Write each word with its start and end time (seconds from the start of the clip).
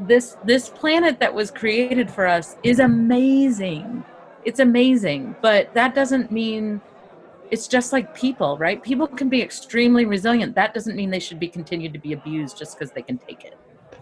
this 0.00 0.36
this 0.44 0.68
planet 0.68 1.18
that 1.20 1.32
was 1.32 1.50
created 1.50 2.10
for 2.10 2.26
us 2.26 2.56
is 2.62 2.78
amazing. 2.78 4.04
It's 4.44 4.60
amazing, 4.60 5.36
but 5.42 5.72
that 5.74 5.94
doesn't 5.94 6.30
mean 6.30 6.80
it's 7.50 7.66
just 7.66 7.92
like 7.92 8.14
people, 8.14 8.56
right? 8.58 8.82
People 8.82 9.06
can 9.06 9.28
be 9.28 9.42
extremely 9.42 10.04
resilient. 10.04 10.54
That 10.54 10.74
doesn't 10.74 10.96
mean 10.96 11.10
they 11.10 11.18
should 11.18 11.40
be 11.40 11.48
continued 11.48 11.92
to 11.94 11.98
be 11.98 12.12
abused 12.12 12.58
just 12.58 12.78
because 12.78 12.92
they 12.92 13.02
can 13.02 13.18
take 13.18 13.44
it. 13.44 13.56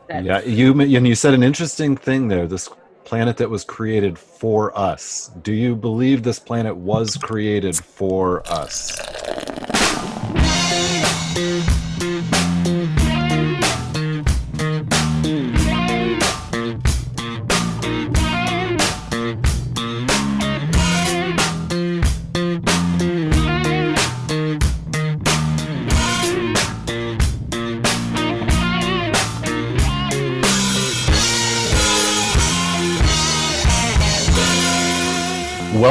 That's, 0.09 0.25
yeah, 0.25 0.41
you 0.43 0.79
and 0.81 1.07
you 1.07 1.15
said 1.15 1.35
an 1.35 1.43
interesting 1.43 1.97
thing 1.97 2.29
there. 2.29 2.47
This 2.47 2.69
planet 3.05 3.37
that 3.37 3.49
was 3.49 3.65
created 3.65 4.19
for 4.19 4.77
us. 4.77 5.31
Do 5.43 5.53
you 5.53 5.77
believe 5.77 6.23
this 6.23 6.39
planet 6.39 6.77
was 6.77 7.17
created 7.17 7.77
for 7.77 8.47
us? 8.49 8.99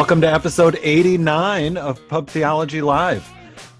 Welcome 0.06 0.22
to 0.22 0.32
episode 0.32 0.80
89 0.84 1.78
of 1.78 2.08
Pub 2.08 2.30
Theology 2.30 2.80
Live, 2.80 3.28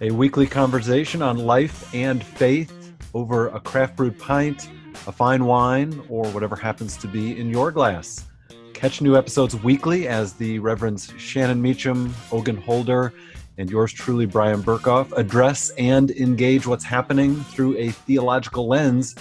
a 0.02 0.10
weekly 0.10 0.48
conversation 0.48 1.22
on 1.22 1.38
life 1.38 1.94
and 1.94 2.24
faith 2.24 2.96
over 3.14 3.50
a 3.50 3.60
craft 3.60 3.96
brewed 3.96 4.18
pint, 4.18 4.68
a 5.06 5.12
fine 5.12 5.46
wine, 5.46 6.04
or 6.10 6.26
whatever 6.30 6.56
happens 6.56 6.98
to 6.98 7.08
be 7.08 7.40
in 7.40 7.52
your 7.52 7.70
glass. 7.70 8.26
Catch 8.74 9.02
new 9.02 9.16
episodes 9.16 9.56
weekly 9.58 10.08
as 10.08 10.34
the 10.34 10.58
Reverends 10.58 11.14
Shannon 11.16 11.62
Meacham, 11.62 12.12
Ogun 12.32 12.58
Holder, 12.58 13.14
and 13.60 13.70
yours 13.70 13.94
truly, 13.94 14.26
Brian 14.26 14.64
Berghoef, 14.64 15.16
address 15.16 15.70
and 15.78 16.10
engage 16.10 16.66
what's 16.66 16.84
happening 16.84 17.36
through 17.36 17.78
a 17.78 17.92
theological 17.92 18.68
lens, 18.68 19.14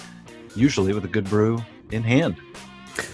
usually 0.57 0.95
with 0.95 1.05
a 1.05 1.09
good 1.09 1.25
brew 1.25 1.62
in 1.91 2.03
hand. 2.03 2.36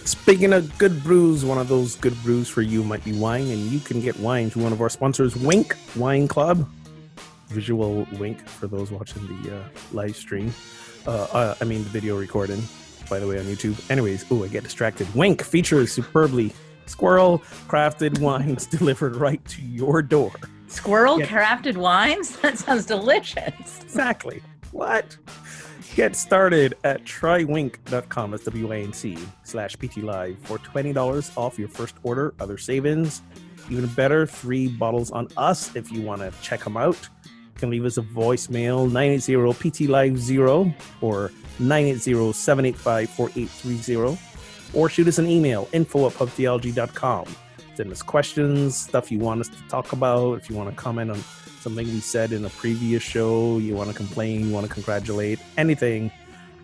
Speaking 0.05 0.53
of 0.53 0.77
good 0.77 1.03
brews, 1.03 1.43
one 1.43 1.57
of 1.57 1.67
those 1.67 1.95
good 1.95 2.15
brews 2.23 2.47
for 2.47 2.61
you 2.61 2.83
might 2.83 3.03
be 3.03 3.13
wine, 3.13 3.47
and 3.49 3.59
you 3.71 3.79
can 3.79 4.01
get 4.01 4.19
wine 4.19 4.49
through 4.49 4.63
one 4.63 4.73
of 4.73 4.81
our 4.81 4.89
sponsors, 4.89 5.35
Winc 5.35 5.75
Wine 5.95 6.27
Club. 6.27 6.67
Visual 7.47 8.07
wink 8.13 8.47
for 8.47 8.67
those 8.67 8.91
watching 8.91 9.25
the 9.27 9.57
uh, 9.57 9.63
live 9.91 10.15
stream. 10.15 10.53
Uh, 11.05 11.23
uh, 11.31 11.55
I 11.59 11.65
mean, 11.65 11.83
the 11.83 11.89
video 11.89 12.17
recording, 12.17 12.61
by 13.09 13.19
the 13.19 13.27
way, 13.27 13.39
on 13.39 13.45
YouTube. 13.45 13.89
Anyways, 13.89 14.25
oh, 14.31 14.43
I 14.43 14.47
get 14.47 14.63
distracted. 14.63 15.13
Winc 15.15 15.41
features 15.41 15.91
superbly 15.91 16.53
squirrel 16.85 17.39
crafted 17.67 18.19
wines 18.19 18.65
delivered 18.77 19.15
right 19.15 19.43
to 19.45 19.61
your 19.61 20.01
door. 20.01 20.31
Squirrel 20.67 21.19
crafted 21.19 21.75
wines? 21.77 22.37
That 22.41 22.57
sounds 22.57 22.85
delicious. 22.85 23.81
Exactly. 23.81 24.41
What? 24.71 25.17
Get 25.95 26.15
started 26.15 26.75
at 26.85 27.03
trywinc.com. 27.03 28.31
That's 28.31 28.45
W-I-N-C 28.45 29.17
slash 29.43 29.75
PT 29.75 29.97
Live 29.97 30.37
for 30.39 30.57
$20 30.57 31.37
off 31.37 31.59
your 31.59 31.67
first 31.67 31.95
order. 32.03 32.33
Other 32.39 32.57
savings. 32.57 33.21
Even 33.69 33.87
better, 33.87 34.25
three 34.25 34.69
bottles 34.69 35.11
on 35.11 35.27
us 35.35 35.75
if 35.75 35.91
you 35.91 36.01
want 36.01 36.21
to 36.21 36.33
check 36.41 36.63
them 36.63 36.77
out. 36.77 36.97
You 37.25 37.59
can 37.59 37.69
leave 37.69 37.85
us 37.85 37.97
a 37.97 38.01
voicemail 38.01 38.89
980 38.91 39.69
PT 39.69 39.89
Live 39.89 40.17
0 40.17 40.73
or 41.01 41.31
980 41.59 42.33
785 42.33 43.09
4830 43.09 44.17
or 44.73 44.89
shoot 44.89 45.07
us 45.07 45.17
an 45.19 45.27
email 45.27 45.67
info 45.73 46.07
at 46.07 46.13
pubtheology.com. 46.13 47.25
Send 47.75 47.91
us 47.91 48.01
questions, 48.01 48.77
stuff 48.77 49.11
you 49.11 49.19
want 49.19 49.41
us 49.41 49.49
to 49.49 49.61
talk 49.67 49.91
about, 49.91 50.37
if 50.39 50.49
you 50.49 50.55
want 50.55 50.69
to 50.69 50.75
comment 50.75 51.11
on 51.11 51.23
something 51.61 51.87
we 51.87 51.99
said 51.99 52.31
in 52.31 52.43
a 52.43 52.49
previous 52.49 53.03
show, 53.03 53.59
you 53.59 53.75
want 53.75 53.89
to 53.89 53.95
complain, 53.95 54.47
you 54.47 54.53
want 54.53 54.67
to 54.67 54.73
congratulate, 54.73 55.39
anything, 55.57 56.11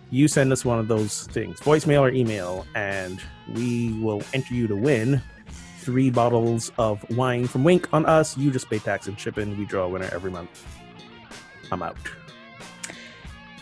you 0.09 0.28
send 0.28 0.52
us 0.52 0.66
one 0.66 0.80
of 0.80 0.88
those 0.88 1.28
things, 1.28 1.59
voicemail 1.59 2.02
or 2.02 2.09
email, 2.09 2.66
and 2.75 3.22
we 3.53 3.94
will 4.02 4.24
enter 4.34 4.53
you 4.53 4.68
to 4.68 4.75
win 4.75 5.22
three 5.80 6.09
bottles 6.09 6.72
of 6.78 7.07
wine 7.12 7.47
from 7.47 7.63
Winc 7.63 7.88
on 7.94 8.06
us. 8.06 8.38
You 8.38 8.52
just 8.52 8.69
pay 8.69 8.80
tax 8.80 9.07
and 9.07 9.19
shipping. 9.19 9.57
We 9.57 9.66
draw 9.66 9.86
a 9.86 9.90
winner 9.90 10.09
every 10.12 10.31
month. 10.31 10.66
I'm 11.72 11.84
out. 11.84 11.97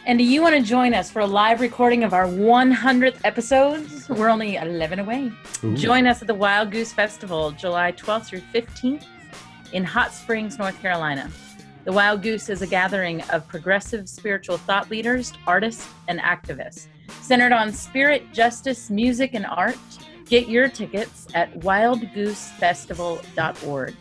And 0.07 0.19
do 0.19 0.23
you 0.23 0.41
want 0.41 0.55
to 0.55 0.61
join 0.61 0.93
us 0.93 1.09
for 1.09 1.19
a 1.19 1.25
live 1.25 1.61
recording 1.61 2.03
of 2.03 2.13
our 2.13 2.25
100th 2.25 3.17
episodes? 3.23 4.07
We're 4.07 4.29
only 4.29 4.55
11 4.55 4.99
away. 4.99 5.31
Ooh. 5.63 5.75
Join 5.75 6.05
us 6.05 6.21
at 6.21 6.27
the 6.27 6.35
Wild 6.35 6.71
Goose 6.71 6.93
Festival, 6.93 7.51
July 7.51 7.91
12th 7.91 8.27
through 8.27 8.41
15th 8.53 9.05
in 9.73 9.83
Hot 9.83 10.13
Springs, 10.13 10.57
North 10.57 10.79
Carolina. 10.81 11.29
The 11.83 11.91
Wild 11.91 12.23
Goose 12.23 12.49
is 12.49 12.61
a 12.61 12.67
gathering 12.67 13.21
of 13.29 13.47
progressive 13.47 14.09
spiritual 14.09 14.57
thought 14.57 14.89
leaders, 14.89 15.33
artists, 15.45 15.87
and 16.07 16.19
activists 16.19 16.87
centered 17.21 17.51
on 17.51 17.71
spirit, 17.71 18.33
justice, 18.33 18.89
music, 18.89 19.33
and 19.33 19.45
art. 19.45 19.77
Get 20.25 20.47
your 20.47 20.69
tickets 20.69 21.27
at 21.33 21.53
wildgoosefestival.org. 21.59 23.95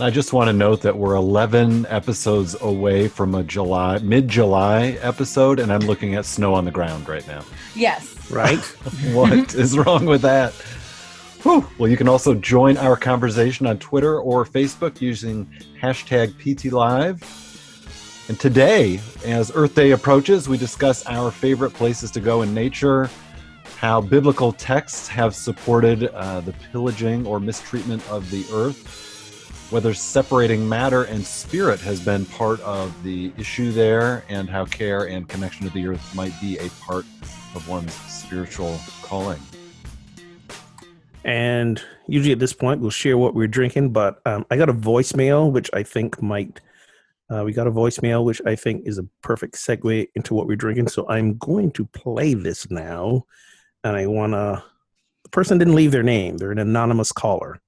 I 0.00 0.10
just 0.10 0.32
want 0.32 0.48
to 0.48 0.52
note 0.52 0.82
that 0.82 0.96
we're 0.96 1.14
11 1.14 1.86
episodes 1.88 2.56
away 2.60 3.08
from 3.08 3.34
a 3.34 3.42
July, 3.42 3.98
mid 3.98 4.28
July 4.28 4.98
episode, 5.02 5.58
and 5.60 5.72
I'm 5.72 5.82
looking 5.82 6.14
at 6.14 6.24
snow 6.24 6.54
on 6.54 6.64
the 6.64 6.70
ground 6.70 7.08
right 7.08 7.26
now. 7.28 7.44
Yes. 7.74 8.30
Right? 8.30 8.58
what 9.12 9.54
is 9.54 9.76
wrong 9.78 10.06
with 10.06 10.22
that? 10.22 10.54
Whew. 11.42 11.66
Well, 11.76 11.90
you 11.90 11.96
can 11.96 12.06
also 12.06 12.34
join 12.34 12.76
our 12.76 12.96
conversation 12.96 13.66
on 13.66 13.78
Twitter 13.78 14.20
or 14.20 14.44
Facebook 14.44 15.00
using 15.00 15.44
hashtag 15.80 16.34
PTLive. 16.34 17.20
And 18.28 18.38
today, 18.38 19.00
as 19.24 19.50
Earth 19.52 19.74
Day 19.74 19.90
approaches, 19.90 20.48
we 20.48 20.56
discuss 20.56 21.04
our 21.06 21.32
favorite 21.32 21.72
places 21.74 22.12
to 22.12 22.20
go 22.20 22.42
in 22.42 22.54
nature, 22.54 23.10
how 23.76 24.00
biblical 24.00 24.52
texts 24.52 25.08
have 25.08 25.34
supported 25.34 26.04
uh, 26.14 26.42
the 26.42 26.52
pillaging 26.70 27.26
or 27.26 27.40
mistreatment 27.40 28.08
of 28.08 28.30
the 28.30 28.44
earth, 28.52 29.68
whether 29.72 29.92
separating 29.94 30.68
matter 30.68 31.02
and 31.04 31.26
spirit 31.26 31.80
has 31.80 31.98
been 31.98 32.24
part 32.24 32.60
of 32.60 33.02
the 33.02 33.32
issue 33.36 33.72
there, 33.72 34.24
and 34.28 34.48
how 34.48 34.64
care 34.64 35.08
and 35.08 35.28
connection 35.28 35.66
to 35.66 35.72
the 35.74 35.88
earth 35.88 36.14
might 36.14 36.40
be 36.40 36.56
a 36.58 36.68
part 36.86 37.04
of 37.56 37.68
one's 37.68 37.92
spiritual 37.92 38.78
calling. 39.02 39.40
And 41.24 41.82
usually 42.08 42.32
at 42.32 42.38
this 42.38 42.52
point, 42.52 42.80
we'll 42.80 42.90
share 42.90 43.16
what 43.16 43.34
we're 43.34 43.46
drinking. 43.46 43.92
But 43.92 44.20
um, 44.26 44.44
I 44.50 44.56
got 44.56 44.68
a 44.68 44.74
voicemail, 44.74 45.50
which 45.50 45.70
I 45.72 45.82
think 45.82 46.20
might. 46.20 46.60
Uh, 47.30 47.44
we 47.44 47.52
got 47.52 47.66
a 47.66 47.72
voicemail, 47.72 48.24
which 48.24 48.42
I 48.44 48.56
think 48.56 48.86
is 48.86 48.98
a 48.98 49.06
perfect 49.22 49.54
segue 49.54 50.08
into 50.14 50.34
what 50.34 50.46
we're 50.46 50.56
drinking. 50.56 50.88
So 50.88 51.08
I'm 51.08 51.38
going 51.38 51.70
to 51.72 51.86
play 51.86 52.34
this 52.34 52.70
now. 52.70 53.24
And 53.84 53.96
I 53.96 54.06
want 54.06 54.32
to. 54.32 54.62
The 55.22 55.28
person 55.30 55.58
didn't 55.58 55.76
leave 55.76 55.92
their 55.92 56.02
name, 56.02 56.36
they're 56.36 56.52
an 56.52 56.58
anonymous 56.58 57.12
caller. 57.12 57.60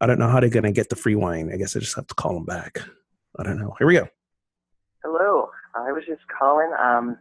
I 0.00 0.06
don't 0.06 0.18
know 0.18 0.28
how 0.28 0.40
they're 0.40 0.48
going 0.48 0.64
to 0.64 0.72
get 0.72 0.88
the 0.88 0.96
free 0.96 1.14
wine. 1.14 1.50
I 1.52 1.56
guess 1.56 1.76
I 1.76 1.80
just 1.80 1.94
have 1.94 2.06
to 2.06 2.14
call 2.14 2.34
them 2.34 2.44
back. 2.44 2.80
I 3.38 3.42
don't 3.42 3.58
know. 3.58 3.74
Here 3.78 3.86
we 3.86 3.94
go. 3.94 4.08
Hello. 5.04 5.50
I 5.74 5.92
was 5.92 6.04
just 6.06 6.22
calling. 6.26 6.70
Um, 6.78 7.18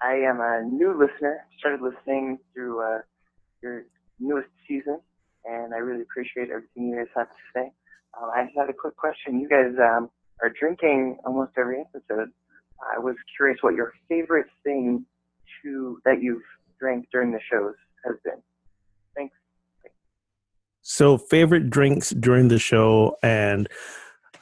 I 0.00 0.14
am 0.14 0.40
a 0.40 0.62
new 0.62 0.96
listener. 0.98 1.44
Started 1.58 1.82
listening 1.82 2.38
through 2.54 2.80
uh, 2.82 3.00
your 3.62 3.84
newest 4.20 4.48
season, 4.66 5.00
and 5.44 5.74
I 5.74 5.78
really 5.78 6.02
appreciate 6.02 6.50
everything 6.50 6.88
you 6.88 6.96
guys 6.96 7.06
have 7.16 7.28
to 7.28 7.42
say. 7.54 7.72
Um, 8.20 8.30
I 8.34 8.44
just 8.44 8.56
had 8.56 8.70
a 8.70 8.72
quick 8.72 8.96
question. 8.96 9.40
You 9.40 9.48
guys 9.48 9.72
um, 9.78 10.10
are 10.42 10.52
drinking 10.58 11.18
almost 11.24 11.52
every 11.56 11.80
episode. 11.80 12.30
I 12.94 12.98
was 12.98 13.16
curious 13.36 13.58
what 13.62 13.74
your 13.74 13.92
favorite 14.08 14.46
thing 14.64 15.04
to 15.62 16.00
that 16.04 16.22
you've 16.22 16.42
drank 16.78 17.06
during 17.12 17.32
the 17.32 17.40
shows 17.50 17.74
has 18.04 18.14
been. 18.24 18.40
Thanks. 19.16 19.34
So, 20.82 21.18
favorite 21.18 21.70
drinks 21.70 22.10
during 22.10 22.48
the 22.48 22.58
show, 22.58 23.16
and 23.22 23.68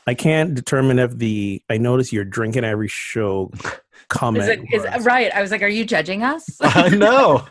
I 0.07 0.15
can't 0.15 0.55
determine 0.55 0.99
if 0.99 1.17
the 1.17 1.63
I 1.69 1.79
notice 1.79 2.13
you're 2.13 2.25
drinking 2.25 2.65
every 2.65 2.89
show 2.89 3.51
comment. 4.09 4.45
Is 4.45 4.49
it, 4.51 4.61
is, 4.73 5.05
right. 5.05 5.33
I 5.35 5.43
was 5.43 5.51
like, 5.51 5.63
are 5.63 5.69
you 5.69 5.85
judging 5.85 6.23
us? 6.23 6.47
I 6.61 6.91
know. 6.91 7.45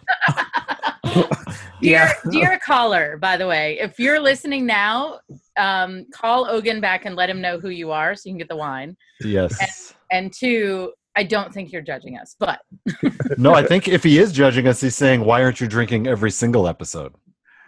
dear, 1.82 2.12
dear 2.32 2.60
caller, 2.66 3.18
by 3.18 3.38
the 3.38 3.48
way, 3.48 3.80
if 3.80 4.00
you're 4.00 4.20
listening 4.20 4.66
now, 4.66 5.20
um, 5.58 6.06
call 6.12 6.48
Ogun 6.48 6.82
back 6.82 7.06
and 7.06 7.16
let 7.16 7.30
him 7.30 7.42
know 7.42 7.60
who 7.60 7.70
you 7.70 7.92
are 7.92 8.16
so 8.16 8.30
you 8.30 8.34
can 8.34 8.38
get 8.38 8.50
the 8.50 8.56
wine. 8.56 8.96
Yes. 9.22 9.58
And, 10.12 10.26
and 10.26 10.34
two, 10.34 10.94
I 11.16 11.24
don't 11.24 11.54
think 11.54 11.72
you're 11.72 11.82
judging 11.82 12.18
us, 12.18 12.36
but 12.40 12.60
no, 13.38 13.54
I 13.54 13.66
think 13.66 13.88
if 13.88 14.04
he 14.04 14.20
is 14.20 14.32
judging 14.32 14.68
us, 14.68 14.82
he's 14.82 14.96
saying, 14.96 15.24
"Why 15.24 15.42
aren't 15.44 15.62
you 15.62 15.68
drinking 15.68 16.08
every 16.08 16.32
single 16.32 16.68
episode?" 16.68 17.14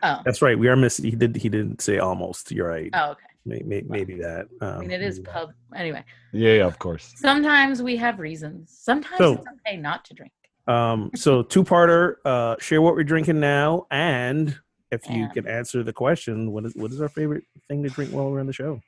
Oh, 0.04 0.22
that's 0.26 0.42
right. 0.42 0.60
We 0.60 0.68
are 0.68 0.76
missing. 0.76 1.06
He 1.06 1.16
did. 1.16 1.36
He 1.38 1.48
didn't 1.48 1.82
say 1.82 2.00
almost. 2.00 2.52
You're 2.52 2.68
right. 2.68 2.90
Oh, 2.94 3.12
okay. 3.12 3.22
Maybe, 3.46 3.86
maybe 3.88 4.16
that. 4.16 4.48
Um, 4.60 4.70
I 4.70 4.78
mean, 4.80 4.92
it 4.92 5.02
is 5.02 5.20
pub. 5.20 5.54
Anyway. 5.74 6.04
Yeah, 6.34 6.56
yeah, 6.56 6.66
of 6.66 6.78
course. 6.80 7.14
Sometimes 7.16 7.82
we 7.82 7.96
have 7.96 8.20
reasons. 8.20 8.78
Sometimes 8.78 9.18
so, 9.18 9.34
it's 9.34 9.46
okay 9.66 9.78
not 9.78 10.04
to 10.06 10.14
drink. 10.14 10.34
Um, 10.68 11.12
so 11.16 11.44
two 11.44 11.64
parter, 11.64 12.16
uh, 12.26 12.56
share 12.60 12.82
what 12.82 12.96
we're 12.96 13.04
drinking 13.04 13.40
now, 13.40 13.88
and 13.90 14.58
if 14.92 15.10
you 15.10 15.28
can 15.30 15.48
answer 15.48 15.84
the 15.84 15.94
question, 15.94 16.52
what 16.52 16.66
is 16.66 16.76
what 16.76 16.92
is 16.92 17.02
our 17.02 17.10
favorite 17.10 17.44
thing 17.68 17.84
to 17.84 17.90
drink 17.90 18.12
while 18.12 18.30
we're 18.32 18.40
on 18.40 18.48
the 18.48 18.54
show? 18.54 18.82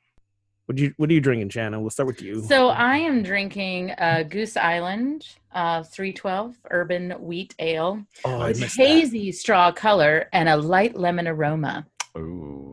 What 0.65 0.75
do 0.75 0.83
you 0.83 0.93
what 0.97 1.09
are 1.09 1.13
you 1.13 1.21
drinking, 1.21 1.49
Shannon? 1.49 1.81
We'll 1.81 1.89
start 1.89 2.07
with 2.07 2.21
you. 2.21 2.41
So 2.43 2.67
I 2.69 2.97
am 2.97 3.23
drinking 3.23 3.91
uh, 3.91 4.23
Goose 4.29 4.55
Island 4.55 5.25
uh, 5.53 5.83
312 5.83 6.55
Urban 6.69 7.11
Wheat 7.19 7.55
Ale. 7.59 8.05
oh, 8.25 8.39
I 8.41 8.49
It's 8.49 8.59
missed 8.59 8.77
that. 8.77 8.85
hazy 8.87 9.31
straw 9.31 9.71
color 9.71 10.27
and 10.31 10.47
a 10.47 10.57
light 10.57 10.95
lemon 10.95 11.27
aroma. 11.27 11.85
Ooh. 12.17 12.71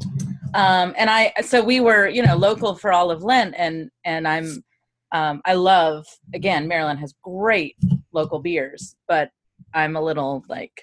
um 0.54 0.94
and 0.96 1.10
i 1.10 1.30
so 1.42 1.62
we 1.62 1.78
were 1.80 2.08
you 2.08 2.22
know 2.22 2.34
local 2.36 2.74
for 2.74 2.90
all 2.92 3.10
of 3.10 3.22
lent 3.22 3.54
and 3.58 3.90
and 4.04 4.26
i'm 4.26 4.64
um 5.12 5.42
i 5.44 5.52
love 5.52 6.06
again 6.32 6.66
maryland 6.66 6.98
has 6.98 7.12
great 7.22 7.76
local 8.16 8.40
beers 8.40 8.96
but 9.06 9.30
i'm 9.74 9.94
a 9.94 10.00
little 10.00 10.42
like 10.48 10.82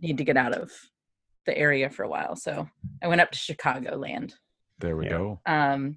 need 0.00 0.18
to 0.18 0.24
get 0.24 0.36
out 0.36 0.52
of 0.52 0.70
the 1.46 1.56
area 1.56 1.88
for 1.88 2.02
a 2.04 2.08
while 2.08 2.36
so 2.36 2.68
i 3.02 3.08
went 3.08 3.20
up 3.22 3.30
to 3.32 3.38
chicago 3.38 3.96
land 3.96 4.34
There 4.78 4.96
we 4.96 5.06
Yeah. 5.06 5.10
go. 5.10 5.40
um 5.46 5.96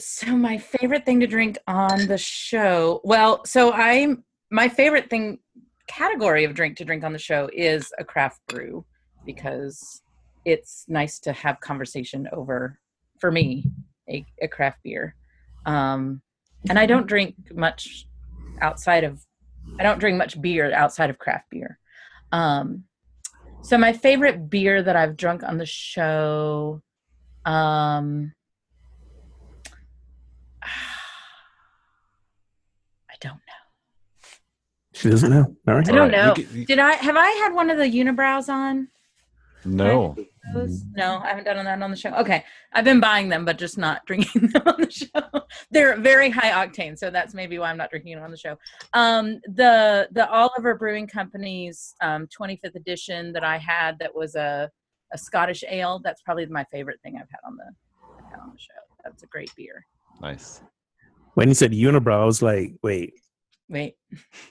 so 0.00 0.26
my 0.36 0.56
favorite 0.58 1.04
thing 1.04 1.20
to 1.20 1.26
drink 1.26 1.58
on 1.66 2.06
the 2.06 2.18
show 2.18 3.00
well 3.04 3.44
so 3.44 3.72
i'm 3.72 4.24
my 4.50 4.68
favorite 4.68 5.10
thing 5.10 5.38
category 5.88 6.44
of 6.44 6.54
drink 6.54 6.76
to 6.78 6.84
drink 6.84 7.04
on 7.04 7.12
the 7.12 7.18
show 7.18 7.48
is 7.52 7.92
a 7.98 8.04
craft 8.04 8.40
brew 8.48 8.84
because 9.26 10.02
it's 10.44 10.84
nice 10.88 11.18
to 11.20 11.32
have 11.32 11.60
conversation 11.60 12.26
over 12.32 12.78
for 13.20 13.30
me 13.30 13.64
a, 14.08 14.24
a 14.40 14.48
craft 14.48 14.78
beer 14.84 15.14
um 15.66 16.22
and 16.70 16.78
i 16.78 16.86
don't 16.86 17.06
drink 17.06 17.34
much 17.52 18.06
outside 18.62 19.04
of 19.04 19.22
i 19.78 19.82
don't 19.82 19.98
drink 19.98 20.16
much 20.18 20.40
beer 20.40 20.72
outside 20.72 21.10
of 21.10 21.18
craft 21.18 21.44
beer 21.50 21.78
um 22.32 22.84
so 23.62 23.76
my 23.78 23.92
favorite 23.92 24.48
beer 24.50 24.82
that 24.82 24.96
i've 24.96 25.16
drunk 25.16 25.42
on 25.42 25.58
the 25.58 25.66
show 25.66 26.82
um 27.44 28.32
I 33.10 33.14
don't 33.20 33.34
know. 33.34 34.28
She 34.94 35.10
doesn't 35.10 35.30
know. 35.30 35.56
All 35.66 35.74
right. 35.74 35.88
I 35.88 35.90
don't 35.92 35.98
All 35.98 36.08
right, 36.08 36.12
know. 36.12 36.34
can- 36.34 36.48
you- 36.56 36.66
Did 36.66 36.78
I 36.78 36.92
have 36.94 37.16
I 37.16 37.28
had 37.30 37.52
one 37.52 37.70
of 37.70 37.78
the 37.78 37.84
Unibroues 37.84 38.48
on? 38.48 38.88
No. 39.64 40.16
No, 40.94 41.18
I 41.22 41.28
haven't 41.28 41.44
done 41.44 41.64
that 41.64 41.82
on 41.82 41.90
the 41.90 41.96
show. 41.96 42.10
Okay, 42.14 42.44
I've 42.72 42.84
been 42.84 43.00
buying 43.00 43.28
them, 43.28 43.44
but 43.44 43.58
just 43.58 43.76
not 43.76 44.04
drinking 44.06 44.48
them 44.48 44.62
on 44.66 44.80
the 44.80 44.90
show. 44.90 45.42
They're 45.70 45.96
very 45.96 46.30
high 46.30 46.66
octane, 46.66 46.98
so 46.98 47.10
that's 47.10 47.34
maybe 47.34 47.58
why 47.58 47.70
I'm 47.70 47.76
not 47.76 47.90
drinking 47.90 48.12
it 48.12 48.22
on 48.22 48.30
the 48.30 48.36
show. 48.36 48.56
Um, 48.94 49.40
the 49.44 50.08
the 50.12 50.28
Oliver 50.30 50.74
Brewing 50.74 51.06
Company's 51.06 51.94
um, 52.00 52.26
25th 52.28 52.76
edition 52.76 53.32
that 53.32 53.44
I 53.44 53.58
had 53.58 53.98
that 53.98 54.14
was 54.14 54.34
a 54.34 54.70
a 55.12 55.18
Scottish 55.18 55.64
ale. 55.68 56.00
That's 56.02 56.22
probably 56.22 56.46
my 56.46 56.64
favorite 56.70 57.00
thing 57.02 57.16
I've 57.16 57.28
had 57.30 57.40
on 57.46 57.56
the 57.56 57.70
I've 58.18 58.30
had 58.30 58.40
on 58.40 58.52
the 58.54 58.60
show. 58.60 58.72
That's 59.04 59.22
a 59.22 59.26
great 59.26 59.54
beer. 59.56 59.84
Nice. 60.20 60.62
When 61.34 61.48
you 61.48 61.54
said 61.54 61.72
unibrow, 61.72 62.22
I 62.22 62.24
was 62.24 62.42
like, 62.42 62.74
wait. 62.82 63.14
Wait, 63.70 63.96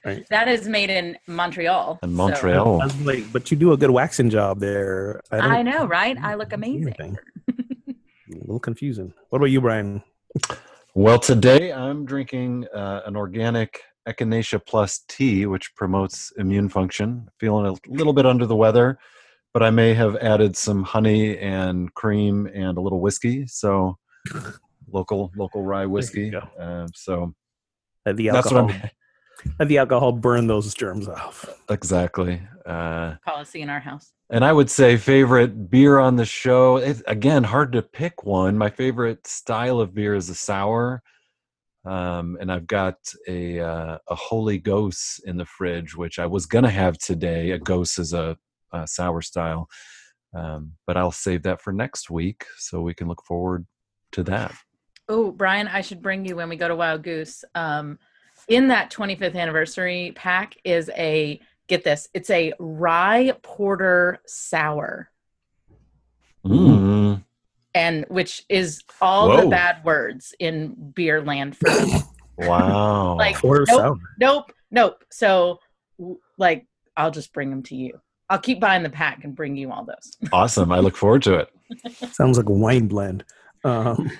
Right. 0.05 0.25
that 0.29 0.47
is 0.47 0.67
made 0.67 0.89
in 0.91 1.17
Montreal. 1.27 1.99
In 2.03 2.09
so- 2.09 2.15
Montreal. 2.15 2.81
I 2.81 2.85
was 2.85 3.01
like, 3.01 3.31
but 3.33 3.49
you 3.49 3.57
do 3.57 3.71
a 3.73 3.77
good 3.77 3.89
waxing 3.89 4.29
job 4.29 4.59
there. 4.59 5.21
I, 5.31 5.37
I 5.37 5.61
know, 5.63 5.85
right? 5.87 6.17
I 6.21 6.35
look 6.35 6.53
amazing. 6.53 7.17
A 8.29 8.39
little 8.41 8.59
confusing. 8.59 9.13
What 9.29 9.37
about 9.37 9.51
you, 9.51 9.61
Brian? 9.61 10.03
Well, 10.93 11.17
today 11.17 11.71
I'm 11.71 12.05
drinking 12.05 12.67
uh, 12.75 13.01
an 13.05 13.15
organic 13.15 13.81
Echinacea 14.07 14.59
Plus 14.65 14.99
tea, 15.07 15.45
which 15.45 15.73
promotes 15.75 16.31
immune 16.37 16.67
function. 16.69 17.29
Feeling 17.39 17.65
a 17.65 17.73
little 17.89 18.11
bit 18.13 18.25
under 18.25 18.45
the 18.45 18.55
weather, 18.55 18.99
but 19.53 19.63
I 19.63 19.69
may 19.69 19.93
have 19.93 20.17
added 20.17 20.57
some 20.57 20.83
honey 20.83 21.37
and 21.39 21.93
cream 21.93 22.47
and 22.53 22.77
a 22.77 22.81
little 22.81 22.99
whiskey. 22.99 23.47
So, 23.47 23.97
local 24.91 25.31
local 25.37 25.63
rye 25.63 25.85
whiskey. 25.85 26.33
Uh, 26.59 26.87
so 26.93 27.33
Let 28.05 28.17
the 28.17 28.29
that's 28.29 28.51
what 28.51 28.61
alcohol, 28.61 28.81
I'm 28.83 28.89
let 29.59 29.67
the 29.67 29.77
alcohol 29.77 30.11
burn 30.11 30.47
those 30.47 30.73
germs 30.73 31.07
off. 31.07 31.45
exactly. 31.69 32.41
Uh, 32.65 33.15
Policy 33.25 33.61
in 33.61 33.69
our 33.69 33.79
house. 33.79 34.11
And 34.29 34.43
I 34.43 34.51
would 34.51 34.69
say 34.69 34.97
favorite 34.97 35.69
beer 35.69 35.99
on 35.99 36.17
the 36.17 36.25
show. 36.25 36.77
It's 36.77 37.01
again 37.07 37.43
hard 37.43 37.71
to 37.73 37.81
pick 37.81 38.25
one. 38.25 38.57
My 38.57 38.69
favorite 38.69 39.25
style 39.25 39.79
of 39.79 39.93
beer 39.93 40.15
is 40.15 40.29
a 40.29 40.35
sour, 40.35 41.01
um, 41.85 42.37
and 42.41 42.51
I've 42.51 42.67
got 42.67 42.97
a 43.27 43.61
uh, 43.61 43.97
a 44.09 44.15
Holy 44.15 44.59
Gose 44.59 45.21
in 45.23 45.37
the 45.37 45.45
fridge, 45.45 45.95
which 45.95 46.19
I 46.19 46.25
was 46.25 46.45
gonna 46.45 46.69
have 46.69 46.97
today. 46.97 47.51
A 47.51 47.59
Gose 47.59 47.99
is 47.99 48.11
a, 48.11 48.35
a 48.73 48.85
sour 48.85 49.21
style, 49.21 49.69
um, 50.33 50.73
but 50.85 50.97
I'll 50.97 51.11
save 51.13 51.43
that 51.43 51.61
for 51.61 51.71
next 51.71 52.09
week 52.09 52.45
so 52.57 52.81
we 52.81 52.93
can 52.93 53.07
look 53.07 53.23
forward 53.23 53.65
to 54.11 54.23
that. 54.23 54.53
Oh, 55.09 55.31
Brian, 55.31 55.69
I 55.69 55.79
should 55.79 56.01
bring 56.01 56.25
you 56.25 56.35
when 56.35 56.49
we 56.49 56.57
go 56.57 56.67
to 56.67 56.75
Wild 56.75 57.01
Goose. 57.01 57.45
Um, 57.55 57.97
in 58.47 58.67
that 58.69 58.91
25th 58.91 59.35
anniversary 59.35 60.13
pack 60.15 60.55
is 60.63 60.89
a 60.95 61.39
get 61.67 61.83
this, 61.83 62.07
it's 62.13 62.29
a 62.29 62.53
rye 62.59 63.33
porter 63.44 64.19
sour, 64.25 65.09
Mm. 66.45 67.23
and 67.75 68.05
which 68.09 68.44
is 68.47 68.81
all 69.01 69.27
Whoa. 69.29 69.41
the 69.41 69.47
bad 69.49 69.83
words 69.83 70.33
in 70.39 70.91
beer 70.95 71.21
land 71.21 71.57
for 71.57 71.69
me. 71.69 71.94
Wow! 72.38 73.15
Like, 73.17 73.38
Quarter 73.39 73.65
nope, 73.67 73.77
sour. 73.79 73.95
nope, 74.19 74.53
nope. 74.71 75.03
So, 75.11 75.59
like, 76.38 76.67
I'll 76.95 77.11
just 77.11 77.33
bring 77.33 77.49
them 77.49 77.63
to 77.63 77.75
you. 77.75 77.99
I'll 78.29 78.39
keep 78.39 78.59
buying 78.59 78.83
the 78.83 78.89
pack 78.89 79.23
and 79.23 79.35
bring 79.35 79.57
you 79.57 79.71
all 79.71 79.83
those. 79.85 80.29
awesome. 80.31 80.71
I 80.71 80.79
look 80.79 80.95
forward 80.95 81.23
to 81.23 81.35
it. 81.35 81.49
Sounds 82.13 82.38
like 82.38 82.47
a 82.49 82.53
wine 82.53 82.88
blend. 82.88 83.23
Um, 83.63 84.11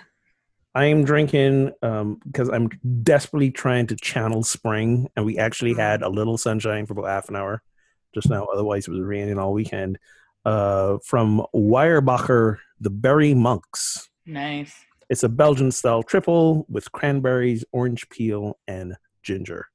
I 0.78 0.86
am 0.86 1.04
drinking 1.04 1.72
because 1.82 2.50
I'm 2.50 2.70
desperately 3.02 3.50
trying 3.50 3.88
to 3.88 3.96
channel 3.96 4.44
spring, 4.44 5.10
and 5.16 5.26
we 5.26 5.40
actually 5.40 5.74
had 5.74 6.04
a 6.04 6.08
little 6.08 6.38
sunshine 6.38 6.86
for 6.86 6.94
about 6.94 7.08
half 7.08 7.30
an 7.30 7.36
hour 7.36 7.64
just 8.14 8.30
now. 8.30 8.46
Otherwise, 8.46 8.88
it 8.88 8.92
was 8.92 9.02
raining 9.02 9.40
all 9.40 9.54
weekend. 9.54 9.98
Uh, 10.46 11.00
from 11.04 11.44
Weyerbacher, 11.56 12.60
the 12.80 12.92
Berry 12.92 13.34
Monks. 13.34 14.08
Nice. 14.28 14.72
It's 15.10 15.24
a 15.24 15.30
Belgian 15.30 15.72
style 15.72 16.04
triple 16.04 16.68
with 16.70 16.92
cranberries, 16.92 17.66
orange 17.72 18.08
peel, 18.10 18.60
and 18.68 18.96
ginger. 19.24 19.66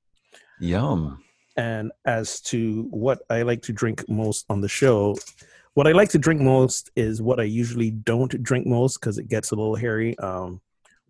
Yum. 0.60 1.20
And 1.56 1.90
as 2.04 2.40
to 2.43 2.87
what 2.90 3.22
I 3.28 3.43
like 3.43 3.62
to 3.62 3.72
drink 3.72 4.08
most 4.08 4.46
on 4.49 4.60
the 4.60 4.69
show, 4.69 5.16
what 5.75 5.88
I 5.88 5.92
like 5.92 6.11
to 6.11 6.18
drink 6.18 6.40
most 6.40 6.92
is 6.94 7.21
what 7.21 7.40
I 7.40 7.44
usually 7.44 7.90
don't 7.90 8.40
drink 8.40 8.68
most 8.68 9.00
because 9.00 9.18
it 9.18 9.26
gets 9.26 9.50
a 9.50 9.56
little 9.56 9.75
hairy. 9.75 10.16
Um, 10.21 10.61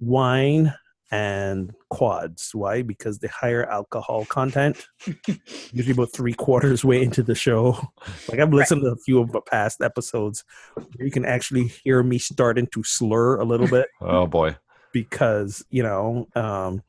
wine 0.02 0.74
and 1.10 1.74
quads. 1.90 2.50
Why? 2.54 2.82
Because 2.82 3.18
the 3.18 3.28
higher 3.28 3.64
alcohol 3.70 4.24
content, 4.24 4.86
usually 5.72 5.92
about 5.92 6.12
three 6.12 6.32
quarters 6.32 6.84
way 6.84 7.02
into 7.02 7.22
the 7.22 7.34
show. 7.34 7.78
Like 8.28 8.40
I've 8.40 8.52
listened 8.52 8.82
to 8.82 8.88
a 8.88 8.96
few 8.96 9.20
of 9.20 9.32
the 9.32 9.40
past 9.42 9.82
episodes 9.82 10.44
where 10.74 11.04
you 11.04 11.10
can 11.10 11.24
actually 11.24 11.66
hear 11.68 12.02
me 12.02 12.18
starting 12.18 12.66
to 12.68 12.82
slur 12.82 13.36
a 13.36 13.44
little 13.44 13.66
bit 13.68 13.88
Oh 14.00 14.26
boy. 14.26 14.56
because 14.92 15.64
you 15.70 15.82
know 15.82 16.28
um 16.34 16.82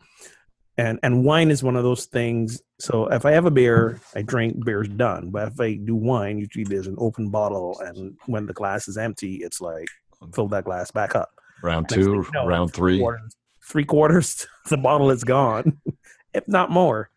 and 0.78 1.00
and 1.04 1.24
wine 1.26 1.52
is 1.52 1.64
one 1.64 1.76
of 1.76 1.84
those 1.84 2.06
things 2.06 2.62
so 2.80 3.08
if 3.08 3.26
i 3.26 3.32
have 3.32 3.46
a 3.46 3.52
beer 3.52 4.00
i 4.16 4.22
drink 4.22 4.64
beer's 4.64 4.88
done 4.88 5.32
but 5.32 5.50
if 5.50 5.60
i 5.60 5.74
do 5.76 5.96
wine 5.96 6.38
usually 6.38 6.64
there's 6.64 6.88
an 6.88 6.96
open 6.98 7.30
bottle 7.30 7.80
and 7.82 8.16
when 8.28 8.46
the 8.46 8.54
glass 8.54 8.88
is 8.88 8.98
empty 8.98 9.36
it's 9.38 9.60
like 9.60 9.88
fill 10.34 10.48
that 10.48 10.64
glass 10.66 10.92
back 10.92 11.16
up 11.16 11.30
Round 11.64 11.88
two, 11.90 12.24
thing 12.24 12.32
you 12.34 12.48
round 12.48 12.74
three. 12.74 13.00
quarters, 13.00 13.36
three 13.64 13.86
quarters 13.86 14.46
the 14.70 14.78
bottle 14.78 15.10
is 15.10 15.24
gone 15.24 15.80
if 16.34 16.48
not 16.48 16.70
more 16.70 17.10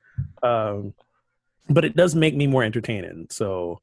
um 0.43 0.95
but 1.69 1.85
it 1.85 1.97
does 1.97 2.15
make 2.15 2.35
me 2.37 2.47
more 2.47 2.63
entertaining 2.63 3.27
so 3.31 3.81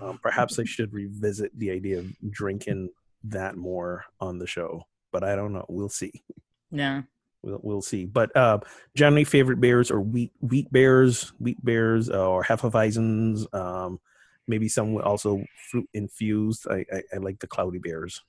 um, 0.00 0.18
perhaps 0.22 0.58
i 0.58 0.64
should 0.64 0.90
revisit 0.92 1.50
the 1.58 1.70
idea 1.70 1.98
of 1.98 2.06
drinking 2.30 2.88
that 3.24 3.56
more 3.56 4.04
on 4.20 4.38
the 4.38 4.46
show 4.46 4.82
but 5.12 5.22
i 5.22 5.36
don't 5.36 5.52
know 5.52 5.66
we'll 5.68 5.88
see 5.90 6.22
Yeah. 6.70 7.02
we'll, 7.42 7.60
we'll 7.62 7.82
see. 7.82 8.06
But 8.06 8.34
uh, 8.36 8.58
generally, 8.96 9.24
favorite 9.24 9.60
beers 9.60 9.90
are 9.90 10.00
wheat 10.00 10.32
wheat 10.40 10.72
beers, 10.72 11.32
wheat 11.38 11.62
beers, 11.64 12.08
uh, 12.10 12.28
or 12.28 12.42
hefeweizens. 12.42 13.52
Um, 13.54 14.00
maybe 14.48 14.68
some 14.68 14.92
with 14.94 15.04
also 15.04 15.44
fruit 15.70 15.88
infused. 15.94 16.66
I, 16.68 16.84
I, 16.92 17.02
I 17.14 17.16
like 17.18 17.38
the 17.38 17.46
cloudy 17.46 17.78
beers. 17.78 18.22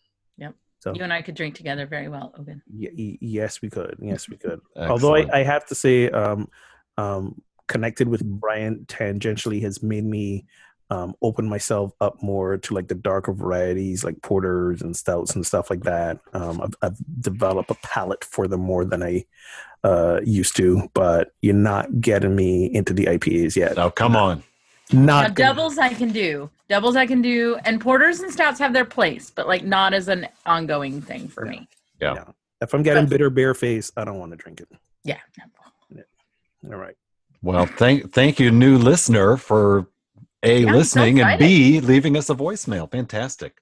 Yep. 0.88 0.96
So 0.96 0.98
You 0.98 1.04
and 1.04 1.14
I 1.14 1.22
could 1.22 1.36
drink 1.36 1.56
together 1.56 1.86
very 1.86 2.08
well, 2.10 2.34
Ogun. 2.38 2.62
y- 2.72 2.90
y- 2.98 3.18
yes, 3.22 3.62
we 3.62 3.70
could. 3.70 3.98
Yes, 4.02 4.28
we 4.30 4.38
could. 4.38 4.62
Although 4.76 5.16
I, 5.16 5.40
I 5.40 5.44
have 5.44 5.66
to 5.68 5.76
say, 5.76 6.10
um, 6.10 6.48
um, 6.98 7.42
connected 7.68 8.08
with 8.08 8.24
Brian 8.24 8.86
tangentially 8.88 9.62
has 9.62 9.84
made 9.84 10.06
me 10.06 10.46
um, 10.90 11.14
open 11.22 11.50
myself 11.50 11.92
up 12.00 12.24
more 12.24 12.58
to 12.58 12.74
like 12.74 12.88
the 12.88 12.96
darker 12.96 13.34
varieties, 13.34 14.04
like 14.06 14.22
porters 14.22 14.82
and 14.82 14.96
stouts 14.96 15.36
and 15.36 15.46
stuff 15.46 15.70
like 15.70 15.84
that. 15.84 16.20
Um, 16.34 16.62
I've, 16.62 16.76
I've 16.82 16.98
developed 17.20 17.70
a 17.72 17.76
palate 17.84 18.24
for 18.24 18.48
them 18.48 18.62
more 18.62 18.86
than 18.86 19.04
I 19.04 19.26
uh, 19.84 20.22
used 20.24 20.56
to, 20.58 20.90
but 20.94 21.34
you're 21.42 21.54
not 21.54 22.00
getting 22.00 22.36
me 22.36 22.74
into 22.74 22.94
the 22.94 23.06
IPAs 23.06 23.56
yet. 23.58 23.78
Oh, 23.78 23.92
come 23.92 24.16
on. 24.16 24.44
Now, 24.92 25.22
Not 25.22 25.36
gonna- 25.36 25.50
doubles 25.50 25.78
I 25.78 25.90
can 25.94 26.12
do. 26.12 26.50
Doubles 26.70 26.96
I 26.96 27.06
can 27.06 27.22
do, 27.22 27.58
and 27.66 27.80
porters 27.82 28.22
and 28.22 28.32
stouts 28.32 28.60
have 28.60 28.72
their 28.74 28.86
place, 28.86 29.30
but 29.30 29.48
like 29.48 29.64
not 29.66 29.94
as 29.94 30.08
an 30.08 30.28
ongoing 30.46 31.02
thing 31.02 31.28
for 31.28 31.46
me. 31.46 31.68
Yeah. 32.00 32.14
me. 32.14 32.20
If 32.62 32.74
I'm 32.74 32.84
getting 32.84 33.04
But- 33.06 33.10
bitter 33.12 33.30
beer 33.30 33.54
face, 33.54 33.92
I 33.98 34.06
don't 34.06 34.18
want 34.20 34.32
to 34.32 34.38
drink 34.38 34.62
it. 34.62 34.70
Yeah. 35.04 35.18
All 36.66 36.76
right. 36.78 36.96
Well, 37.42 37.66
thank 37.66 38.12
thank 38.14 38.40
you, 38.40 38.50
new 38.52 38.78
listener, 38.78 39.38
for 39.38 39.88
a 40.44 40.62
Yeah, 40.62 40.68
I'm 40.68 40.74
so 40.74 40.78
listening 40.78 41.22
and 41.22 41.40
b 41.40 41.80
leaving 41.80 42.18
us 42.18 42.30
a 42.30 42.36
voicemail. 42.36 42.90
Fantastic, 42.92 43.62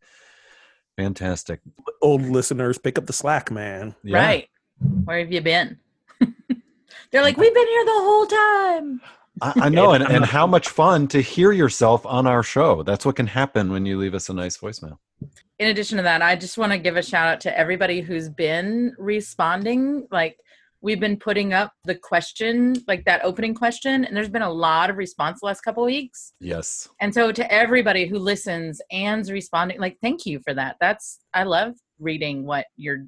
fantastic. 0.97 1.59
Old 2.01 2.21
listeners, 2.23 2.77
pick 2.77 2.97
up 2.97 3.05
the 3.05 3.13
slack, 3.13 3.51
man. 3.51 3.95
Yeah. 4.03 4.17
Right. 4.17 4.49
Where 5.03 5.19
have 5.19 5.31
you 5.31 5.41
been? 5.41 5.77
They're 7.11 7.21
like, 7.21 7.37
we've 7.37 7.53
been 7.53 7.67
here 7.67 7.85
the 7.85 7.91
whole 7.91 8.25
time. 8.25 9.01
I, 9.41 9.53
I 9.55 9.69
know, 9.69 9.91
and, 9.93 10.03
I'm 10.03 10.15
and 10.15 10.25
how 10.25 10.47
much 10.47 10.69
fun 10.69 11.07
to 11.09 11.21
hear 11.21 11.51
yourself 11.51 12.05
on 12.05 12.27
our 12.27 12.43
show. 12.43 12.83
That's 12.83 13.05
what 13.05 13.15
can 13.15 13.27
happen 13.27 13.71
when 13.71 13.85
you 13.85 13.97
leave 13.97 14.13
us 14.13 14.29
a 14.29 14.33
nice 14.33 14.57
voicemail. 14.57 14.97
in 15.59 15.69
addition 15.69 15.97
to 15.97 16.03
that, 16.03 16.21
I 16.21 16.35
just 16.35 16.57
want 16.57 16.71
to 16.71 16.77
give 16.77 16.97
a 16.97 17.03
shout 17.03 17.27
out 17.27 17.41
to 17.41 17.57
everybody 17.57 18.01
who's 18.01 18.29
been 18.29 18.93
responding. 18.97 20.07
Like 20.11 20.37
we've 20.81 20.99
been 20.99 21.17
putting 21.17 21.53
up 21.53 21.73
the 21.85 21.95
question, 21.95 22.75
like 22.87 23.05
that 23.05 23.23
opening 23.23 23.55
question, 23.55 24.05
and 24.05 24.15
there's 24.15 24.29
been 24.29 24.41
a 24.41 24.51
lot 24.51 24.89
of 24.89 24.97
response 24.97 25.39
the 25.39 25.47
last 25.47 25.61
couple 25.61 25.83
weeks. 25.83 26.33
Yes. 26.39 26.87
And 27.01 27.13
so 27.13 27.31
to 27.31 27.51
everybody 27.51 28.07
who 28.07 28.19
listens 28.19 28.81
and's 28.91 29.31
responding, 29.31 29.79
like 29.79 29.97
thank 30.01 30.25
you 30.25 30.39
for 30.45 30.53
that. 30.53 30.77
That's 30.79 31.19
I 31.33 31.43
love 31.43 31.73
reading 31.99 32.45
what 32.45 32.65
you're 32.75 33.05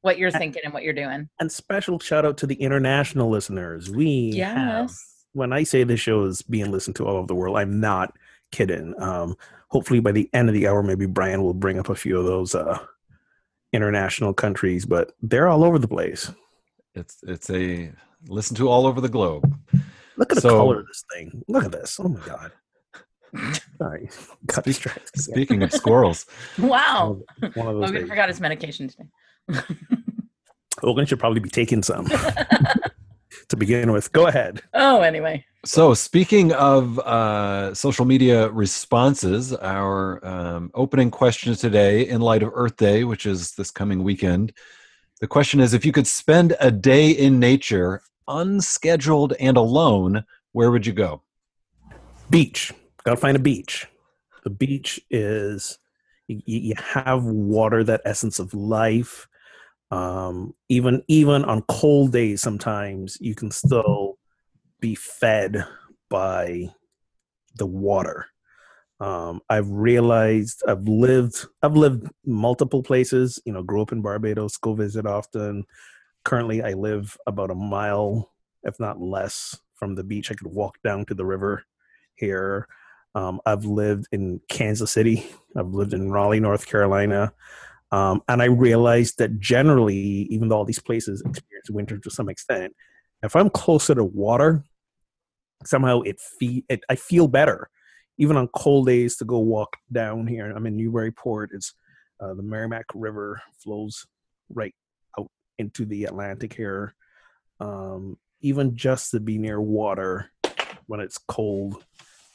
what 0.00 0.18
you're 0.18 0.32
thinking 0.32 0.62
and 0.64 0.74
what 0.74 0.82
you're 0.82 0.92
doing. 0.92 1.28
And 1.38 1.50
special 1.50 1.98
shout 2.00 2.24
out 2.24 2.36
to 2.38 2.46
the 2.46 2.56
international 2.56 3.30
listeners. 3.30 3.88
We 3.88 4.36
have 4.38 4.90
Yes. 4.90 5.11
When 5.32 5.52
I 5.52 5.62
say 5.62 5.84
this 5.84 6.00
show 6.00 6.24
is 6.24 6.42
being 6.42 6.70
listened 6.70 6.96
to 6.96 7.06
all 7.06 7.16
over 7.16 7.26
the 7.26 7.34
world, 7.34 7.56
I'm 7.58 7.80
not 7.80 8.14
kidding. 8.50 8.94
Um, 9.00 9.36
hopefully, 9.68 10.00
by 10.00 10.12
the 10.12 10.28
end 10.32 10.48
of 10.48 10.54
the 10.54 10.66
hour, 10.68 10.82
maybe 10.82 11.06
Brian 11.06 11.42
will 11.42 11.54
bring 11.54 11.78
up 11.78 11.88
a 11.88 11.94
few 11.94 12.18
of 12.18 12.24
those 12.26 12.54
uh, 12.54 12.78
international 13.72 14.34
countries, 14.34 14.84
but 14.84 15.12
they're 15.22 15.48
all 15.48 15.64
over 15.64 15.78
the 15.78 15.88
place. 15.88 16.30
It's 16.94 17.18
it's 17.26 17.48
a 17.50 17.90
listen 18.28 18.56
to 18.56 18.68
all 18.68 18.86
over 18.86 19.00
the 19.00 19.08
globe. 19.08 19.58
Look 20.16 20.32
at 20.32 20.42
the 20.42 20.48
color 20.50 20.80
of 20.80 20.86
this 20.86 21.04
thing. 21.12 21.42
Look 21.48 21.64
at 21.64 21.72
this. 21.72 21.98
Oh 21.98 22.08
my 22.08 22.20
god. 22.26 22.52
Sorry, 23.78 24.10
got 24.46 24.64
distracted. 24.64 25.18
Speaking 25.18 25.62
of 25.62 25.72
squirrels, 25.72 26.26
Wow. 26.58 27.22
One 27.40 27.46
of 27.46 27.52
those 27.54 27.64
Logan 27.80 27.94
days. 27.94 28.08
forgot 28.08 28.28
his 28.28 28.40
medication 28.40 28.88
today. 28.88 29.08
Logan 30.82 31.06
should 31.06 31.18
probably 31.18 31.40
be 31.40 31.48
taking 31.48 31.82
some 31.82 32.06
to 33.48 33.56
begin 33.56 33.92
with. 33.92 34.12
Go 34.12 34.26
ahead. 34.26 34.62
oh, 34.74 35.00
anyway. 35.00 35.44
So, 35.64 35.94
speaking 35.94 36.52
of 36.52 36.98
uh, 36.98 37.72
social 37.74 38.04
media 38.04 38.50
responses, 38.50 39.54
our 39.54 40.24
um, 40.26 40.70
opening 40.74 41.10
question 41.10 41.54
today, 41.54 42.08
in 42.08 42.20
light 42.20 42.42
of 42.42 42.50
Earth 42.54 42.76
Day, 42.76 43.04
which 43.04 43.26
is 43.26 43.52
this 43.52 43.70
coming 43.70 44.02
weekend, 44.02 44.52
the 45.20 45.28
question 45.28 45.60
is 45.60 45.72
if 45.72 45.86
you 45.86 45.92
could 45.92 46.08
spend 46.08 46.56
a 46.58 46.72
day 46.72 47.10
in 47.10 47.38
nature, 47.38 48.02
unscheduled 48.26 49.34
and 49.38 49.56
alone, 49.56 50.24
where 50.50 50.70
would 50.70 50.84
you 50.84 50.92
go? 50.92 51.22
Beach. 52.28 52.72
Gotta 53.04 53.16
find 53.16 53.36
a 53.36 53.40
beach. 53.40 53.86
The 54.42 54.50
beach 54.50 55.00
is 55.10 55.78
you, 56.26 56.40
you 56.46 56.74
have 56.76 57.24
water, 57.24 57.84
that 57.84 58.02
essence 58.04 58.38
of 58.38 58.54
life. 58.54 59.28
Um, 59.92 60.54
even 60.70 61.02
even 61.06 61.44
on 61.44 61.60
cold 61.68 62.12
days, 62.12 62.40
sometimes 62.40 63.18
you 63.20 63.34
can 63.34 63.50
still 63.50 64.18
be 64.80 64.94
fed 64.94 65.66
by 66.08 66.70
the 67.56 67.66
water. 67.66 68.26
Um, 69.00 69.42
I've 69.50 69.68
realized 69.68 70.62
I've 70.66 70.88
lived 70.88 71.44
I've 71.62 71.76
lived 71.76 72.08
multiple 72.24 72.82
places. 72.82 73.38
You 73.44 73.52
know, 73.52 73.62
grew 73.62 73.82
up 73.82 73.92
in 73.92 74.00
Barbados, 74.00 74.56
go 74.56 74.72
visit 74.72 75.04
often. 75.04 75.66
Currently, 76.24 76.62
I 76.62 76.72
live 76.72 77.14
about 77.26 77.50
a 77.50 77.54
mile, 77.54 78.32
if 78.62 78.80
not 78.80 78.98
less, 78.98 79.58
from 79.74 79.94
the 79.94 80.04
beach. 80.04 80.30
I 80.30 80.34
could 80.34 80.46
walk 80.46 80.78
down 80.82 81.04
to 81.06 81.14
the 81.14 81.26
river 81.26 81.64
here. 82.14 82.66
Um, 83.14 83.42
I've 83.44 83.66
lived 83.66 84.06
in 84.10 84.40
Kansas 84.48 84.90
City. 84.90 85.26
I've 85.54 85.74
lived 85.74 85.92
in 85.92 86.10
Raleigh, 86.10 86.40
North 86.40 86.64
Carolina. 86.64 87.34
Um, 87.92 88.22
and 88.26 88.40
I 88.40 88.46
realized 88.46 89.18
that 89.18 89.38
generally, 89.38 90.26
even 90.30 90.48
though 90.48 90.56
all 90.56 90.64
these 90.64 90.80
places 90.80 91.20
experience 91.20 91.70
winter 91.70 91.98
to 91.98 92.10
some 92.10 92.30
extent, 92.30 92.74
if 93.22 93.36
I'm 93.36 93.50
closer 93.50 93.94
to 93.94 94.02
water, 94.02 94.64
somehow 95.64 96.00
it, 96.00 96.18
fe- 96.40 96.64
it 96.68 96.82
I 96.88 96.96
feel 96.96 97.28
better. 97.28 97.68
Even 98.18 98.36
on 98.36 98.48
cold 98.48 98.86
days 98.86 99.16
to 99.16 99.24
go 99.24 99.38
walk 99.38 99.76
down 99.90 100.26
here. 100.26 100.50
I'm 100.50 100.66
in 100.66 100.76
Newburyport. 100.76 101.50
It's 101.52 101.74
uh, 102.20 102.34
the 102.34 102.42
Merrimack 102.42 102.86
River 102.94 103.42
flows 103.62 104.06
right 104.48 104.74
out 105.18 105.30
into 105.58 105.84
the 105.84 106.04
Atlantic 106.04 106.54
here. 106.54 106.94
Um, 107.60 108.18
even 108.40 108.76
just 108.76 109.12
to 109.12 109.20
be 109.20 109.38
near 109.38 109.60
water 109.60 110.30
when 110.86 111.00
it's 111.00 111.18
cold 111.18 111.84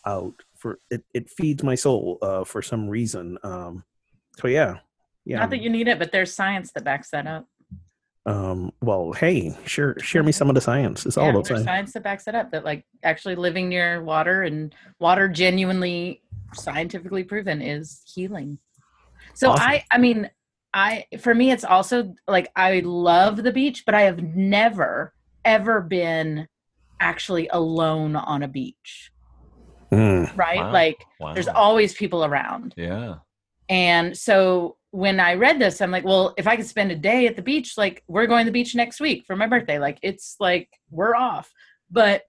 out 0.05 0.33
for 0.57 0.79
it, 0.89 1.03
it 1.13 1.29
feeds 1.29 1.63
my 1.63 1.75
soul 1.75 2.17
uh, 2.21 2.43
for 2.43 2.61
some 2.61 2.89
reason. 2.89 3.37
Um, 3.43 3.83
so 4.37 4.47
yeah, 4.47 4.77
yeah. 5.27 5.39
Not 5.39 5.49
that 5.51 5.61
you 5.61 5.69
need 5.69 5.87
it, 5.87 5.99
but 5.99 6.11
there's 6.11 6.33
science 6.33 6.71
that 6.73 6.83
backs 6.83 7.09
that 7.11 7.27
up. 7.27 7.45
um, 8.25 8.71
well, 8.81 9.13
hey, 9.13 9.55
share 9.65 9.95
share 9.99 10.23
me 10.23 10.31
some 10.31 10.49
of 10.49 10.55
the 10.55 10.61
science. 10.61 11.05
It's 11.05 11.17
all 11.17 11.25
yeah, 11.25 11.31
about 11.31 11.47
science. 11.47 11.63
science 11.65 11.93
that 11.93 12.03
backs 12.03 12.27
it 12.27 12.35
up. 12.35 12.51
That 12.51 12.65
like 12.65 12.85
actually 13.03 13.35
living 13.35 13.69
near 13.69 14.01
water 14.03 14.43
and 14.43 14.73
water 14.99 15.27
genuinely 15.29 16.21
scientifically 16.53 17.23
proven 17.23 17.61
is 17.61 18.01
healing. 18.13 18.57
So 19.33 19.51
Awesome. 19.51 19.65
I, 19.67 19.83
I 19.91 19.97
mean, 19.97 20.29
I 20.73 21.05
for 21.19 21.33
me 21.35 21.51
it's 21.51 21.63
also 21.63 22.13
like 22.27 22.51
I 22.55 22.79
love 22.81 23.43
the 23.43 23.51
beach, 23.51 23.83
but 23.85 23.95
I 23.95 24.01
have 24.01 24.21
never 24.23 25.13
ever 25.45 25.81
been 25.81 26.47
actually 26.99 27.47
alone 27.49 28.15
on 28.15 28.43
a 28.43 28.47
beach. 28.47 29.11
Mm. 29.91 30.35
Right? 30.35 30.59
Wow. 30.59 30.71
Like 30.73 30.97
Wow. 31.21 31.33
there's 31.33 31.47
always 31.47 31.93
people 31.93 32.25
around. 32.25 32.73
yeah. 32.75 33.15
And 33.69 34.17
so 34.17 34.77
when 34.91 35.19
I 35.19 35.33
read 35.33 35.59
this, 35.59 35.81
I'm 35.81 35.91
like, 35.91 36.05
well, 36.05 36.33
if 36.37 36.47
I 36.47 36.55
could 36.55 36.65
spend 36.65 36.91
a 36.91 36.95
day 36.95 37.27
at 37.27 37.35
the 37.35 37.41
beach, 37.41 37.77
like 37.77 38.03
we're 38.07 38.27
going 38.27 38.45
to 38.45 38.49
the 38.49 38.53
beach 38.53 38.73
next 38.75 38.99
week 38.99 39.25
for 39.25 39.35
my 39.35 39.47
birthday. 39.47 39.79
Like 39.79 39.99
it's 40.01 40.37
like 40.39 40.69
we're 40.89 41.15
off. 41.15 41.51
But 41.91 42.23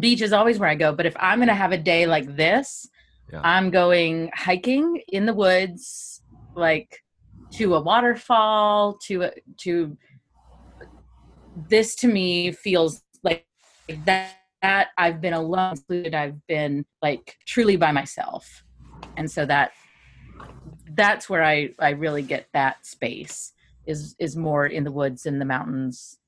beach 0.00 0.22
is 0.22 0.32
always 0.32 0.58
where 0.58 0.68
I 0.68 0.74
go. 0.74 0.92
But 0.94 1.06
if 1.06 1.16
I'm 1.18 1.38
gonna 1.38 1.54
have 1.54 1.72
a 1.72 1.78
day 1.78 2.06
like 2.06 2.36
this, 2.36 2.88
Yeah. 3.32 3.40
I'm 3.44 3.70
going 3.70 4.30
hiking 4.34 5.02
in 5.08 5.26
the 5.26 5.34
woods, 5.34 6.22
like 6.54 7.02
to 7.52 7.74
a 7.74 7.80
waterfall, 7.80 8.98
to 9.06 9.22
a 9.24 9.32
to 9.58 9.96
this 11.68 11.94
to 11.96 12.08
me 12.08 12.52
feels 12.52 13.02
like 13.22 13.46
that, 14.04 14.32
that 14.62 14.88
I've 14.98 15.20
been 15.20 15.32
alone, 15.32 15.72
included 15.72 16.14
I've 16.14 16.46
been 16.46 16.84
like 17.02 17.36
truly 17.46 17.76
by 17.76 17.92
myself. 17.92 18.64
And 19.16 19.30
so 19.30 19.46
that 19.46 19.72
that's 20.96 21.28
where 21.28 21.44
I, 21.44 21.70
I 21.78 21.90
really 21.90 22.22
get 22.22 22.48
that 22.52 22.84
space 22.84 23.52
is 23.86 24.16
is 24.18 24.36
more 24.36 24.66
in 24.66 24.82
the 24.82 24.90
woods 24.90 25.26
in 25.26 25.38
the 25.38 25.44
mountains, 25.44 26.18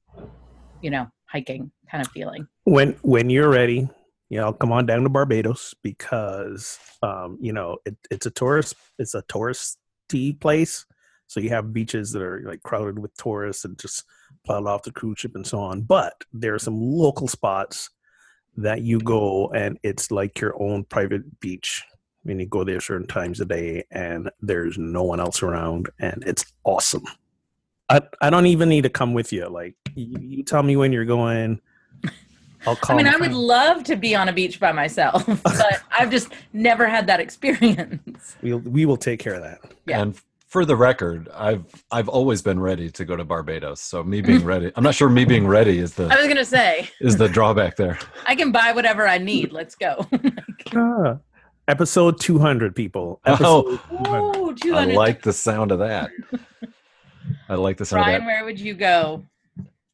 you 0.81 0.91
know, 0.91 1.11
hiking 1.27 1.73
kind 1.91 2.05
of 2.05 2.13
feeling. 2.13 2.47
When 2.65 2.97
when 3.03 3.31
you're 3.31 3.51
ready, 3.51 3.89
you 4.29 4.39
know, 4.39 4.53
come 4.53 4.71
on 4.71 4.87
down 4.87 5.03
to 5.03 5.09
Barbados 5.09 5.75
because 5.83 6.79
um, 7.03 7.39
you 7.41 7.53
know 7.53 7.79
it, 7.85 7.97
it's 8.11 8.27
a 8.27 8.31
tourist 8.31 8.75
it's 8.99 9.15
a 9.15 9.23
touristy 9.23 10.39
place. 10.39 10.87
So 11.27 11.41
you 11.41 11.51
have 11.51 11.75
beaches 11.75 12.13
that 12.13 12.23
are 12.23 12.43
like 12.47 12.63
crowded 12.63 12.99
with 12.99 13.15
tourists 13.17 13.65
and 13.65 13.79
just 13.79 14.05
piled 14.47 14.67
off 14.67 14.85
the 14.85 14.93
cruise 14.93 15.19
ship 15.19 15.35
and 15.35 15.47
so 15.47 15.59
on. 15.59 15.83
But 15.83 16.15
there 16.33 16.55
are 16.55 16.59
some 16.59 16.81
local 16.81 17.29
spots 17.29 17.91
that 18.57 18.83
you 18.83 18.99
go 18.99 19.49
and 19.49 19.79
it's 19.83 20.11
like 20.11 20.41
your 20.41 20.61
own 20.61 20.85
private 20.85 21.39
beach. 21.41 21.85
I 22.25 22.29
mean, 22.29 22.41
you 22.41 22.47
go 22.47 22.65
there 22.65 22.81
certain 22.81 23.07
times 23.07 23.41
a 23.41 23.45
day 23.45 23.85
and 23.91 24.31
there's 24.41 24.77
no 24.77 25.03
one 25.03 25.21
else 25.21 25.43
around 25.43 25.89
and 25.99 26.23
it's 26.27 26.45
awesome. 26.65 27.05
I, 27.89 28.03
I 28.21 28.31
don't 28.31 28.47
even 28.47 28.69
need 28.69 28.83
to 28.83 28.91
come 28.91 29.15
with 29.15 29.33
you. 29.33 29.49
Like 29.49 29.75
you, 29.95 30.19
you 30.21 30.43
tell 30.43 30.63
me 30.63 30.77
when 30.77 30.93
you're 30.93 31.05
going. 31.05 31.61
I'll 32.67 32.77
call. 32.77 32.97
I 32.97 32.99
mean, 32.99 33.07
I 33.07 33.13
and 33.13 33.21
would 33.21 33.33
love 33.33 33.85
to 33.85 33.97
be 33.97 34.15
on 34.15 34.29
a 34.29 34.33
beach 34.33 34.61
by 34.61 34.73
myself, 34.73 35.25
but 35.43 35.83
I've 35.91 36.11
just 36.11 36.29
never 36.53 36.87
had 36.87 37.07
that 37.07 37.21
experience. 37.21 38.37
We'll, 38.43 38.59
we 38.59 38.85
will 38.85 38.97
take 38.97 39.21
care 39.21 39.35
of 39.35 39.43
that. 39.43 39.61
Yeah. 39.87 40.03
And 40.03 40.21
for 40.49 40.65
the 40.65 40.77
record, 40.77 41.29
I've 41.35 41.65
I've 41.91 42.09
always 42.09 42.43
been 42.43 42.59
ready 42.59 42.91
to 42.91 43.05
go 43.05 43.17
to 43.17 43.25
Barbados. 43.25 43.81
So 43.81 44.03
me 44.03 44.21
being 44.21 44.45
ready, 44.45 44.73
I'm 44.77 44.83
not 44.83 44.95
sure 44.95 45.09
me 45.09 45.25
being 45.25 45.47
ready 45.47 45.79
is 45.79 45.95
the. 45.95 46.05
I 46.11 46.17
was 46.17 46.27
gonna 46.27 46.45
say 46.45 46.91
is 47.01 47.17
the 47.17 47.29
drawback 47.29 47.77
there. 47.77 47.99
I 48.27 48.35
can 48.35 48.51
buy 48.51 48.73
whatever 48.73 49.07
I 49.07 49.19
need. 49.19 49.53
Let's 49.53 49.75
go. 49.75 50.07
Ah, 50.75 51.19
episode 51.69 52.19
200, 52.19 52.75
people. 52.75 53.21
Oh. 53.27 53.33
Episode 53.33 54.59
200. 54.63 54.93
I 54.93 54.95
like 54.95 55.23
the 55.23 55.33
sound 55.33 55.71
of 55.71 55.79
that. 55.79 56.11
I 57.49 57.55
like 57.55 57.77
the 57.77 57.85
sound 57.85 58.01
of 58.01 58.07
Brian, 58.07 58.21
that. 58.23 58.27
where 58.27 58.45
would 58.45 58.59
you 58.59 58.75
go? 58.75 59.25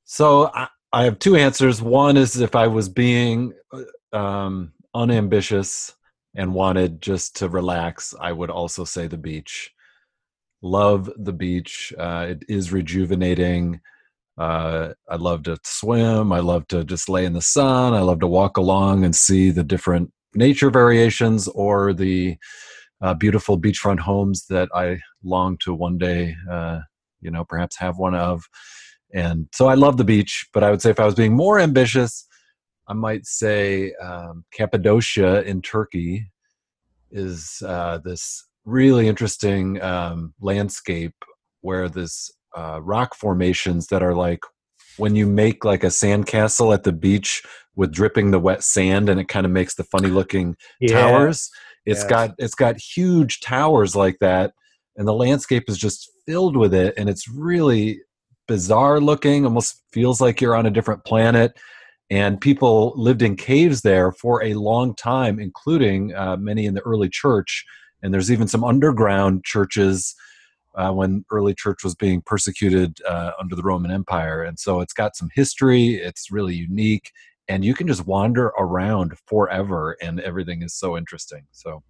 So 0.04 0.50
I, 0.54 0.68
I 0.92 1.04
have 1.04 1.18
two 1.18 1.36
answers. 1.36 1.82
One 1.82 2.16
is 2.16 2.40
if 2.40 2.54
I 2.54 2.68
was 2.68 2.88
being 2.88 3.52
uh, 3.72 4.16
um, 4.16 4.72
unambitious 4.94 5.94
and 6.36 6.54
wanted 6.54 7.02
just 7.02 7.36
to 7.36 7.48
relax, 7.48 8.14
I 8.20 8.32
would 8.32 8.50
also 8.50 8.84
say 8.84 9.06
the 9.08 9.18
beach. 9.18 9.72
Love 10.62 11.10
the 11.16 11.32
beach. 11.32 11.92
Uh, 11.98 12.26
it 12.30 12.44
is 12.48 12.72
rejuvenating. 12.72 13.80
Uh, 14.38 14.94
I 15.08 15.16
love 15.16 15.44
to 15.44 15.58
swim. 15.64 16.32
I 16.32 16.40
love 16.40 16.66
to 16.68 16.84
just 16.84 17.08
lay 17.08 17.24
in 17.24 17.32
the 17.34 17.42
sun. 17.42 17.92
I 17.92 18.00
love 18.00 18.20
to 18.20 18.26
walk 18.26 18.56
along 18.56 19.04
and 19.04 19.14
see 19.14 19.50
the 19.50 19.62
different 19.62 20.12
nature 20.34 20.70
variations 20.70 21.48
or 21.48 21.92
the 21.92 22.36
uh, 23.02 23.14
beautiful 23.14 23.60
beachfront 23.60 24.00
homes 24.00 24.46
that 24.48 24.68
I 24.74 25.00
long 25.22 25.58
to 25.58 25.74
one 25.74 25.98
day, 25.98 26.34
uh, 26.50 26.80
you 27.20 27.30
know, 27.30 27.44
perhaps 27.44 27.76
have 27.78 27.98
one 27.98 28.14
of. 28.14 28.44
And 29.12 29.48
so 29.52 29.66
I 29.66 29.74
love 29.74 29.96
the 29.96 30.04
beach, 30.04 30.46
but 30.52 30.64
I 30.64 30.70
would 30.70 30.82
say 30.82 30.90
if 30.90 31.00
I 31.00 31.04
was 31.04 31.14
being 31.14 31.36
more 31.36 31.58
ambitious, 31.58 32.26
I 32.88 32.94
might 32.94 33.26
say 33.26 33.92
um, 34.02 34.44
Cappadocia 34.52 35.42
in 35.42 35.62
Turkey 35.62 36.30
is 37.10 37.62
uh, 37.66 37.98
this 38.04 38.46
really 38.64 39.08
interesting 39.08 39.80
um, 39.82 40.34
landscape 40.40 41.14
where 41.60 41.88
this 41.88 42.30
uh, 42.56 42.80
rock 42.82 43.14
formations 43.14 43.86
that 43.88 44.02
are 44.02 44.14
like 44.14 44.40
when 44.96 45.16
you 45.16 45.26
make 45.26 45.64
like 45.64 45.84
a 45.84 45.88
sandcastle 45.88 46.72
at 46.72 46.84
the 46.84 46.92
beach 46.92 47.42
with 47.76 47.92
dripping 47.92 48.30
the 48.30 48.38
wet 48.38 48.62
sand 48.62 49.08
and 49.08 49.20
it 49.20 49.28
kind 49.28 49.46
of 49.46 49.52
makes 49.52 49.74
the 49.74 49.84
funny 49.84 50.08
looking 50.08 50.56
Yeah. 50.80 50.92
towers 50.92 51.50
It's 51.86 52.00
Yes. 52.00 52.08
got 52.10 52.30
it's 52.38 52.54
got 52.54 52.78
huge 52.78 53.40
towers 53.40 53.94
like 53.96 54.18
that 54.20 54.52
and 54.96 55.06
the 55.08 55.14
landscape 55.14 55.64
is 55.68 55.78
just 55.78 56.10
filled 56.26 56.56
with 56.56 56.72
it 56.72 56.94
and 56.96 57.08
it's 57.08 57.28
really 57.28 58.00
bizarre 58.46 59.00
looking 59.00 59.44
almost 59.44 59.82
feels 59.92 60.20
like 60.20 60.40
you're 60.40 60.56
on 60.56 60.66
a 60.66 60.70
different 60.70 61.04
planet 61.04 61.52
and 62.10 62.40
people 62.40 62.92
lived 62.96 63.22
in 63.22 63.34
caves 63.34 63.80
there 63.80 64.12
for 64.12 64.42
a 64.42 64.54
long 64.54 64.94
time 64.94 65.38
including 65.40 66.14
uh, 66.14 66.36
many 66.36 66.66
in 66.66 66.74
the 66.74 66.82
early 66.82 67.08
church 67.08 67.64
and 68.02 68.12
there's 68.12 68.30
even 68.30 68.46
some 68.46 68.62
underground 68.62 69.44
churches 69.44 70.14
uh, 70.76 70.90
when 70.90 71.24
early 71.30 71.54
church 71.54 71.84
was 71.84 71.94
being 71.94 72.22
persecuted 72.22 72.98
uh, 73.08 73.32
under 73.40 73.54
the 73.56 73.62
roman 73.62 73.90
empire 73.90 74.42
and 74.42 74.58
so 74.58 74.80
it's 74.80 74.92
got 74.92 75.16
some 75.16 75.28
history 75.34 75.94
it's 75.94 76.30
really 76.30 76.54
unique 76.54 77.10
and 77.48 77.64
you 77.64 77.74
can 77.74 77.86
just 77.86 78.06
wander 78.06 78.46
around 78.58 79.12
forever 79.26 79.96
and 80.00 80.20
everything 80.20 80.62
is 80.62 80.74
so 80.74 80.96
interesting 80.96 81.46
so 81.52 81.82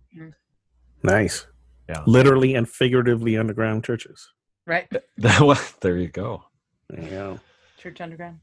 Nice. 1.04 1.46
Yeah. 1.88 2.02
Literally 2.06 2.54
and 2.54 2.68
figuratively 2.68 3.36
underground 3.36 3.84
churches. 3.84 4.32
Right? 4.66 4.90
there 5.18 5.98
you 5.98 6.08
go 6.08 6.42
There 6.88 7.04
you 7.04 7.10
go. 7.10 7.40
Church 7.78 8.00
Underground. 8.00 8.40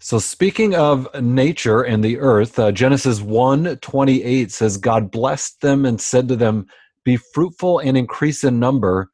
So 0.00 0.18
speaking 0.18 0.74
of 0.74 1.08
nature 1.20 1.82
and 1.82 2.02
the 2.02 2.18
earth, 2.18 2.58
uh, 2.58 2.72
Genesis 2.72 3.20
1 3.20 3.76
28 3.76 4.50
says, 4.50 4.78
God 4.78 5.10
blessed 5.10 5.60
them 5.60 5.84
and 5.84 6.00
said 6.00 6.28
to 6.28 6.36
them, 6.36 6.66
Be 7.04 7.16
fruitful 7.16 7.80
and 7.80 7.96
increase 7.96 8.44
in 8.44 8.58
number, 8.58 9.10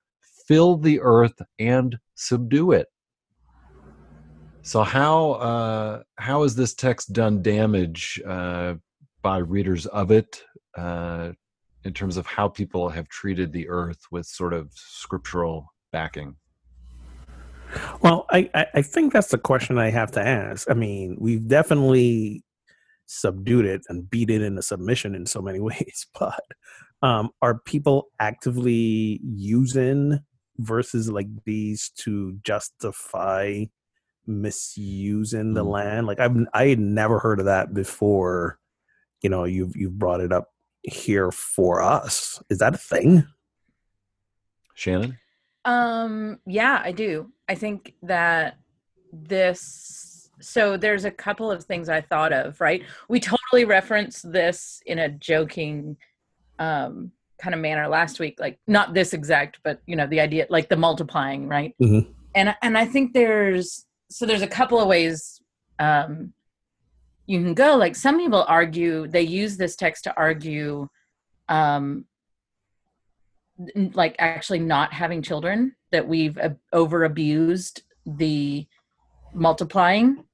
fill 0.47 0.77
the 0.77 1.01
earth 1.01 1.41
and 1.59 1.99
subdue 2.15 2.73
it. 2.73 2.89
So 4.63 4.83
how 4.83 5.33
uh, 5.33 6.03
how 6.17 6.43
has 6.43 6.57
this 6.57 6.75
text 6.75 7.13
done 7.13 7.43
damage 7.43 8.21
uh, 8.27 8.75
by 9.23 9.39
readers 9.39 9.87
of 9.87 10.11
it 10.11 10.43
uh, 10.77 11.33
in 11.85 11.93
terms 11.93 12.17
of 12.17 12.27
how 12.27 12.49
people 12.49 12.89
have 12.89 13.09
treated 13.09 13.53
the 13.53 13.69
earth 13.69 14.01
with 14.11 14.27
sort 14.27 14.55
of 14.55 14.71
scriptural 14.75 15.73
backing? 15.93 16.37
Well, 18.01 18.27
I, 18.31 18.49
I, 18.75 18.83
think 18.83 19.13
that's 19.13 19.29
the 19.29 19.39
question 19.39 19.79
I 19.79 19.91
have 19.91 20.13
to 20.13 20.25
ask. 20.25 20.71
I 20.71 20.75
mean, 20.75 21.17
we've 21.19 21.47
definitely 21.49 22.45
subdued 23.07 23.67
it 23.67 23.83
and 23.89 24.09
beat 24.09 24.31
it 24.31 24.43
into 24.43 24.63
submission 24.63 25.15
in 25.15 25.27
so 25.27 25.43
many 25.43 25.61
ways, 25.71 26.07
but 26.19 26.45
um, 27.03 27.31
are 27.43 27.59
people 27.61 28.09
actively 28.21 29.21
using 29.23 30.21
verses 30.59 31.11
like 31.11 31.29
these 31.45 31.91
to 31.97 32.39
justify 32.43 33.65
misusing 34.27 35.55
the 35.55 35.65
Mm. 35.65 35.71
land? 35.71 36.07
Like 36.07 36.21
I've 36.21 36.37
I 36.53 36.69
had 36.69 36.79
never 36.79 37.19
heard 37.19 37.41
of 37.41 37.47
that 37.47 37.75
before. 37.75 38.59
You 39.23 39.31
know, 39.31 39.45
you've 39.45 39.77
you've 39.77 39.99
brought 39.99 40.21
it 40.21 40.33
up 40.33 40.53
here 40.83 41.31
for 41.31 41.83
us. 41.83 42.43
Is 42.51 42.59
that 42.59 42.75
a 42.75 42.79
thing? 42.79 43.27
Shannon? 44.75 45.19
Um, 45.65 46.41
yeah, 46.47 46.81
I 46.85 46.93
do. 46.93 47.33
I 47.49 47.55
think 47.55 47.95
that 48.03 48.59
this 49.13 50.31
so 50.41 50.77
there's 50.77 51.05
a 51.05 51.11
couple 51.11 51.51
of 51.51 51.65
things 51.65 51.89
I 51.89 52.01
thought 52.01 52.33
of, 52.33 52.61
right? 52.61 52.83
We 53.09 53.21
totally 53.21 53.65
reference 53.65 54.21
this 54.23 54.83
in 54.85 54.99
a 54.99 55.09
joking 55.09 55.97
um 56.59 57.13
kind 57.41 57.55
of 57.55 57.61
manner 57.61 57.89
last 57.89 58.21
week, 58.21 58.37
like 58.39 58.59
not 58.67 58.95
this 58.95 59.13
exact, 59.13 59.59
but 59.65 59.81
you 59.87 59.97
know, 59.97 60.07
the 60.07 60.21
idea 60.21 60.47
like 60.51 60.69
the 60.69 60.77
multiplying, 60.77 61.49
right? 61.49 61.75
Mhm. 61.81 62.13
And 62.35 62.55
and 62.63 62.77
I 62.79 62.87
think 62.87 63.13
there's 63.13 63.87
so 64.11 64.27
there's 64.27 64.43
a 64.43 64.47
couple 64.47 64.79
of 64.81 64.87
ways 64.89 65.41
um 65.79 66.33
you 67.27 67.41
can 67.41 67.55
go 67.55 67.75
like 67.77 67.97
some 67.97 68.19
people 68.19 68.45
argue 68.47 69.09
they 69.09 69.23
use 69.23 69.57
this 69.57 69.75
text 69.77 70.05
to 70.05 70.15
argue 70.17 70.89
um 71.49 72.05
like 73.95 74.17
actually 74.19 74.59
not 74.59 74.93
having 74.93 75.23
children 75.23 75.75
that 75.93 76.07
we've 76.07 76.37
uh, 76.39 76.51
over 76.73 77.05
abused 77.05 77.83
the 78.05 78.67
multiplying 79.33 80.25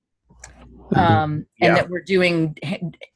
um 0.96 1.46
Yeah. 1.58 1.68
and 1.68 1.76
that 1.76 1.88
we're 1.90 2.02
doing 2.02 2.56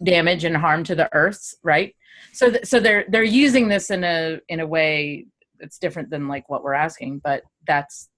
damage 0.02 0.44
and 0.44 0.56
harm 0.56 0.84
to 0.84 0.94
the 0.94 1.08
earth 1.12 1.54
right 1.62 1.94
so 2.32 2.50
th- 2.50 2.64
so 2.64 2.80
they're 2.80 3.04
they're 3.08 3.22
using 3.22 3.68
this 3.68 3.90
in 3.90 4.04
a 4.04 4.38
in 4.48 4.60
a 4.60 4.66
way 4.66 5.26
that's 5.58 5.78
different 5.78 6.10
than 6.10 6.28
like 6.28 6.48
what 6.48 6.62
we're 6.62 6.74
asking 6.74 7.20
but 7.22 7.42
that's 7.66 8.08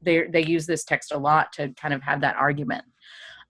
they 0.00 0.26
they 0.26 0.44
use 0.44 0.66
this 0.66 0.84
text 0.84 1.12
a 1.12 1.18
lot 1.18 1.52
to 1.52 1.68
kind 1.74 1.94
of 1.94 2.02
have 2.02 2.20
that 2.20 2.36
argument 2.36 2.84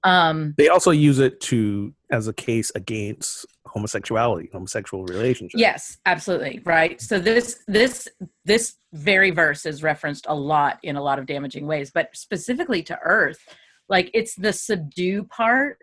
um 0.05 0.55
They 0.59 0.69
also 0.69 0.91
use 0.91 1.19
it 1.19 1.41
to 1.43 1.95
as 2.11 2.29
a 2.29 2.33
case 2.33 2.71
against 2.75 3.47
homosexuality, 3.67 4.51
homosexual 4.53 5.05
relationships. 5.05 5.61
Yes, 5.61 5.99
absolutely. 6.07 6.61
Right. 6.65 7.01
So 7.01 7.19
this 7.19 7.65
this 7.67 8.07
this 8.45 8.77
very 8.93 9.31
verse 9.31 9.67
is 9.67 9.83
referenced 9.83 10.27
a 10.29 10.35
lot 10.35 10.79
in 10.83 10.97
a 10.97 11.03
lot 11.03 11.19
of 11.19 11.27
damaging 11.27 11.67
ways, 11.67 11.91
but 11.91 12.11
specifically 12.15 12.83
to 12.85 12.99
earth, 13.03 13.41
like 13.89 14.11
it's 14.15 14.35
the 14.37 14.53
subdue 14.53 15.25
part, 15.25 15.79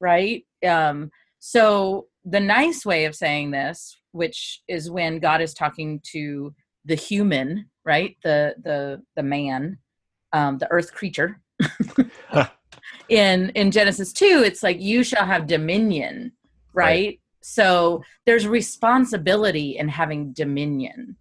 right? 0.00 0.44
Um 0.66 1.10
so 1.38 2.08
the 2.26 2.40
nice 2.40 2.84
way 2.84 3.04
of 3.04 3.14
saying 3.14 3.52
this, 3.52 3.96
which 4.10 4.60
is 4.68 4.90
when 4.90 5.20
God 5.20 5.40
is 5.40 5.54
talking 5.54 6.00
to 6.12 6.52
the 6.84 6.96
human, 6.96 7.70
right? 7.84 8.16
The 8.22 8.54
the 8.62 9.02
the 9.14 9.22
man, 9.22 9.78
um 10.32 10.58
the 10.58 10.70
earth 10.70 10.92
creature. 10.92 11.40
in 13.08 13.50
in 13.50 13.70
Genesis 13.70 14.12
2, 14.12 14.42
it's 14.44 14.62
like 14.62 14.80
you 14.80 15.04
shall 15.04 15.24
have 15.24 15.46
dominion, 15.46 16.32
right? 16.74 17.20
So 17.42 18.02
there's 18.26 18.46
responsibility 18.46 19.78
in 19.78 19.88
having 19.88 20.32
dominion. 20.32 21.16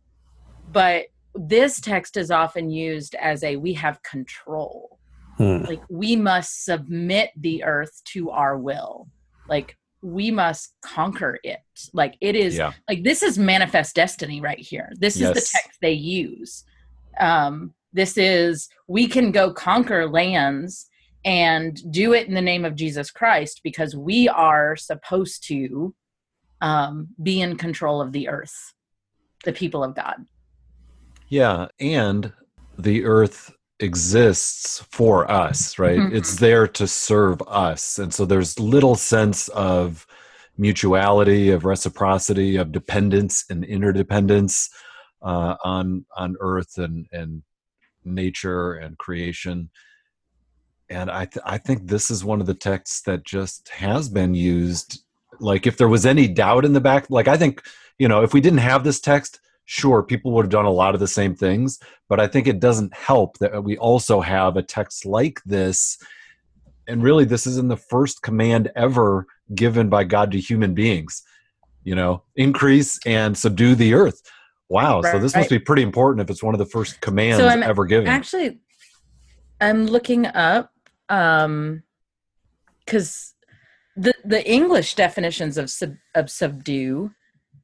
But 0.71 1.05
this 1.35 1.79
text 1.79 2.17
is 2.17 2.31
often 2.31 2.71
used 2.71 3.13
as 3.15 3.43
a 3.43 3.57
we 3.57 3.73
have 3.73 4.01
control. 4.01 4.97
Hmm. 5.37 5.63
Like 5.65 5.83
we 5.87 6.15
must 6.15 6.65
submit 6.65 7.29
the 7.35 7.63
earth 7.63 8.01
to 8.13 8.31
our 8.31 8.57
will. 8.57 9.07
Like 9.47 9.77
we 10.05 10.29
must 10.29 10.75
conquer 10.83 11.39
it. 11.43 11.61
Like 11.91 12.15
it 12.21 12.35
is 12.35 12.57
Yeah. 12.57 12.73
like 12.87 13.03
this 13.03 13.23
is 13.23 13.39
manifest 13.39 13.95
destiny 13.95 14.39
right 14.39 14.59
here. 14.59 14.91
This 14.99 15.15
is 15.15 15.29
the 15.29 15.33
text 15.33 15.79
they 15.81 15.93
use. 15.93 16.63
Um, 17.19 17.73
this 17.91 18.17
is 18.17 18.69
we 18.87 19.07
can 19.07 19.31
go 19.31 19.51
conquer 19.51 20.07
lands 20.07 20.87
and 21.23 21.81
do 21.91 22.13
it 22.13 22.27
in 22.27 22.35
the 22.35 22.41
name 22.41 22.65
of 22.65 22.75
Jesus 22.75 23.09
Christ 23.09 23.61
because 23.63 23.95
we 23.95 24.29
are 24.29 24.75
supposed 24.75 25.47
to 25.47 25.95
um, 26.61 27.07
be 27.23 27.41
in 27.41 27.57
control 27.57 27.99
of 27.99 28.11
the 28.11 28.27
earth, 28.27 28.73
the 29.43 29.53
people 29.53 29.83
of 29.83 29.95
God. 29.95 30.25
Yeah, 31.29 31.67
and 31.79 32.31
the 32.77 33.05
earth 33.05 33.51
exists 33.79 34.79
for 34.91 35.29
us, 35.29 35.77
right? 35.77 35.99
Mhm. 35.99 36.13
It's 36.13 36.35
there 36.37 36.67
to 36.67 36.87
serve 36.87 37.41
us. 37.47 37.99
And 37.99 38.13
so 38.13 38.25
there's 38.25 38.59
little 38.59 38.95
sense 38.95 39.47
of 39.49 40.07
mutuality, 40.57 41.49
of 41.51 41.65
reciprocity, 41.65 42.55
of 42.55 42.71
dependence 42.71 43.43
and 43.49 43.65
interdependence 43.65 44.69
uh, 45.21 45.55
on 45.63 46.05
on 46.15 46.35
earth 46.39 46.77
and 46.77 47.07
and 47.11 47.43
nature 48.05 48.73
and 48.73 48.97
creation. 48.97 49.69
And 50.89 51.09
I 51.09 51.25
th- 51.25 51.43
I 51.45 51.57
think 51.57 51.87
this 51.87 52.11
is 52.11 52.23
one 52.23 52.39
of 52.39 52.47
the 52.47 52.53
texts 52.53 53.01
that 53.01 53.25
just 53.25 53.69
has 53.69 54.07
been 54.07 54.35
used. 54.35 55.01
Like 55.39 55.67
if 55.67 55.77
there 55.77 55.89
was 55.89 56.05
any 56.05 56.27
doubt 56.27 56.63
in 56.63 56.73
the 56.73 56.79
back, 56.81 57.09
like 57.09 57.27
I 57.27 57.37
think 57.37 57.61
you 57.97 58.07
know 58.07 58.21
if 58.23 58.33
we 58.33 58.39
didn't 58.41 58.59
have 58.59 58.83
this 58.83 59.01
text, 59.01 59.39
sure 59.65 60.03
people 60.03 60.31
would 60.31 60.45
have 60.45 60.51
done 60.51 60.65
a 60.65 60.71
lot 60.71 60.93
of 60.93 60.99
the 60.99 61.07
same 61.07 61.35
things 61.35 61.79
but 62.07 62.19
i 62.19 62.27
think 62.27 62.47
it 62.47 62.59
doesn't 62.59 62.93
help 62.93 63.37
that 63.39 63.63
we 63.63 63.77
also 63.77 64.21
have 64.21 64.57
a 64.57 64.63
text 64.63 65.05
like 65.05 65.41
this 65.45 65.97
and 66.87 67.03
really 67.03 67.25
this 67.25 67.47
isn't 67.47 67.67
the 67.67 67.77
first 67.77 68.21
command 68.21 68.71
ever 68.75 69.25
given 69.53 69.89
by 69.89 70.03
God 70.03 70.31
to 70.31 70.39
human 70.39 70.73
beings. 70.73 71.23
You 71.83 71.95
know, 71.95 72.23
increase 72.35 72.99
and 73.05 73.37
subdue 73.37 73.75
the 73.75 73.93
earth. 73.93 74.21
Wow. 74.69 75.03
So 75.03 75.19
this 75.19 75.35
must 75.35 75.51
be 75.51 75.59
pretty 75.59 75.83
important 75.83 76.21
if 76.21 76.31
it's 76.31 76.41
one 76.41 76.55
of 76.55 76.59
the 76.59 76.65
first 76.65 76.99
commands 76.99 77.43
I'm 77.43 77.61
ever 77.61 77.85
given. 77.85 78.07
Actually, 78.07 78.59
I'm 79.61 79.85
looking 79.85 80.25
up 80.25 80.71
um 81.09 81.83
because 82.79 83.35
the 83.95 84.13
the 84.23 84.49
English 84.49 84.95
definitions 84.95 85.59
of 85.59 85.69
sub, 85.69 85.93
of 86.15 86.31
subdue, 86.31 87.11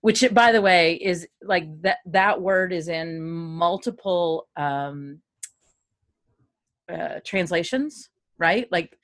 which 0.01 0.23
by 0.33 0.51
the 0.51 0.61
way 0.61 0.95
is 0.95 1.27
like 1.41 1.65
that 1.81 1.97
that 2.05 2.41
word 2.41 2.73
is 2.73 2.87
in 2.87 3.21
multiple 3.21 4.47
um 4.57 5.21
uh, 6.91 7.19
translations, 7.23 8.09
right? 8.37 8.67
Like 8.71 8.97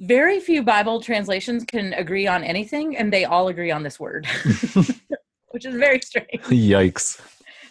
very 0.00 0.40
few 0.40 0.62
Bible 0.62 1.00
translations 1.00 1.64
can 1.64 1.92
agree 1.94 2.26
on 2.26 2.42
anything, 2.42 2.96
and 2.96 3.12
they 3.12 3.24
all 3.24 3.48
agree 3.48 3.70
on 3.70 3.82
this 3.82 4.00
word, 4.00 4.26
which 5.50 5.64
is 5.64 5.74
very 5.74 6.00
strange 6.00 6.42
Yikes. 6.44 7.20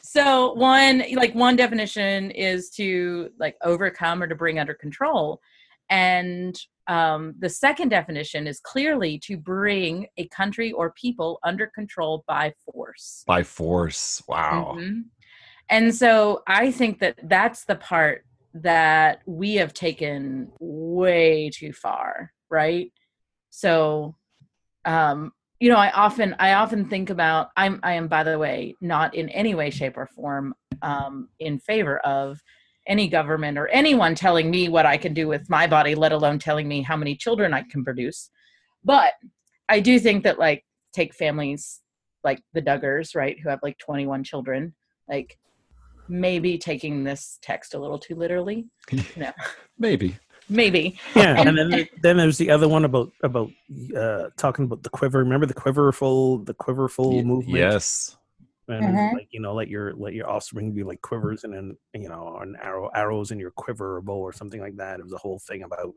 so 0.01 0.53
one 0.53 1.03
like 1.13 1.33
one 1.35 1.55
definition 1.55 2.31
is 2.31 2.69
to 2.71 3.29
like 3.39 3.55
overcome 3.63 4.21
or 4.23 4.27
to 4.27 4.35
bring 4.35 4.59
under 4.59 4.73
control 4.73 5.41
and 5.89 6.59
um, 6.87 7.35
the 7.39 7.49
second 7.49 7.89
definition 7.89 8.47
is 8.47 8.59
clearly 8.61 9.19
to 9.25 9.35
bring 9.37 10.07
a 10.17 10.27
country 10.29 10.71
or 10.71 10.93
people 10.93 11.37
under 11.43 11.67
control 11.67 12.23
by 12.27 12.53
force 12.65 13.23
By 13.27 13.43
force. 13.43 14.23
Wow. 14.27 14.75
Mhm. 14.77 15.05
and 15.69 15.93
so 15.93 16.43
i 16.47 16.71
think 16.71 16.99
that 16.99 17.15
that's 17.23 17.65
the 17.65 17.75
part 17.75 18.23
that 18.53 19.19
we 19.25 19.55
have 19.55 19.73
taken 19.73 20.49
way 20.59 21.49
too 21.53 21.73
far 21.73 22.31
right 22.49 22.91
so 23.49 24.15
um 24.85 25.31
you 25.59 25.69
know 25.69 25.75
i 25.77 25.91
often 25.91 26.35
i 26.39 26.53
often 26.53 26.85
think 26.87 27.09
about 27.09 27.49
i'm 27.57 27.79
i 27.83 27.93
am 27.93 28.07
by 28.07 28.23
the 28.23 28.39
way 28.39 28.73
not 28.79 29.13
in 29.13 29.27
any 29.29 29.53
way 29.55 29.69
shape 29.69 29.97
or 29.97 30.07
form 30.07 30.53
um 30.81 31.27
in 31.39 31.59
favor 31.59 31.97
of 31.99 32.39
any 32.87 33.07
government 33.07 33.57
or 33.57 33.67
anyone 33.67 34.15
telling 34.15 34.49
me 34.49 34.69
what 34.69 34.85
i 34.85 34.97
can 34.97 35.13
do 35.13 35.27
with 35.27 35.49
my 35.49 35.67
body 35.67 35.93
let 35.95 36.11
alone 36.11 36.39
telling 36.39 36.67
me 36.67 36.81
how 36.81 36.95
many 36.97 37.15
children 37.15 37.53
i 37.53 37.61
can 37.69 37.83
produce 37.83 38.29
but 38.83 39.13
i 39.69 39.79
do 39.79 39.99
think 39.99 40.23
that 40.23 40.39
like 40.39 40.63
take 40.93 41.13
families 41.13 41.81
like 42.23 42.41
the 42.53 42.61
duggars 42.61 43.15
right 43.15 43.37
who 43.39 43.49
have 43.49 43.59
like 43.63 43.77
21 43.77 44.23
children 44.23 44.73
like 45.09 45.37
maybe 46.09 46.57
taking 46.57 47.03
this 47.03 47.37
text 47.41 47.73
a 47.73 47.79
little 47.79 47.99
too 47.99 48.15
literally 48.15 48.65
no 49.17 49.31
Maybe. 49.77 50.17
maybe 50.49 50.97
Yeah, 51.15 51.39
And- 51.39 51.49
and 51.49 51.57
then 51.73 51.87
then 52.01 52.17
there's 52.17 52.37
the 52.37 52.49
other 52.49 52.67
one 52.69 52.85
about 52.85 53.11
about 53.21 53.49
uh 53.95 54.29
talking 54.37 54.65
about 54.65 54.81
the 54.83 54.89
quiver. 54.89 55.19
Remember 55.19 55.45
the 55.45 55.53
quiverful 55.53 56.39
the 56.39 56.53
quiverful 56.53 57.17
Y- 57.17 57.21
movement? 57.23 57.57
Yes. 57.59 58.15
And 58.69 58.85
Mhm. 58.97 59.13
like 59.13 59.27
you 59.31 59.39
know 59.39 59.53
let 59.53 59.67
your 59.69 59.93
let 59.95 60.13
your 60.13 60.29
offspring 60.29 60.73
be 60.73 60.83
like 60.83 61.01
quivers 61.01 61.43
and 61.43 61.53
then 61.53 61.77
you 61.93 62.09
know 62.09 62.37
an 62.41 62.55
arrow 62.61 62.89
arrows 62.93 63.31
in 63.31 63.39
your 63.39 63.51
quiver 63.51 63.97
or 63.97 64.01
bow 64.01 64.17
or 64.17 64.33
something 64.33 64.59
like 64.61 64.75
that 64.75 64.99
it 64.99 65.03
was 65.03 65.13
a 65.13 65.17
whole 65.17 65.39
thing 65.39 65.63
about 65.63 65.93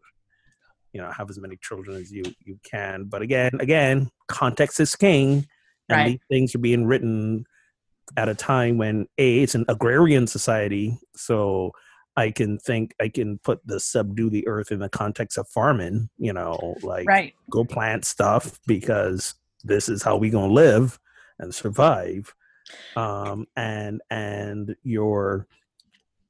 you 0.92 1.00
know 1.00 1.11
have 1.11 1.30
as 1.30 1.38
many 1.38 1.56
children 1.61 1.96
as 1.96 2.11
you 2.12 2.22
you 2.44 2.59
can 2.62 3.04
but 3.04 3.22
again 3.22 3.50
again 3.61 4.11
context 4.28 4.78
is 4.80 4.94
king 4.96 5.46
and 5.88 5.98
Right. 5.98 6.06
these 6.06 6.20
things 6.28 6.54
are 6.54 6.59
being 6.59 6.87
written 6.87 7.44
at 8.16 8.28
a 8.28 8.35
time 8.35 8.78
when 8.78 9.06
a 9.18 9.40
it's 9.40 9.54
an 9.54 9.64
agrarian 9.68 10.26
society 10.26 10.96
so 11.16 11.72
i 12.16 12.30
can 12.30 12.59
think 12.59 12.94
i 13.00 13.09
can 13.09 13.38
put 13.38 13.61
the 13.66 13.78
subdue 13.80 14.30
the 14.30 14.46
earth 14.46 14.70
in 14.72 14.78
the 14.80 14.88
context 14.88 15.38
of 15.38 15.48
farming 15.48 16.09
you 16.18 16.33
know 16.33 16.76
like 16.83 17.06
right 17.06 17.35
go 17.50 17.64
plant 17.64 18.04
stuff 18.04 18.61
because 18.66 19.35
this 19.64 19.88
is 19.88 20.02
how 20.02 20.16
we 20.16 20.30
gonna 20.30 20.52
live 20.52 20.98
and 21.40 21.54
survive 21.54 22.33
um 22.96 23.46
and 23.56 24.00
and 24.11 24.76
your 24.83 25.46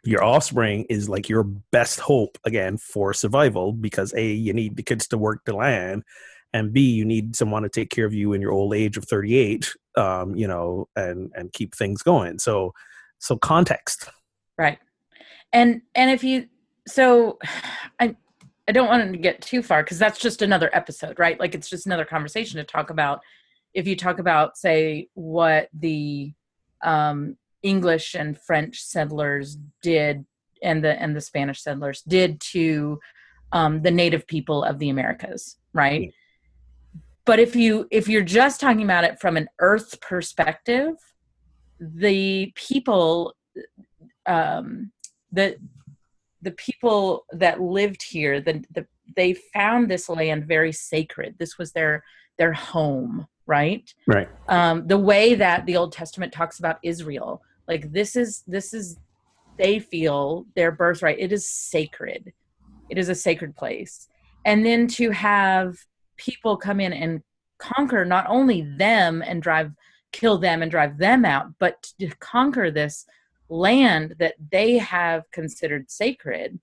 your 0.05 0.25
offspring 0.25 0.87
is 0.89 1.09
like 1.09 1.29
your 1.29 1.45
best 1.45 2.01
hope 2.01 2.39
again 2.45 2.77
for 2.77 3.13
survival 3.13 3.73
because 3.73 4.15
a 4.15 4.33
you 4.33 4.53
need 4.53 4.77
the 4.77 4.83
kids 4.83 5.07
to 5.07 5.19
work 5.19 5.45
the 5.45 5.55
land 5.55 6.03
and 6.53 6.73
b 6.73 6.81
you 6.81 7.05
need 7.05 7.37
someone 7.37 7.63
to 7.63 7.69
take 7.69 7.91
care 7.91 8.07
of 8.07 8.15
you 8.15 8.33
in 8.33 8.41
your 8.41 8.53
old 8.53 8.75
age 8.75 8.97
of 8.97 9.05
38 9.05 9.75
um 9.97 10.35
you 10.37 10.47
know 10.47 10.89
and 10.97 11.31
and 11.35 11.53
keep 11.53 11.75
things 11.75 12.03
going. 12.03 12.39
So 12.39 12.73
so 13.19 13.37
context. 13.37 14.09
Right. 14.57 14.79
And 15.53 15.83
and 15.95 16.11
if 16.11 16.25
you 16.25 16.49
so 16.89 17.39
i 18.01 18.17
i 18.67 18.73
don't 18.73 18.89
want 18.89 19.13
to 19.13 19.19
get 19.19 19.41
too 19.43 19.63
far 19.63 19.83
because 19.83 19.99
that's 19.99 20.19
just 20.19 20.43
another 20.43 20.71
episode 20.73 21.19
right? 21.19 21.39
Like 21.39 21.55
it's 21.55 21.69
just 21.69 21.87
another 21.87 22.05
conversation 22.05 22.59
to 22.59 22.65
talk 22.65 22.91
about 22.91 23.21
if 23.75 23.87
you 23.87 23.97
talk 23.97 24.19
about 24.19 24.57
say 24.57 25.09
what 25.15 25.69
the 25.73 26.33
um 26.83 27.37
english 27.63 28.15
and 28.15 28.39
french 28.39 28.81
settlers 28.81 29.57
did 29.83 30.25
and 30.63 30.83
the 30.85 31.01
and 31.01 31.15
the 31.15 31.21
spanish 31.21 31.63
settlers 31.63 32.03
did 32.03 32.41
to 32.41 32.99
um 33.53 33.83
the 33.83 33.91
native 33.91 34.27
people 34.27 34.65
of 34.65 34.79
the 34.79 34.89
americas 34.89 35.57
right? 35.73 36.13
But 37.25 37.39
if 37.39 37.55
you 37.55 37.87
if 37.91 38.09
you're 38.09 38.23
just 38.23 38.61
talking 38.61 38.83
about 38.83 39.05
it 39.05 39.21
from 39.21 39.37
an 39.37 39.49
earth 39.61 40.01
perspective 40.01 40.95
the 41.79 42.53
people 42.57 43.35
um 44.27 44.91
the 45.33 45.57
the 46.43 46.51
people 46.53 47.25
that 47.33 47.61
lived 47.61 48.03
here 48.03 48.41
the, 48.41 48.65
the 48.75 48.87
they 49.17 49.35
found 49.35 49.91
this 49.91 50.09
land 50.09 50.47
very 50.47 50.73
sacred. 50.73 51.37
This 51.39 51.59
was 51.59 51.73
their 51.73 52.05
their 52.39 52.53
home 52.53 53.27
right? 53.57 53.93
Right. 54.07 54.29
Um 54.49 54.87
the 54.87 55.03
way 55.11 55.35
that 55.35 55.67
the 55.67 55.77
old 55.77 55.93
testament 55.93 56.33
talks 56.33 56.59
about 56.59 56.79
israel 56.83 57.43
like 57.71 57.93
this 57.93 58.17
is 58.17 58.43
this 58.47 58.75
is 58.75 58.99
they 59.61 59.79
feel 59.79 60.47
their 60.57 60.73
birthright. 60.73 61.19
It 61.21 61.33
is 61.33 61.49
sacred. 61.49 62.33
It 62.89 62.99
is 62.99 63.09
a 63.09 63.15
sacred 63.15 63.55
place. 63.55 64.09
And 64.45 64.65
then 64.65 64.89
to 64.99 65.11
have 65.11 65.77
people 66.17 66.57
come 66.57 66.81
in 66.81 66.93
and 66.93 67.23
conquer 67.59 68.05
not 68.05 68.27
only 68.29 68.63
them 68.63 69.23
and 69.25 69.43
drive 69.43 69.71
kill 70.13 70.39
them 70.39 70.63
and 70.63 70.71
drive 70.71 70.99
them 70.99 71.25
out 71.25 71.47
but 71.61 71.93
to 72.01 72.09
conquer 72.19 72.71
this 72.71 73.07
land 73.49 74.17
that 74.19 74.35
they 74.51 74.77
have 74.79 75.31
considered 75.31 75.89
sacred 75.89 76.59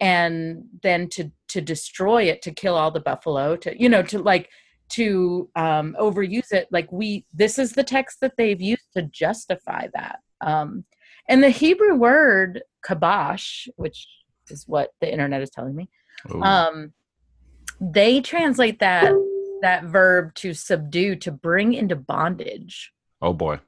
and 0.00 0.64
then 0.82 1.08
to 1.08 1.30
to 1.48 1.60
destroy 1.60 2.24
it 2.24 2.42
to 2.42 2.50
kill 2.50 2.74
all 2.74 2.90
the 2.90 3.00
buffalo 3.00 3.56
to 3.56 3.80
you 3.80 3.88
know 3.88 4.02
to 4.02 4.18
like 4.18 4.50
to 4.90 5.48
um 5.56 5.96
overuse 5.98 6.52
it 6.52 6.68
like 6.70 6.90
we 6.92 7.24
this 7.32 7.58
is 7.58 7.72
the 7.72 7.84
text 7.84 8.18
that 8.20 8.32
they've 8.36 8.60
used 8.60 8.92
to 8.94 9.02
justify 9.02 9.86
that 9.94 10.18
um 10.40 10.84
and 11.28 11.42
the 11.42 11.50
hebrew 11.50 11.94
word 11.94 12.62
kabash 12.86 13.66
which 13.76 14.06
is 14.50 14.64
what 14.66 14.90
the 15.00 15.10
internet 15.10 15.42
is 15.42 15.50
telling 15.50 15.74
me 15.74 15.88
Ooh. 16.30 16.42
um 16.42 16.92
they 17.80 18.20
translate 18.20 18.78
that 18.80 19.12
that 19.62 19.84
verb 19.84 20.34
to 20.34 20.52
subdue 20.52 21.16
to 21.16 21.30
bring 21.30 21.72
into 21.72 21.96
bondage 21.96 22.92
oh 23.22 23.32
boy. 23.32 23.58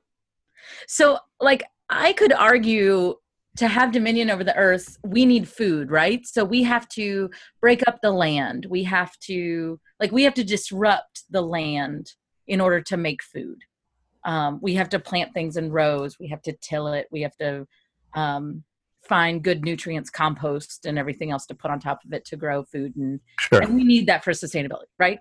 so 0.86 1.18
like 1.40 1.64
i 1.88 2.12
could 2.12 2.32
argue 2.32 3.14
to 3.56 3.68
have 3.68 3.92
dominion 3.92 4.30
over 4.30 4.44
the 4.44 4.56
earth 4.56 4.98
we 5.04 5.24
need 5.24 5.48
food 5.48 5.90
right? 5.90 6.26
So 6.26 6.44
we 6.44 6.62
have 6.62 6.88
to 6.90 7.30
break 7.60 7.82
up 7.86 8.00
the 8.02 8.10
land. 8.10 8.66
We 8.68 8.84
have 8.84 9.18
to 9.20 9.80
like 10.00 10.12
we 10.12 10.22
have 10.24 10.34
to 10.34 10.44
disrupt 10.44 11.24
the 11.30 11.42
land 11.42 12.12
in 12.46 12.60
order 12.60 12.80
to 12.80 12.96
make 12.96 13.22
food. 13.22 13.58
Um, 14.24 14.58
we 14.60 14.74
have 14.74 14.88
to 14.90 14.98
plant 14.98 15.32
things 15.34 15.56
in 15.56 15.70
rows. 15.70 16.18
We 16.18 16.28
have 16.28 16.42
to 16.42 16.52
till 16.60 16.88
it. 16.88 17.06
We 17.10 17.22
have 17.22 17.36
to 17.36 17.66
um, 18.14 18.64
find 19.02 19.42
good 19.42 19.64
nutrients 19.64 20.10
compost 20.10 20.84
and 20.84 20.98
everything 20.98 21.30
else 21.30 21.46
to 21.46 21.54
put 21.54 21.70
on 21.70 21.78
top 21.78 22.00
of 22.04 22.12
it 22.12 22.24
to 22.26 22.36
grow 22.36 22.64
food. 22.64 22.96
And 22.96 23.20
sure. 23.40 23.62
and 23.62 23.74
we 23.74 23.84
need 23.84 24.06
that 24.08 24.24
for 24.24 24.32
sustainability 24.32 24.86
right? 24.98 25.20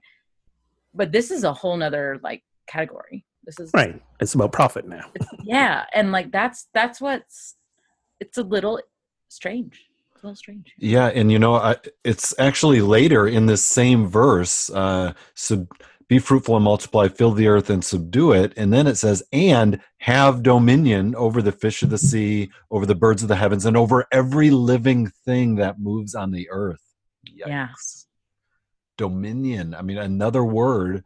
But 0.94 1.12
this 1.12 1.32
is 1.32 1.44
a 1.44 1.54
whole 1.54 1.78
nother 1.78 2.20
like 2.24 2.44
category. 2.68 3.26
This 3.44 3.60
is 3.60 3.70
right. 3.74 4.02
It's 4.20 4.34
about 4.34 4.52
profit 4.52 4.88
now. 4.88 5.06
Yeah. 5.44 5.86
And 5.94 6.12
like 6.12 6.32
that's 6.32 6.68
that's 6.74 7.00
what's 7.00 7.56
it's 8.20 8.38
a 8.38 8.44
little 8.44 8.80
strange 9.28 9.90
it's 10.14 10.24
a 10.24 10.28
little 10.28 10.36
strange 10.36 10.74
Yeah, 10.78 11.08
and 11.08 11.32
you 11.32 11.40
know, 11.40 11.56
I, 11.56 11.76
it's 12.04 12.34
actually 12.40 12.82
later 12.82 13.28
in 13.28 13.46
this 13.46 13.66
same 13.66 14.08
verse. 14.08 14.70
Uh, 14.70 15.14
sub, 15.34 15.68
be 16.08 16.20
fruitful 16.20 16.56
and 16.56 16.64
multiply, 16.64 17.08
fill 17.08 17.32
the 17.32 17.48
earth 17.48 17.70
and 17.70 17.84
subdue 17.84 18.32
it, 18.32 18.54
and 18.56 18.72
then 18.72 18.88
it 18.88 18.96
says, 18.96 19.24
"And 19.34 19.82
have 19.98 20.44
dominion 20.44 21.16
over 21.16 21.42
the 21.42 21.52
fish 21.52 21.84
of 21.84 21.90
the 21.90 21.98
sea, 21.98 22.52
over 22.72 22.86
the 22.86 22.96
birds 22.96 23.24
of 23.24 23.28
the 23.28 23.36
heavens, 23.36 23.66
and 23.66 23.76
over 23.76 24.06
every 24.12 24.52
living 24.52 25.08
thing 25.26 25.56
that 25.56 25.80
moves 25.80 26.16
on 26.16 26.32
the 26.32 26.48
earth." 26.50 26.82
Yeah. 27.24 27.48
Dominion. 28.98 29.74
I 29.74 29.82
mean, 29.82 29.98
another 29.98 30.46
word 30.46 31.04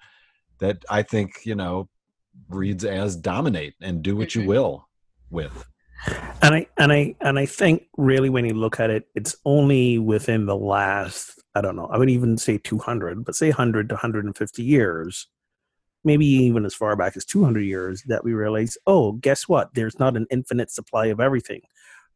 that 0.59 0.83
I 0.89 1.01
think 1.01 1.45
you 1.45 1.55
know 1.55 1.89
reads 2.49 2.85
as 2.85 3.15
dominate 3.15 3.75
and 3.81 4.03
do 4.03 4.15
what 4.15 4.35
you 4.35 4.45
will 4.45 4.87
with. 5.29 5.65
And 6.41 6.55
I 6.55 6.67
and 6.77 6.91
I 6.91 7.15
and 7.21 7.37
I 7.37 7.45
think 7.45 7.87
really 7.97 8.29
when 8.29 8.45
you 8.45 8.53
look 8.53 8.79
at 8.79 8.89
it, 8.89 9.07
it's 9.15 9.35
only 9.45 9.97
within 9.99 10.45
the 10.45 10.55
last 10.55 11.39
I 11.55 11.61
don't 11.61 11.75
know, 11.75 11.87
I 11.87 11.97
would 11.97 12.09
even 12.09 12.37
say 12.37 12.57
200, 12.57 13.25
but 13.25 13.35
say 13.35 13.49
100 13.49 13.89
to 13.89 13.95
150 13.95 14.63
years, 14.63 15.27
maybe 16.03 16.25
even 16.25 16.63
as 16.63 16.75
far 16.75 16.95
back 16.95 17.17
as 17.17 17.25
200 17.25 17.61
years, 17.61 18.03
that 18.07 18.23
we 18.23 18.33
realize, 18.33 18.77
oh, 18.87 19.13
guess 19.13 19.47
what? 19.47 19.73
There's 19.73 19.99
not 19.99 20.15
an 20.15 20.27
infinite 20.29 20.71
supply 20.71 21.07
of 21.07 21.19
everything. 21.19 21.61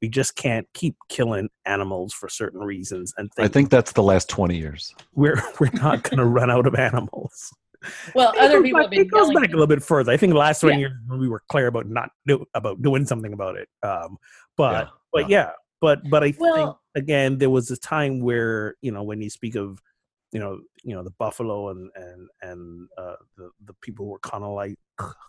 We 0.02 0.10
just 0.10 0.36
can't 0.36 0.68
keep 0.74 0.96
killing 1.10 1.50
animals 1.66 2.14
for 2.14 2.30
certain 2.30 2.62
reasons. 2.62 3.14
And 3.18 3.32
I 3.38 3.48
think 3.48 3.70
that's 3.70 3.94
the 3.94 4.04
last 4.04 4.30
20 4.30 4.58
years. 4.58 4.94
we're 5.14 5.42
we're 5.60 5.72
not 5.74 6.04
going 6.04 6.20
to 6.20 6.26
run 6.26 6.52
out 6.52 6.68
of 6.68 6.76
animals. 6.90 7.54
Well, 8.16 8.32
It 8.34 8.40
other 8.40 8.62
people 8.62 8.80
back- 8.80 8.84
have 8.86 8.92
been 8.92 9.02
It 9.02 9.12
goes 9.12 9.34
back 9.34 9.50
a 9.50 9.52
little 9.52 9.68
bit 9.68 9.84
further. 9.84 10.12
I 10.12 10.18
think 10.18 10.32
the 10.34 10.40
last 10.40 10.62
twenty 10.62 10.82
Yeah. 10.82 10.90
years 10.90 10.94
we 11.10 11.28
were 11.28 11.44
clear 11.50 11.68
about 11.68 11.88
not 11.88 12.10
do, 12.28 12.46
about 12.54 12.82
doing 12.82 13.06
something 13.06 13.34
about 13.34 13.58
it. 13.58 13.68
Um, 13.84 14.18
but 14.58 14.72
Yeah, 14.86 14.90
but 15.12 15.30
yeah, 15.30 15.52
but 15.82 16.10
but 16.10 16.24
I 16.24 16.32
think 16.32 16.76
again 16.96 17.38
there 17.38 17.50
was 17.50 17.72
a 17.72 17.78
time 17.78 18.20
where 18.22 18.76
you 18.82 18.92
know 18.92 19.04
when 19.04 19.22
you 19.22 19.30
speak 19.30 19.56
of 19.56 19.82
you 20.32 20.40
know 20.40 20.60
you 20.84 20.96
know 20.96 21.04
the 21.04 21.12
buffalo 21.12 21.70
and 21.70 21.90
and 21.96 22.30
and 22.42 22.88
uh, 22.98 23.16
the 23.38 23.50
the 23.66 23.74
people 23.82 24.06
who 24.06 24.12
were 24.12 24.20
colonizing 24.20 24.78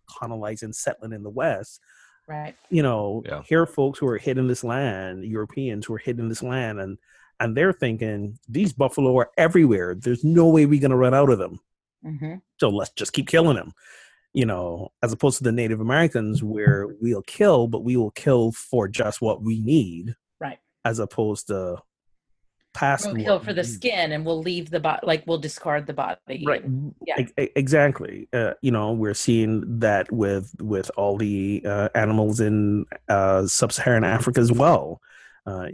colonizing 0.09 0.73
settling 0.73 1.13
in 1.13 1.23
the 1.23 1.31
west 1.31 1.81
right. 2.29 2.55
you 2.71 2.83
know, 2.83 3.23
Yeah. 3.27 3.43
here 3.43 3.63
are 3.63 3.67
folks 3.67 3.99
who 3.99 4.07
are 4.09 4.17
hitting 4.19 4.47
this 4.49 4.65
land, 4.65 5.25
Europeans 5.25 5.85
who 5.87 5.95
are 5.95 5.99
hitting 5.99 6.29
this 6.29 6.43
land, 6.43 6.81
and 6.81 6.99
and 7.41 7.57
they're 7.57 7.73
thinking 7.73 8.39
these 8.49 8.73
buffalo 8.73 9.17
are 9.19 9.31
everywhere. 9.37 9.95
There's 9.95 10.23
no 10.25 10.49
way 10.49 10.65
we're 10.67 10.81
gonna 10.81 10.97
run 10.97 11.15
out 11.15 11.31
of 11.31 11.39
them. 11.39 11.61
Hmm 12.05 12.35
So 12.61 12.69
let's 12.69 12.93
just 12.93 13.13
keep 13.13 13.29
killing 13.29 13.57
them. 13.57 13.73
You 14.33 14.47
know, 14.47 14.93
as 15.03 15.13
opposed 15.13 15.39
to 15.39 15.45
the 15.45 15.53
Native 15.53 15.81
Americans 15.81 16.43
where 16.43 16.89
we'll 17.01 17.23
kill, 17.23 17.69
but 17.69 17.85
we 17.85 17.97
will 17.97 18.11
kill 18.11 18.53
for 18.53 18.89
just 18.89 19.21
what 19.21 19.43
we 19.43 19.61
need. 19.61 20.15
Right. 20.41 20.59
As 20.85 20.99
opposed 20.99 21.47
to 21.49 21.79
past 22.75 23.07
We'll 23.07 23.25
kill 23.25 23.41
for 23.41 23.55
the 23.55 23.65
skin, 23.65 24.13
and 24.13 24.27
we'll 24.27 24.43
leave 24.43 24.69
the 24.69 24.81
body. 24.81 25.01
Like 25.07 25.25
we'll 25.27 25.39
discard 25.39 25.87
the 25.87 25.95
body. 25.95 26.45
right 26.45 26.65
Yeah. 27.07 27.21
E- 27.39 27.49
exactly 27.57 28.29
uh, 28.33 28.55
you 28.61 28.71
know 28.71 28.93
we're 28.93 29.15
seeing 29.15 29.79
that 29.79 30.11
with 30.13 30.55
with 30.61 30.91
all 30.97 31.17
the 31.17 31.63
uh, 31.65 31.89
animals 31.95 32.41
in 32.41 32.85
uh, 33.09 33.47
sub-saharan 33.47 34.05
africa 34.05 34.41
as 34.41 34.53
well 34.53 35.01
uh, 35.47 35.69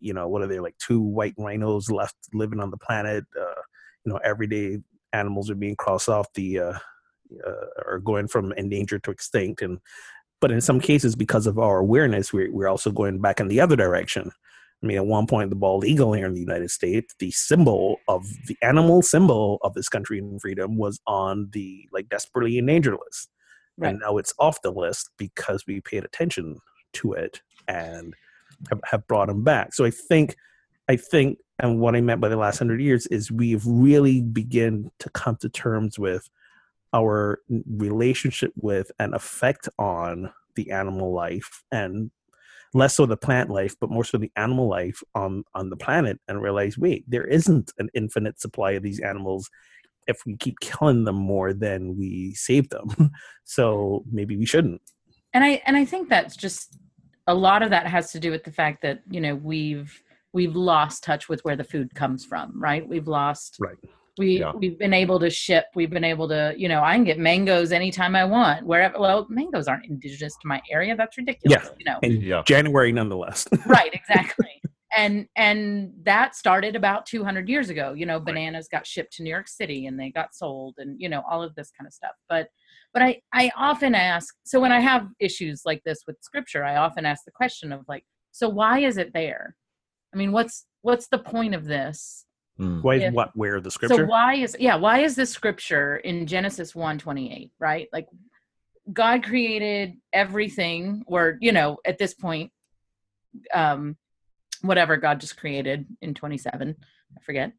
you 0.00 0.14
know 0.14 0.26
what 0.28 0.42
are 0.42 0.46
there 0.46 0.62
like 0.62 0.76
two 0.78 1.00
white 1.00 1.34
rhinos 1.36 1.90
left 1.90 2.16
living 2.32 2.60
on 2.60 2.70
the 2.70 2.78
planet 2.78 3.24
uh, 3.38 3.60
you 4.04 4.12
know 4.12 4.18
every 4.24 4.46
day 4.46 4.78
animals 5.12 5.50
are 5.50 5.54
being 5.54 5.76
crossed 5.76 6.08
off 6.08 6.32
the 6.34 6.58
uh, 6.58 6.78
uh, 7.46 7.66
are 7.86 7.98
going 7.98 8.28
from 8.28 8.52
endangered 8.52 9.02
to 9.04 9.10
extinct 9.10 9.62
and 9.62 9.78
but 10.40 10.50
in 10.50 10.60
some 10.60 10.80
cases 10.80 11.14
because 11.14 11.46
of 11.46 11.58
our 11.58 11.78
awareness 11.78 12.32
we're, 12.32 12.52
we're 12.52 12.68
also 12.68 12.90
going 12.90 13.20
back 13.20 13.40
in 13.40 13.48
the 13.48 13.60
other 13.60 13.76
direction 13.76 14.30
I 14.82 14.86
mean, 14.86 14.96
at 14.96 15.06
one 15.06 15.26
point, 15.26 15.50
the 15.50 15.56
bald 15.56 15.84
eagle 15.84 16.14
here 16.14 16.26
in 16.26 16.32
the 16.32 16.40
United 16.40 16.70
States, 16.70 17.14
the 17.18 17.30
symbol 17.32 17.98
of 18.08 18.26
the 18.46 18.56
animal 18.62 19.02
symbol 19.02 19.58
of 19.62 19.74
this 19.74 19.90
country 19.90 20.18
and 20.18 20.40
freedom 20.40 20.78
was 20.78 21.00
on 21.06 21.50
the 21.52 21.86
like 21.92 22.08
desperately 22.08 22.56
endangered 22.56 22.96
list. 23.04 23.28
Right. 23.76 23.90
And 23.90 24.00
now 24.00 24.16
it's 24.16 24.32
off 24.38 24.62
the 24.62 24.72
list 24.72 25.10
because 25.18 25.64
we 25.66 25.80
paid 25.82 26.04
attention 26.04 26.58
to 26.94 27.12
it 27.12 27.42
and 27.68 28.14
have, 28.70 28.80
have 28.84 29.06
brought 29.06 29.28
them 29.28 29.44
back. 29.44 29.74
So 29.74 29.84
I 29.84 29.90
think, 29.90 30.36
I 30.88 30.96
think, 30.96 31.38
and 31.60 31.78
what 31.78 31.94
I 31.94 32.00
meant 32.00 32.20
by 32.20 32.28
the 32.28 32.36
last 32.36 32.58
hundred 32.58 32.80
years 32.80 33.06
is 33.06 33.30
we've 33.30 33.64
really 33.66 34.22
begin 34.22 34.90
to 34.98 35.10
come 35.10 35.36
to 35.36 35.48
terms 35.48 35.98
with 35.98 36.28
our 36.92 37.40
relationship 37.68 38.52
with 38.56 38.90
and 38.98 39.14
effect 39.14 39.68
on 39.78 40.32
the 40.56 40.70
animal 40.70 41.12
life 41.12 41.62
and 41.70 42.10
less 42.72 42.94
so 42.94 43.04
the 43.06 43.16
plant 43.16 43.50
life, 43.50 43.74
but 43.80 43.90
more 43.90 44.04
so 44.04 44.16
the 44.16 44.32
animal 44.36 44.68
life 44.68 45.02
on 45.14 45.44
on 45.54 45.70
the 45.70 45.76
planet, 45.76 46.18
and 46.28 46.42
realize, 46.42 46.78
wait, 46.78 47.04
there 47.08 47.26
isn't 47.26 47.72
an 47.78 47.88
infinite 47.94 48.40
supply 48.40 48.72
of 48.72 48.82
these 48.82 49.00
animals. 49.00 49.50
If 50.06 50.24
we 50.24 50.36
keep 50.36 50.58
killing 50.60 51.04
them 51.04 51.16
more 51.16 51.52
than 51.52 51.96
we 51.96 52.34
save 52.34 52.70
them, 52.70 53.10
so 53.44 54.04
maybe 54.10 54.36
we 54.36 54.46
shouldn't. 54.46 54.80
and 55.34 55.44
i 55.44 55.62
and 55.66 55.76
i 55.76 55.84
think 55.84 56.08
that's 56.08 56.36
just 56.36 56.78
a 57.26 57.34
lot 57.34 57.62
of 57.62 57.70
that 57.70 57.86
has 57.86 58.10
to 58.12 58.18
do 58.20 58.30
with 58.30 58.44
the 58.44 58.50
fact 58.50 58.82
that 58.82 59.02
you 59.10 59.20
know 59.20 59.34
we've 59.34 60.02
we've 60.32 60.54
lost 60.54 61.02
touch 61.02 61.28
with 61.28 61.40
where 61.42 61.56
the 61.56 61.64
food 61.64 61.94
comes 61.94 62.24
from 62.24 62.52
right 62.60 62.86
we've 62.88 63.08
lost 63.08 63.56
Right. 63.60 63.76
we 64.18 64.40
Yeah. 64.40 64.52
we've 64.54 64.78
been 64.78 64.94
able 64.94 65.18
to 65.20 65.30
ship 65.30 65.66
we've 65.74 65.90
been 65.90 66.04
able 66.04 66.28
to 66.28 66.54
you 66.56 66.68
know 66.68 66.82
i 66.82 66.94
can 66.94 67.04
get 67.04 67.18
mangoes 67.18 67.72
anytime 67.72 68.14
i 68.16 68.24
want 68.24 68.66
wherever 68.66 68.98
well 68.98 69.26
mangoes 69.28 69.68
aren't 69.68 69.86
indigenous 69.86 70.34
to 70.42 70.48
my 70.48 70.60
area 70.70 70.96
that's 70.96 71.16
ridiculous 71.18 71.64
Yeah. 71.64 71.70
you 71.78 71.84
know 71.84 71.98
In 72.02 72.20
Yeah. 72.20 72.42
January, 72.46 72.92
nonetheless. 72.92 73.46
right 73.66 73.92
exactly 73.94 74.46
and 74.96 75.26
and 75.36 75.92
that 76.02 76.34
started 76.34 76.74
about 76.74 77.06
200 77.06 77.48
years 77.48 77.70
ago 77.70 77.92
you 77.92 78.04
know 78.06 78.18
bananas 78.18 78.66
got 78.70 78.84
shipped 78.86 79.12
to 79.14 79.22
new 79.22 79.30
york 79.30 79.46
city 79.48 79.86
and 79.86 79.98
they 79.98 80.10
got 80.10 80.34
sold 80.34 80.74
and 80.78 81.00
you 81.00 81.08
know 81.08 81.22
all 81.30 81.42
of 81.42 81.54
this 81.54 81.70
kind 81.78 81.86
of 81.86 81.92
stuff 81.92 82.10
but 82.28 82.48
but 82.92 83.00
i 83.02 83.20
i 83.32 83.52
often 83.56 83.94
ask 83.94 84.34
so 84.44 84.58
when 84.58 84.72
i 84.72 84.80
have 84.80 85.06
issues 85.20 85.62
like 85.64 85.80
this 85.84 86.00
with 86.08 86.16
scripture 86.20 86.64
i 86.64 86.74
often 86.76 87.06
ask 87.06 87.24
the 87.24 87.30
question 87.30 87.72
of 87.72 87.82
like 87.86 88.04
so 88.32 88.48
why 88.48 88.80
is 88.80 88.96
it 88.96 89.12
there 89.14 89.54
i 90.12 90.16
mean 90.16 90.32
what's 90.32 90.66
what's 90.82 91.08
the 91.08 91.18
point 91.18 91.54
of 91.54 91.64
this 91.64 92.24
Hmm. 92.60 92.82
Why? 92.82 92.96
Yeah. 92.96 93.10
What? 93.10 93.30
Where 93.34 93.58
the 93.58 93.70
scripture? 93.70 93.94
so 93.94 93.96
scripture? 93.96 94.10
why 94.10 94.34
is 94.34 94.54
yeah 94.60 94.74
why 94.74 94.98
is 94.98 95.16
this 95.16 95.30
scripture 95.30 95.96
in 95.96 96.26
genesis 96.26 96.74
1 96.74 96.98
28 96.98 97.50
right 97.58 97.88
like 97.90 98.06
god 98.92 99.24
created 99.24 99.96
everything 100.12 101.02
or 101.06 101.38
you 101.40 101.52
know 101.52 101.78
at 101.86 101.96
this 101.96 102.12
point 102.12 102.52
um 103.54 103.96
whatever 104.60 104.98
god 104.98 105.20
just 105.20 105.38
created 105.38 105.86
in 106.02 106.12
27 106.12 106.76
i 107.16 107.20
forget 107.20 107.52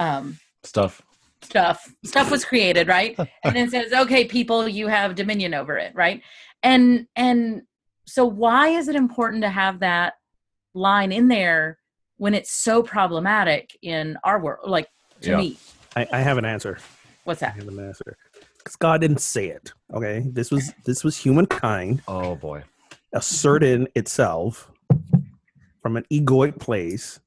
um 0.00 0.36
Stuff. 0.64 1.00
stuff 1.42 1.94
stuff 2.04 2.30
was 2.30 2.44
created 2.44 2.88
right 2.88 3.16
and 3.44 3.54
then 3.54 3.68
it 3.68 3.70
says 3.70 3.92
okay 3.92 4.24
people 4.24 4.66
you 4.66 4.88
have 4.88 5.14
dominion 5.14 5.54
over 5.54 5.78
it 5.78 5.92
right 5.94 6.22
and 6.64 7.06
and 7.14 7.62
so 8.04 8.24
why 8.24 8.68
is 8.68 8.88
it 8.88 8.96
important 8.96 9.42
to 9.42 9.48
have 9.48 9.78
that 9.78 10.14
line 10.74 11.12
in 11.12 11.28
there 11.28 11.78
when 12.20 12.34
it's 12.34 12.52
so 12.52 12.82
problematic 12.82 13.78
in 13.80 14.18
our 14.24 14.38
world 14.38 14.68
like 14.68 14.86
to 15.22 15.30
Yeah. 15.30 15.36
me 15.38 15.56
I, 15.96 16.06
I 16.12 16.18
have 16.20 16.36
an 16.36 16.44
answer. 16.44 16.76
what's 17.24 17.40
that 17.40 17.54
I 17.54 17.56
that 17.56 17.64
have 17.64 17.68
an 17.72 17.80
answer. 17.84 18.16
Because 18.58 18.76
God 18.76 19.00
didn't 19.00 19.22
say 19.22 19.46
it. 19.48 19.72
Okay, 19.94 20.22
this 20.26 20.50
was 20.50 20.72
this 20.84 21.02
was 21.02 21.16
humankind 21.16 22.02
Oh 22.06 22.36
boy. 22.36 22.62
asserting 23.14 23.88
itself 23.94 24.70
from 25.82 25.96
an 25.96 26.04
egoic 26.12 26.60
place, 26.60 27.18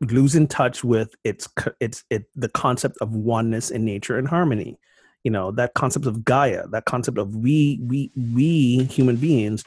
losing 0.00 0.46
touch 0.48 0.84
with 0.84 1.14
its 1.24 1.48
its 1.80 2.04
it 2.10 2.26
the 2.36 2.50
concept 2.50 2.98
of 3.00 3.10
oneness 3.14 3.70
in 3.70 3.86
nature 3.86 4.18
and 4.18 4.28
harmony. 4.28 4.78
You 5.24 5.30
know 5.30 5.50
that 5.52 5.72
concept 5.72 6.04
of 6.04 6.22
Gaia, 6.26 6.66
that 6.68 6.84
concept 6.84 7.16
of 7.16 7.34
we 7.34 7.80
we 7.82 8.12
we 8.34 8.84
human 8.84 9.16
beings, 9.16 9.64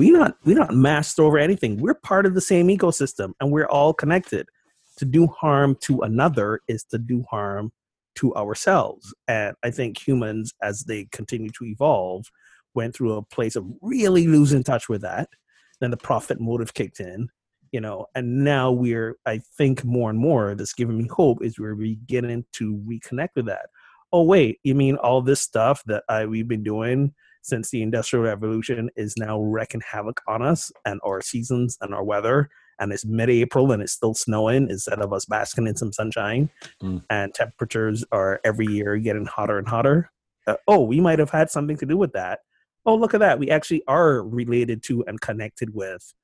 we 0.00 0.10
not 0.10 0.36
we 0.44 0.54
not 0.54 0.74
masked 0.74 1.20
over 1.20 1.36
anything. 1.36 1.76
We're 1.76 1.92
part 1.92 2.24
of 2.24 2.32
the 2.32 2.40
same 2.40 2.68
ecosystem, 2.68 3.32
and 3.38 3.52
we're 3.52 3.66
all 3.66 3.92
connected. 3.92 4.48
To 4.96 5.04
do 5.04 5.26
harm 5.26 5.76
to 5.82 6.00
another 6.00 6.60
is 6.68 6.84
to 6.84 6.98
do 6.98 7.22
harm 7.30 7.70
to 8.16 8.34
ourselves. 8.34 9.14
And 9.28 9.54
I 9.62 9.70
think 9.70 9.98
humans, 10.06 10.54
as 10.62 10.84
they 10.84 11.06
continue 11.12 11.50
to 11.50 11.64
evolve, 11.64 12.26
went 12.74 12.94
through 12.94 13.12
a 13.12 13.22
place 13.22 13.56
of 13.56 13.66
really 13.82 14.26
losing 14.26 14.62
touch 14.62 14.88
with 14.88 15.02
that. 15.02 15.28
Then 15.80 15.90
the 15.90 15.98
profit 15.98 16.40
motive 16.40 16.72
kicked 16.72 17.00
in, 17.00 17.28
you 17.70 17.80
know, 17.80 18.06
and 18.14 18.42
now 18.42 18.70
we're, 18.72 19.16
I 19.26 19.42
think, 19.58 19.84
more 19.84 20.08
and 20.08 20.18
more 20.18 20.54
that's 20.54 20.74
giving 20.74 20.96
me 20.96 21.08
hope 21.08 21.42
is 21.42 21.58
we're 21.58 21.74
beginning 21.74 22.46
to 22.54 22.82
reconnect 22.86 23.30
with 23.36 23.46
that. 23.46 23.66
Oh, 24.12 24.22
wait, 24.22 24.60
you 24.64 24.74
mean 24.74 24.96
all 24.96 25.20
this 25.20 25.40
stuff 25.40 25.82
that 25.86 26.04
I, 26.08 26.24
we've 26.24 26.48
been 26.48 26.64
doing 26.64 27.14
since 27.42 27.70
the 27.70 27.82
Industrial 27.82 28.24
Revolution 28.24 28.90
is 28.96 29.14
now 29.16 29.40
wreaking 29.40 29.82
havoc 29.82 30.20
on 30.28 30.42
us 30.42 30.70
and 30.84 31.00
our 31.04 31.20
seasons 31.20 31.78
and 31.80 31.94
our 31.94 32.04
weather? 32.04 32.48
And 32.78 32.92
it's 32.92 33.04
mid 33.04 33.28
April 33.28 33.72
and 33.72 33.82
it's 33.82 33.92
still 33.92 34.14
snowing 34.14 34.70
instead 34.70 35.00
of 35.00 35.12
us 35.12 35.26
basking 35.26 35.66
in 35.66 35.76
some 35.76 35.92
sunshine. 35.92 36.50
Mm. 36.82 37.02
And 37.10 37.34
temperatures 37.34 38.04
are 38.10 38.40
every 38.44 38.66
year 38.66 38.96
getting 38.96 39.26
hotter 39.26 39.58
and 39.58 39.68
hotter. 39.68 40.10
Uh, 40.46 40.56
oh, 40.66 40.80
we 40.82 41.00
might 41.00 41.18
have 41.18 41.30
had 41.30 41.50
something 41.50 41.76
to 41.76 41.86
do 41.86 41.96
with 41.96 42.12
that 42.12 42.40
oh 42.86 42.94
look 42.94 43.14
at 43.14 43.20
that 43.20 43.38
we 43.38 43.50
actually 43.50 43.82
are 43.86 44.22
related 44.22 44.82
to 44.82 45.04
and 45.06 45.20
connected 45.20 45.74
with 45.74 46.14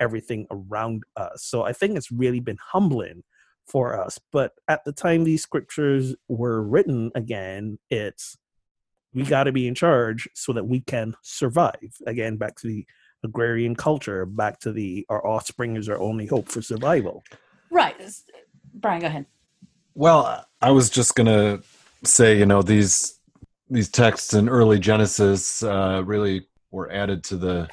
everything 0.00 0.46
around 0.50 1.02
us 1.16 1.44
so 1.44 1.62
i 1.62 1.72
think 1.72 1.96
it's 1.96 2.10
really 2.10 2.40
been 2.40 2.58
humbling 2.72 3.22
for 3.66 4.00
us 4.00 4.18
but 4.32 4.52
at 4.68 4.84
the 4.84 4.92
time 4.92 5.24
these 5.24 5.42
scriptures 5.42 6.14
were 6.28 6.62
written 6.62 7.10
again 7.14 7.78
it's 7.90 8.36
we 9.14 9.22
got 9.22 9.44
to 9.44 9.52
be 9.52 9.66
in 9.66 9.74
charge 9.74 10.28
so 10.34 10.52
that 10.52 10.66
we 10.66 10.80
can 10.80 11.14
survive. 11.22 11.96
Again 12.06 12.36
back 12.36 12.56
to 12.56 12.68
the 12.68 12.86
agrarian 13.24 13.74
culture 13.74 14.24
back 14.24 14.60
to 14.60 14.70
the 14.70 15.04
our 15.08 15.26
offspring 15.26 15.76
is 15.76 15.88
our 15.88 15.98
only 15.98 16.26
hope 16.26 16.48
for 16.48 16.62
survival. 16.62 17.22
Right. 17.70 17.96
Brian 18.74 19.00
go 19.00 19.06
ahead. 19.06 19.26
Well, 19.94 20.46
I 20.60 20.70
was 20.70 20.90
just 20.90 21.14
gonna 21.16 21.60
say, 22.04 22.38
you 22.38 22.46
know, 22.46 22.62
these 22.62 23.18
these 23.70 23.90
texts 23.90 24.34
in 24.34 24.48
early 24.48 24.78
Genesis 24.78 25.62
uh, 25.62 26.02
really 26.04 26.46
were 26.70 26.90
added 26.90 27.24
to 27.24 27.36
the 27.36 27.68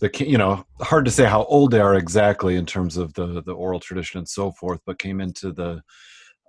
the 0.00 0.10
you 0.26 0.38
know 0.38 0.64
hard 0.80 1.04
to 1.04 1.10
say 1.10 1.24
how 1.24 1.44
old 1.44 1.70
they 1.70 1.80
are 1.80 1.94
exactly 1.94 2.56
in 2.56 2.66
terms 2.66 2.96
of 2.96 3.12
the 3.14 3.42
the 3.42 3.52
oral 3.52 3.80
tradition 3.80 4.18
and 4.18 4.28
so 4.28 4.50
forth, 4.52 4.80
but 4.86 4.98
came 4.98 5.20
into 5.20 5.52
the 5.52 5.82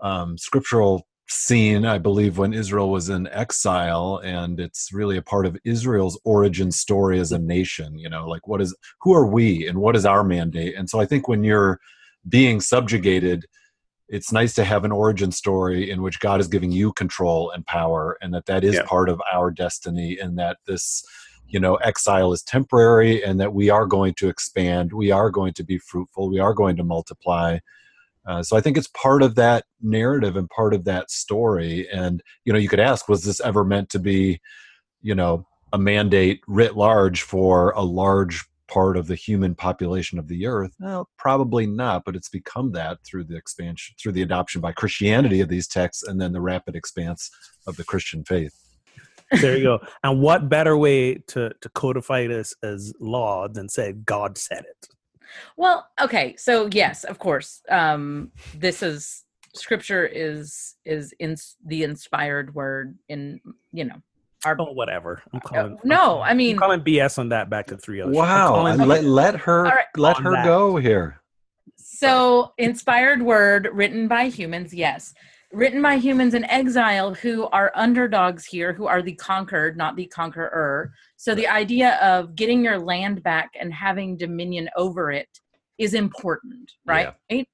um, 0.02 0.38
scriptural 0.38 1.08
scene, 1.28 1.86
I 1.86 1.98
believe, 1.98 2.38
when 2.38 2.54
Israel 2.54 2.90
was 2.90 3.10
in 3.10 3.28
exile, 3.28 4.22
and 4.24 4.60
it's 4.60 4.92
really 4.94 5.18
a 5.18 5.22
part 5.22 5.46
of 5.46 5.58
Israel's 5.64 6.20
origin 6.24 6.72
story 6.72 7.20
as 7.20 7.32
a 7.32 7.40
nation. 7.40 7.98
You 7.98 8.10
know, 8.10 8.28
like 8.28 8.48
what 8.48 8.62
is 8.62 8.76
who 9.02 9.14
are 9.14 9.26
we 9.26 9.68
and 9.68 9.80
what 9.80 9.96
is 9.96 10.06
our 10.06 10.24
mandate? 10.24 10.76
And 10.76 10.90
so 10.90 11.00
I 11.00 11.06
think 11.06 11.28
when 11.28 11.44
you're 11.44 11.80
being 12.28 12.62
subjugated, 12.62 13.46
it's 14.10 14.32
nice 14.32 14.54
to 14.56 14.64
have 14.64 14.86
an 14.86 14.92
origin 14.92 15.32
story 15.32 15.90
in 15.90 16.02
which 16.02 16.20
God 16.20 16.40
is 16.40 16.48
giving 16.48 16.72
you 16.72 16.94
control 16.94 17.52
and 17.52 17.66
power, 17.66 18.18
and 18.22 18.34
that 18.34 18.46
that 18.48 18.64
is 18.64 18.76
Yeah. 18.76 18.84
part 18.84 19.10
of 19.10 19.22
our 19.32 19.50
destiny, 19.52 20.18
and 20.20 20.38
that 20.38 20.58
this 20.68 21.04
you 21.48 21.60
know 21.60 21.76
exile 21.76 22.34
is 22.34 22.42
temporary 22.44 23.24
and 23.24 23.40
that 23.40 23.54
we 23.54 23.70
are 23.70 23.86
going 23.86 24.14
to 24.16 24.28
expand 24.28 24.92
we 24.92 25.12
are 25.12 25.30
going 25.30 25.54
to 25.54 25.64
be 25.64 25.78
fruitful 25.78 26.30
we 26.30 26.40
are 26.40 26.54
going 26.54 26.76
to 26.76 26.84
multiply 26.84 27.60
uh, 28.28 28.42
so 28.42 28.56
i 28.58 28.62
think 28.62 28.78
it's 28.78 28.90
part 28.90 29.22
of 29.22 29.36
that 29.36 29.66
narrative 29.82 30.36
and 30.36 30.50
part 30.50 30.74
of 30.74 30.86
that 30.86 31.10
story 31.10 31.88
and 31.92 32.22
you 32.46 32.54
know 32.54 32.60
you 32.60 32.70
could 32.70 32.80
ask 32.80 33.08
was 33.08 33.24
this 33.24 33.40
ever 33.42 33.64
meant 33.64 33.90
to 33.90 34.00
be 34.00 34.40
you 35.02 35.16
know 35.16 35.46
a 35.72 35.78
mandate 35.78 36.42
writ 36.48 36.76
large 36.76 37.22
for 37.22 37.72
a 37.72 37.82
large 37.82 38.46
part 38.68 38.96
of 38.98 39.08
the 39.08 39.16
human 39.16 39.54
population 39.54 40.18
of 40.18 40.28
the 40.28 40.46
earth 40.46 40.74
well 40.80 41.10
probably 41.18 41.66
not 41.66 42.04
but 42.06 42.16
it's 42.16 42.30
become 42.30 42.72
that 42.72 42.98
through 43.06 43.24
the 43.24 43.36
expansion 43.36 43.94
through 44.02 44.12
the 44.12 44.22
adoption 44.22 44.62
by 44.62 44.72
christianity 44.72 45.42
of 45.42 45.50
these 45.50 45.68
texts 45.68 46.04
and 46.04 46.20
then 46.20 46.32
the 46.32 46.42
rapid 46.42 46.76
expanse 46.76 47.30
of 47.68 47.76
the 47.76 47.84
christian 47.84 48.24
faith 48.24 48.64
there 49.42 49.58
you 49.58 49.64
go. 49.64 49.80
And 50.04 50.22
what 50.22 50.50
better 50.50 50.78
way 50.78 51.16
to 51.16 51.52
to 51.62 51.70
codify 51.70 52.28
this 52.28 52.54
as 52.64 52.94
law 53.00 53.48
than 53.48 53.70
say 53.70 53.94
God 53.94 54.38
said 54.38 54.66
it? 54.70 54.88
Well, 55.58 55.88
okay, 56.02 56.36
so 56.38 56.68
yes, 56.72 57.04
of 57.04 57.20
course, 57.20 57.62
um, 57.70 58.32
this 58.56 58.84
is 58.84 59.24
scripture 59.56 60.06
is 60.06 60.76
is 60.84 61.14
in 61.20 61.36
the 61.66 61.84
inspired 61.84 62.56
word 62.56 62.98
in 63.08 63.40
you 63.72 63.86
know 63.86 64.02
our 64.46 64.56
Oh, 64.60 64.72
whatever. 64.74 65.22
I'm 65.32 65.40
calling. 65.40 65.78
no, 65.84 66.22
I 66.22 66.32
I'm 66.32 66.38
mean 66.38 66.58
calling 66.58 66.82
BS 66.82 67.20
on 67.20 67.30
that. 67.30 67.50
Back 67.50 67.68
to 67.68 67.78
three 67.78 68.02
other. 68.02 68.12
Wow 68.12 68.48
calling 68.48 68.80
and 68.80 68.88
let, 68.88 69.04
let 69.04 69.36
her 69.36 69.66
All 69.68 69.74
right. 69.74 69.86
let 69.98 70.18
On 70.18 70.24
her 70.24 70.32
that. 70.34 70.46
go 70.46 70.76
here 70.78 71.22
so 71.76 72.54
inspired 72.58 73.22
word 73.22 73.70
written 73.72 74.08
by 74.08 74.26
humans, 74.26 74.74
yes. 74.74 75.14
Written 75.54 75.82
by 75.82 75.98
humans 75.98 76.34
in 76.34 76.44
exile 76.46 77.14
who 77.14 77.46
are 77.48 77.72
underdogs 77.76 78.44
here, 78.46 78.74
who 78.74 78.88
are 78.88 79.02
the 79.02 79.14
conquered, 79.14 79.78
not 79.78 79.96
the 79.96 80.08
conqueror. 80.08 80.92
So 81.18 81.36
the 81.36 81.48
idea 81.48 81.96
of 82.02 82.36
getting 82.36 82.64
your 82.64 82.80
land 82.80 83.22
back 83.22 83.52
and 83.60 83.72
having 83.74 84.18
dominion 84.18 84.68
over 84.76 85.12
it 85.12 85.30
is 85.78 85.94
important, 85.94 86.72
right? 86.86 87.08
Agreed. 87.30 87.48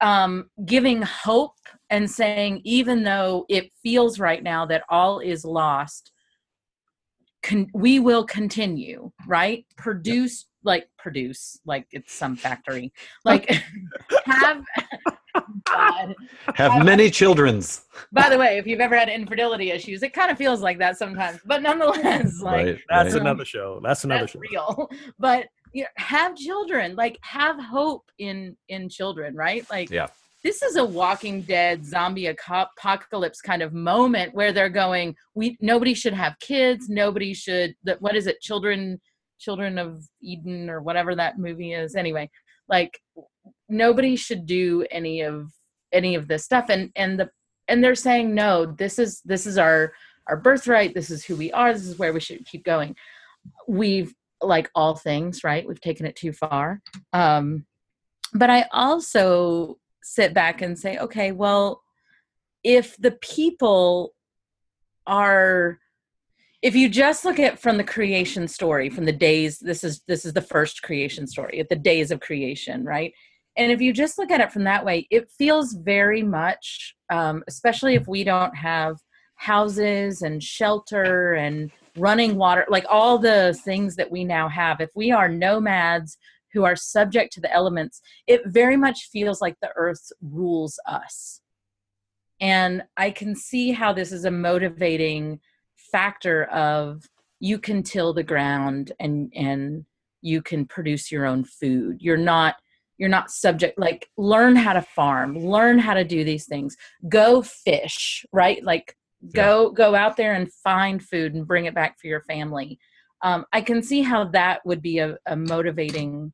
um, 0.00 0.50
giving 0.64 1.02
hope 1.02 1.54
and 1.90 2.10
saying, 2.10 2.60
even 2.64 3.02
though 3.02 3.46
it 3.48 3.70
feels 3.82 4.18
right 4.18 4.42
now 4.42 4.66
that 4.66 4.84
all 4.88 5.20
is 5.20 5.44
lost, 5.44 6.12
con- 7.42 7.70
we 7.72 8.00
will 8.00 8.24
continue, 8.24 9.10
right? 9.26 9.64
Produce, 9.76 10.46
like, 10.64 10.88
produce, 10.98 11.58
like 11.64 11.86
it's 11.92 12.12
some 12.12 12.36
factory. 12.36 12.92
Like, 13.24 13.50
have. 14.26 14.62
God. 15.64 16.14
have 16.54 16.84
many 16.84 17.10
children's 17.10 17.84
By 18.12 18.28
the 18.30 18.38
way, 18.38 18.58
if 18.58 18.66
you've 18.66 18.80
ever 18.80 18.96
had 18.96 19.08
infertility 19.08 19.70
issues, 19.70 20.02
it 20.02 20.12
kind 20.12 20.30
of 20.30 20.38
feels 20.38 20.60
like 20.60 20.78
that 20.78 20.96
sometimes. 20.98 21.40
But 21.44 21.62
nonetheless, 21.62 22.40
like, 22.42 22.66
right 22.66 22.78
That's 22.88 23.12
right. 23.14 23.20
another 23.20 23.44
show. 23.44 23.80
That's 23.82 24.04
another 24.04 24.20
that's 24.22 24.32
show. 24.32 24.40
real 24.50 24.90
but 25.18 25.46
you 25.72 25.82
know, 25.82 25.88
have 25.96 26.36
children 26.36 26.94
like 26.96 27.18
have 27.22 27.60
hope 27.60 28.04
in 28.18 28.56
in 28.68 28.88
children 28.88 29.34
right 29.34 29.66
like 29.70 29.90
Yeah. 29.90 30.06
this 30.42 30.62
is 30.62 30.76
a 30.76 30.84
walking 30.84 31.42
dead 31.42 31.84
zombie 31.84 32.28
apocalypse 32.28 33.40
kind 33.42 33.62
of 33.62 33.74
moment 33.74 34.32
where 34.34 34.52
they're 34.52 34.70
going 34.70 35.14
we 35.34 35.58
nobody 35.60 35.92
should 35.92 36.14
have 36.14 36.38
kids 36.40 36.88
nobody 36.88 37.34
should 37.34 37.74
that 37.84 38.00
what 38.00 38.16
is 38.16 38.26
it 38.26 38.40
children 38.40 38.98
children 39.38 39.76
of 39.76 40.02
eden 40.22 40.70
or 40.70 40.80
whatever 40.80 41.14
that 41.14 41.38
movie 41.38 41.72
is 41.72 41.94
anyway 41.94 42.30
like 42.68 42.98
nobody 43.68 44.16
should 44.16 44.46
do 44.46 44.86
any 44.90 45.22
of 45.22 45.52
any 45.92 46.14
of 46.14 46.28
this 46.28 46.44
stuff. 46.44 46.66
And 46.68 46.90
and 46.96 47.18
the 47.18 47.30
and 47.68 47.82
they're 47.82 47.94
saying 47.94 48.34
no 48.34 48.66
this 48.66 48.98
is 48.98 49.20
this 49.24 49.46
is 49.46 49.58
our 49.58 49.92
our 50.28 50.36
birthright. 50.36 50.94
This 50.94 51.10
is 51.10 51.24
who 51.24 51.36
we 51.36 51.52
are. 51.52 51.72
This 51.72 51.86
is 51.86 51.98
where 51.98 52.12
we 52.12 52.20
should 52.20 52.44
keep 52.46 52.64
going. 52.64 52.96
We've 53.68 54.14
like 54.42 54.70
all 54.74 54.94
things 54.94 55.44
right? 55.44 55.66
We've 55.66 55.80
taken 55.80 56.06
it 56.06 56.16
too 56.16 56.32
far. 56.32 56.82
Um 57.12 57.66
but 58.32 58.50
i 58.50 58.66
also 58.72 59.78
sit 60.02 60.34
back 60.34 60.62
and 60.62 60.78
say 60.78 60.98
okay 60.98 61.32
well 61.32 61.82
if 62.62 62.96
the 62.98 63.12
people 63.12 64.14
are 65.06 65.78
if 66.62 66.74
you 66.74 66.88
just 66.88 67.24
look 67.24 67.38
at 67.38 67.58
from 67.58 67.76
the 67.76 67.84
creation 67.84 68.48
story 68.48 68.88
from 68.90 69.04
the 69.04 69.12
days 69.12 69.58
this 69.58 69.84
is 69.84 70.02
this 70.06 70.24
is 70.24 70.32
the 70.32 70.42
first 70.42 70.82
creation 70.82 71.26
story 71.26 71.60
at 71.60 71.68
the 71.68 71.76
days 71.76 72.10
of 72.10 72.20
creation 72.20 72.84
right 72.84 73.12
and 73.56 73.72
if 73.72 73.80
you 73.80 73.92
just 73.92 74.18
look 74.18 74.30
at 74.30 74.40
it 74.40 74.52
from 74.52 74.64
that 74.64 74.84
way 74.84 75.06
it 75.10 75.30
feels 75.30 75.72
very 75.74 76.22
much 76.22 76.94
um, 77.10 77.42
especially 77.48 77.94
if 77.94 78.06
we 78.06 78.24
don't 78.24 78.54
have 78.54 78.96
houses 79.36 80.22
and 80.22 80.42
shelter 80.42 81.34
and 81.34 81.70
running 81.96 82.36
water 82.36 82.66
like 82.68 82.84
all 82.88 83.18
the 83.18 83.58
things 83.64 83.96
that 83.96 84.10
we 84.10 84.24
now 84.24 84.48
have 84.48 84.80
if 84.80 84.90
we 84.94 85.10
are 85.10 85.28
nomads 85.28 86.18
who 86.52 86.64
are 86.64 86.76
subject 86.76 87.32
to 87.32 87.40
the 87.40 87.52
elements 87.52 88.00
it 88.26 88.42
very 88.46 88.76
much 88.76 89.08
feels 89.12 89.40
like 89.40 89.56
the 89.60 89.70
earth 89.76 90.10
rules 90.22 90.78
us. 90.86 91.40
And 92.40 92.82
i 92.96 93.10
can 93.10 93.34
see 93.34 93.72
how 93.72 93.92
this 93.92 94.12
is 94.12 94.24
a 94.24 94.30
motivating 94.30 95.40
factor 95.76 96.44
of 96.44 97.02
you 97.40 97.58
can 97.58 97.82
till 97.82 98.12
the 98.12 98.22
ground 98.22 98.92
and 98.98 99.32
and 99.34 99.84
you 100.22 100.42
can 100.42 100.66
produce 100.66 101.12
your 101.12 101.24
own 101.24 101.44
food. 101.44 101.98
You're 102.00 102.16
not 102.16 102.56
you're 102.98 103.08
not 103.08 103.30
subject 103.30 103.78
like 103.78 104.08
learn 104.16 104.56
how 104.56 104.72
to 104.72 104.82
farm 104.82 105.38
learn 105.38 105.78
how 105.78 105.94
to 105.94 106.04
do 106.04 106.24
these 106.24 106.46
things. 106.46 106.76
Go 107.08 107.42
fish 107.42 108.24
right? 108.32 108.62
Like 108.64 108.96
go 109.34 109.70
go 109.70 109.94
out 109.94 110.16
there 110.16 110.34
and 110.34 110.52
find 110.52 111.02
food 111.02 111.34
and 111.34 111.46
bring 111.46 111.66
it 111.66 111.74
back 111.74 111.98
for 112.00 112.06
your 112.06 112.22
family. 112.22 112.78
Um, 113.22 113.46
i 113.52 113.62
can 113.62 113.82
see 113.82 114.02
how 114.02 114.24
that 114.24 114.60
would 114.66 114.82
be 114.82 114.98
a, 114.98 115.16
a 115.26 115.36
motivating 115.36 116.32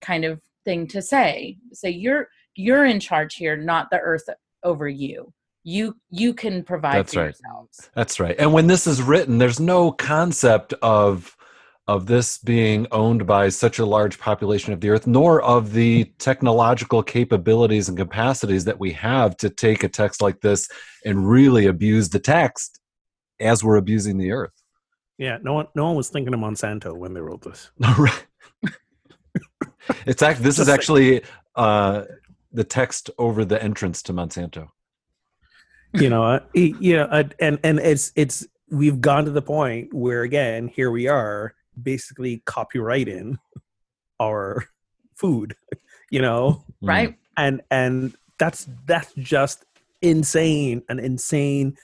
kind 0.00 0.24
of 0.24 0.40
thing 0.64 0.86
to 0.88 1.02
say. 1.02 1.58
Say 1.72 1.90
you're 1.90 2.28
you're 2.54 2.84
in 2.84 3.00
charge 3.00 3.34
here 3.34 3.56
not 3.56 3.90
the 3.90 3.98
earth 3.98 4.28
over 4.62 4.88
you. 4.88 5.32
You 5.62 5.96
you 6.10 6.34
can 6.34 6.62
provide 6.62 6.96
That's 6.96 7.14
for 7.14 7.20
right. 7.20 7.26
yourselves. 7.26 7.90
That's 7.94 8.20
right. 8.20 8.36
And 8.38 8.52
when 8.52 8.66
this 8.66 8.86
is 8.86 9.02
written, 9.02 9.38
there's 9.38 9.60
no 9.60 9.92
concept 9.92 10.72
of 10.82 11.36
of 11.90 12.06
this 12.06 12.38
being 12.38 12.86
owned 12.92 13.26
by 13.26 13.48
such 13.48 13.80
a 13.80 13.84
large 13.84 14.16
population 14.16 14.72
of 14.72 14.80
the 14.80 14.88
earth, 14.90 15.08
nor 15.08 15.42
of 15.42 15.72
the 15.72 16.04
technological 16.18 17.02
capabilities 17.02 17.88
and 17.88 17.98
capacities 17.98 18.64
that 18.64 18.78
we 18.78 18.92
have 18.92 19.36
to 19.36 19.50
take 19.50 19.82
a 19.82 19.88
text 19.88 20.22
like 20.22 20.40
this 20.40 20.68
and 21.04 21.28
really 21.28 21.66
abuse 21.66 22.08
the 22.08 22.20
text 22.20 22.78
as 23.40 23.64
we're 23.64 23.74
abusing 23.74 24.18
the 24.18 24.30
earth. 24.30 24.52
Yeah, 25.18 25.38
no 25.42 25.52
one, 25.52 25.66
no 25.74 25.86
one 25.86 25.96
was 25.96 26.08
thinking 26.08 26.32
of 26.32 26.38
Monsanto 26.38 26.96
when 26.96 27.12
they 27.12 27.20
wrote 27.20 27.42
this. 27.42 27.72
Right. 27.98 28.24
it's 30.06 30.22
act. 30.22 30.44
This 30.44 30.60
is 30.60 30.68
actually 30.68 31.22
uh, 31.56 32.04
the 32.52 32.62
text 32.62 33.10
over 33.18 33.44
the 33.44 33.60
entrance 33.60 34.00
to 34.04 34.12
Monsanto. 34.12 34.68
You 35.94 36.08
know, 36.08 36.22
uh, 36.22 36.40
y- 36.54 36.74
you 36.78 36.96
know, 36.98 37.04
uh, 37.06 37.24
and 37.40 37.58
and 37.64 37.80
it's 37.80 38.12
it's 38.14 38.46
we've 38.70 39.00
gone 39.00 39.24
to 39.24 39.32
the 39.32 39.42
point 39.42 39.92
where 39.92 40.22
again, 40.22 40.68
here 40.68 40.92
we 40.92 41.08
are, 41.08 41.54
basically 41.82 42.42
copyrighting 42.46 43.38
our 44.20 44.64
food. 45.16 45.54
You 46.12 46.22
know, 46.22 46.64
right 46.82 47.14
and 47.36 47.60
and 47.70 48.16
that's 48.36 48.66
that's 48.84 49.12
just 49.14 49.64
insane, 50.02 50.82
an 50.88 50.98
insane 50.98 51.76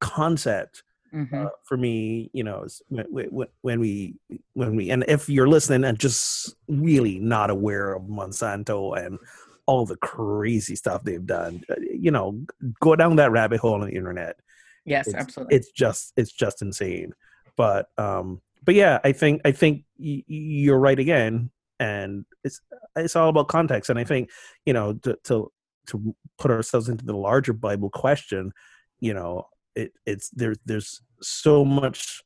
concept. 0.00 0.82
Mhm. 1.14 1.46
uh, 1.46 1.50
for 1.64 1.76
me, 1.76 2.28
you 2.34 2.42
know, 2.42 2.66
when, 2.88 3.06
when, 3.30 3.48
when 3.62 3.78
we 3.78 4.16
when 4.54 4.74
we 4.74 4.90
and 4.90 5.04
if 5.06 5.28
you're 5.28 5.46
listening 5.48 5.84
and 5.84 5.96
just 5.96 6.56
really 6.66 7.20
not 7.20 7.50
aware 7.50 7.94
of 7.94 8.02
Monsanto 8.02 8.98
and 8.98 9.18
all 9.66 9.86
the 9.86 9.96
crazy 9.98 10.74
stuff 10.74 11.04
they've 11.04 11.24
done, 11.24 11.62
uh, 11.70 11.76
you 11.80 12.10
know, 12.10 12.44
go 12.80 12.96
down 12.96 13.14
that 13.16 13.30
rabbit 13.30 13.60
hole 13.60 13.74
on 13.74 13.82
the 13.82 13.94
internet. 13.96 14.40
yes 14.84 15.06
It's, 15.06 15.14
absolutely 15.14 15.54
it's 15.56 15.70
just 15.70 16.12
it's 16.16 16.32
just 16.32 16.62
insane. 16.62 17.12
But 17.56 17.90
um, 17.96 18.42
but 18.64 18.74
yeah, 18.74 18.98
I 19.04 19.12
think 19.12 19.40
I 19.44 19.52
think 19.52 19.84
y- 19.98 20.24
you're 20.26 20.78
right 20.78 20.98
again, 20.98 21.50
and 21.78 22.24
it's 22.44 22.60
it's 22.96 23.16
all 23.16 23.28
about 23.28 23.48
context. 23.48 23.90
And 23.90 23.98
I 23.98 24.04
think 24.04 24.30
you 24.66 24.72
know 24.72 24.94
to 24.94 25.18
to 25.24 25.50
to 25.88 26.14
put 26.38 26.50
ourselves 26.50 26.88
into 26.88 27.04
the 27.04 27.16
larger 27.16 27.52
Bible 27.52 27.90
question, 27.90 28.52
you 29.00 29.14
know, 29.14 29.46
it 29.74 29.92
it's 30.06 30.30
there 30.30 30.54
there's 30.64 31.00
so 31.22 31.64
much 31.64 32.22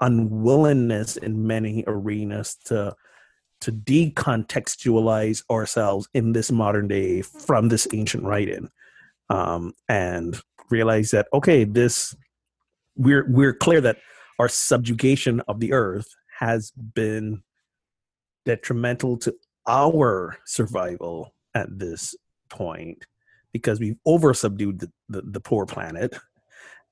unwillingness 0.00 1.16
in 1.16 1.46
many 1.46 1.84
arenas 1.86 2.56
to 2.64 2.94
to 3.60 3.72
decontextualize 3.72 5.42
ourselves 5.50 6.08
in 6.14 6.32
this 6.32 6.50
modern 6.50 6.88
day 6.88 7.20
from 7.20 7.68
this 7.68 7.86
ancient 7.92 8.24
writing 8.24 8.70
um, 9.28 9.72
and 9.88 10.40
realize 10.70 11.10
that 11.10 11.26
okay 11.32 11.64
this 11.64 12.14
we're 12.96 13.26
we're 13.28 13.52
clear 13.52 13.80
that 13.80 13.98
our 14.40 14.48
subjugation 14.48 15.40
of 15.48 15.60
the 15.60 15.74
earth 15.74 16.16
has 16.38 16.72
been 16.94 17.42
detrimental 18.46 19.18
to 19.18 19.34
our 19.68 20.38
survival 20.46 21.34
at 21.54 21.68
this 21.78 22.14
point 22.48 23.04
because 23.52 23.78
we've 23.78 23.98
over 24.06 24.32
subdued 24.32 24.80
the, 24.80 24.90
the, 25.10 25.22
the 25.22 25.40
poor 25.40 25.66
planet 25.66 26.16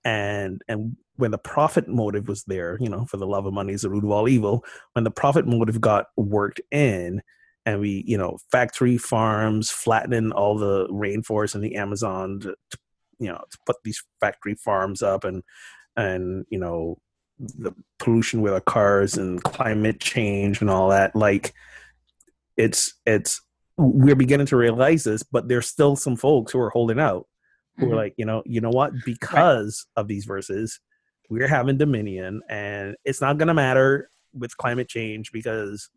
and 0.05 0.61
and 0.69 0.95
when 1.17 1.31
the 1.31 1.39
profit 1.39 1.89
motive 1.89 2.29
was 2.29 2.45
there, 2.45 2.77
you 2.81 2.89
know, 2.91 3.07
for 3.07 3.17
the 3.17 3.27
love 3.27 3.47
of 3.47 3.55
money 3.55 3.73
is 3.73 3.81
the 3.81 3.91
root 3.91 4.05
of 4.05 4.11
all 4.11 4.29
evil. 4.29 4.63
When 4.93 5.05
the 5.05 5.11
profit 5.11 5.47
motive 5.47 5.81
got 5.81 6.07
worked 6.17 6.61
in, 6.71 7.23
and 7.67 7.81
we, 7.81 8.05
you 8.07 8.17
know, 8.17 8.39
factory 8.53 8.99
farms 8.99 9.71
flattening 9.71 10.31
all 10.33 10.57
the 10.57 10.87
rainforest 10.89 11.57
in 11.57 11.61
the 11.61 11.75
Amazon, 11.75 12.41
to, 12.41 12.55
to, 12.71 12.79
you 13.19 13.29
know, 13.29 13.43
to 13.51 13.59
put 13.67 13.77
these 13.83 14.05
factory 14.21 14.55
farms 14.55 15.03
up, 15.03 15.25
and 15.25 15.43
and 15.97 16.47
you 16.51 16.59
know, 16.61 16.99
the 17.39 17.73
pollution 17.99 18.41
with 18.41 18.53
our 18.53 18.61
cars 18.61 19.17
and 19.17 19.43
climate 19.43 20.01
change 20.01 20.61
and 20.61 20.71
all 20.71 20.89
that. 20.91 21.15
Like, 21.15 21.55
it's 22.57 22.95
it's 23.07 23.41
we're 23.77 24.17
beginning 24.17 24.47
to 24.49 24.57
realize 24.57 25.05
this, 25.05 25.23
but 25.23 25.49
there's 25.49 25.69
still 25.69 25.97
some 25.97 26.17
folks 26.17 26.53
who 26.53 26.61
are 26.61 26.71
holding 26.71 26.99
out 26.99 27.27
who 27.77 27.85
are 27.85 27.89
mm-hmm. 27.89 27.97
like, 27.97 28.15
you 28.17 28.25
know, 28.25 28.43
you 28.45 28.61
know 28.61 28.71
what? 28.71 28.93
Because 29.05 29.87
right. 29.97 30.01
of 30.01 30.09
these 30.09 30.25
verses, 30.25 30.81
we're 31.29 31.49
having 31.49 31.77
dominion 31.77 32.41
and 32.49 32.97
it's 33.05 33.21
not 33.21 33.39
going 33.39 33.49
to 33.49 33.55
matter 33.55 34.11
with 34.33 34.57
climate 34.57 34.89
change 34.89 35.33
because 35.33 35.91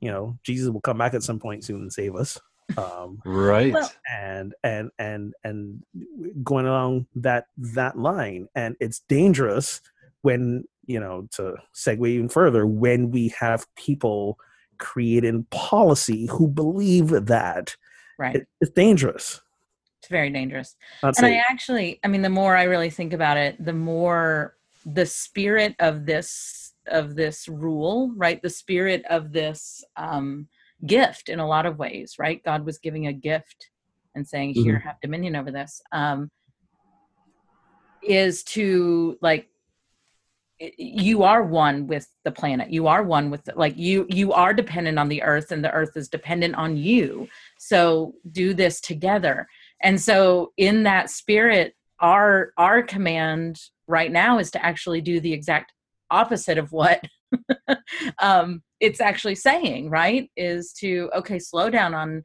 you 0.00 0.10
know 0.10 0.38
jesus 0.42 0.70
will 0.70 0.80
come 0.80 0.98
back 0.98 1.14
at 1.14 1.22
some 1.22 1.38
point 1.38 1.64
soon 1.64 1.82
and 1.82 1.92
save 1.92 2.14
us 2.14 2.38
um, 2.76 3.20
right 3.24 3.74
and 4.10 4.54
and 4.62 4.90
and 4.98 5.34
and 5.44 5.82
going 6.42 6.66
along 6.66 7.06
that 7.14 7.46
that 7.56 7.98
line 7.98 8.48
and 8.54 8.76
it's 8.80 9.00
dangerous 9.08 9.80
when 10.22 10.64
you 10.86 10.98
know 10.98 11.28
to 11.32 11.54
segue 11.74 12.06
even 12.06 12.28
further 12.28 12.66
when 12.66 13.10
we 13.10 13.28
have 13.38 13.66
people 13.76 14.38
creating 14.78 15.46
policy 15.50 16.26
who 16.26 16.48
believe 16.48 17.08
that 17.26 17.76
right 18.18 18.36
it, 18.36 18.48
it's 18.60 18.72
dangerous 18.72 19.40
it's 20.00 20.08
very 20.08 20.30
dangerous 20.30 20.76
Not 21.02 21.08
and 21.08 21.16
safe. 21.16 21.40
i 21.40 21.44
actually 21.48 22.00
i 22.02 22.08
mean 22.08 22.22
the 22.22 22.28
more 22.28 22.56
i 22.56 22.64
really 22.64 22.90
think 22.90 23.12
about 23.12 23.36
it 23.36 23.62
the 23.64 23.72
more 23.72 24.56
the 24.86 25.06
spirit 25.06 25.76
of 25.78 26.06
this 26.06 26.72
of 26.88 27.14
this 27.14 27.46
rule 27.46 28.12
right 28.16 28.42
the 28.42 28.50
spirit 28.50 29.04
of 29.08 29.32
this 29.32 29.84
um 29.96 30.48
gift 30.84 31.28
in 31.28 31.38
a 31.38 31.46
lot 31.46 31.66
of 31.66 31.78
ways 31.78 32.16
right 32.18 32.42
god 32.42 32.66
was 32.66 32.78
giving 32.78 33.06
a 33.06 33.12
gift 33.12 33.70
and 34.16 34.26
saying 34.26 34.52
here 34.52 34.78
mm-hmm. 34.78 34.88
have 34.88 35.00
dominion 35.00 35.36
over 35.36 35.52
this 35.52 35.80
um 35.92 36.28
is 38.02 38.42
to 38.42 39.16
like 39.22 39.48
you 40.78 41.22
are 41.24 41.42
one 41.42 41.86
with 41.86 42.06
the 42.24 42.30
planet. 42.30 42.70
You 42.70 42.86
are 42.86 43.02
one 43.02 43.30
with 43.30 43.44
the, 43.44 43.54
like 43.56 43.76
you 43.76 44.06
you 44.08 44.32
are 44.32 44.54
dependent 44.54 44.98
on 44.98 45.08
the 45.08 45.22
earth 45.22 45.50
and 45.50 45.64
the 45.64 45.72
earth 45.72 45.96
is 45.96 46.08
dependent 46.08 46.54
on 46.54 46.76
you. 46.76 47.28
So 47.58 48.14
do 48.30 48.54
this 48.54 48.80
together. 48.80 49.48
And 49.82 50.00
so 50.00 50.52
in 50.56 50.84
that 50.84 51.10
spirit 51.10 51.74
our 51.98 52.52
our 52.56 52.82
command 52.82 53.60
right 53.86 54.12
now 54.12 54.38
is 54.38 54.50
to 54.52 54.64
actually 54.64 55.00
do 55.00 55.20
the 55.20 55.32
exact 55.32 55.72
opposite 56.10 56.58
of 56.58 56.70
what 56.72 57.04
um, 58.18 58.62
it's 58.78 59.00
actually 59.00 59.34
saying 59.34 59.90
right? 59.90 60.30
Is 60.36 60.72
to 60.74 61.10
okay 61.16 61.38
slow 61.38 61.70
down 61.70 61.94
on 61.94 62.24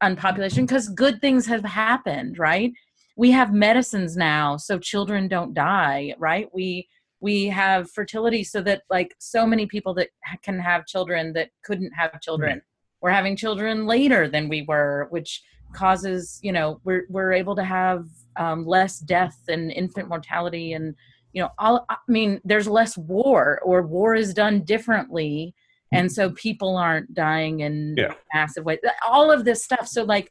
on 0.00 0.16
population 0.16 0.66
because 0.66 0.88
good 0.88 1.20
things 1.20 1.46
have 1.46 1.64
happened 1.64 2.38
right? 2.38 2.72
We 3.16 3.30
have 3.30 3.52
medicines 3.52 4.16
now 4.16 4.56
so 4.56 4.78
children 4.78 5.28
don't 5.28 5.54
die 5.54 6.14
right? 6.18 6.48
We 6.52 6.88
we 7.26 7.46
have 7.48 7.90
fertility 7.90 8.44
so 8.44 8.62
that 8.62 8.82
like 8.88 9.12
so 9.18 9.44
many 9.44 9.66
people 9.66 9.92
that 9.92 10.10
can 10.44 10.60
have 10.60 10.86
children 10.86 11.32
that 11.32 11.50
couldn't 11.64 11.90
have 11.90 12.20
children 12.20 12.58
mm-hmm. 12.58 13.00
we're 13.00 13.10
having 13.10 13.34
children 13.34 13.84
later 13.84 14.28
than 14.28 14.48
we 14.48 14.62
were 14.68 15.08
which 15.10 15.42
causes 15.72 16.38
you 16.44 16.52
know 16.52 16.80
we're 16.84 17.04
we're 17.08 17.32
able 17.32 17.56
to 17.56 17.64
have 17.64 18.06
um, 18.36 18.64
less 18.64 19.00
death 19.00 19.38
and 19.48 19.72
infant 19.72 20.08
mortality 20.08 20.74
and 20.74 20.94
you 21.32 21.42
know 21.42 21.50
all 21.58 21.84
i 21.90 21.96
mean 22.06 22.40
there's 22.44 22.68
less 22.68 22.96
war 22.96 23.60
or 23.64 23.82
war 23.82 24.14
is 24.14 24.32
done 24.32 24.60
differently 24.62 25.52
and 25.92 26.10
so 26.12 26.30
people 26.30 26.76
aren't 26.76 27.12
dying 27.12 27.60
in 27.60 27.94
yeah. 27.96 28.14
massive 28.32 28.64
ways 28.64 28.78
all 29.04 29.32
of 29.32 29.44
this 29.44 29.64
stuff 29.64 29.88
so 29.88 30.04
like 30.04 30.30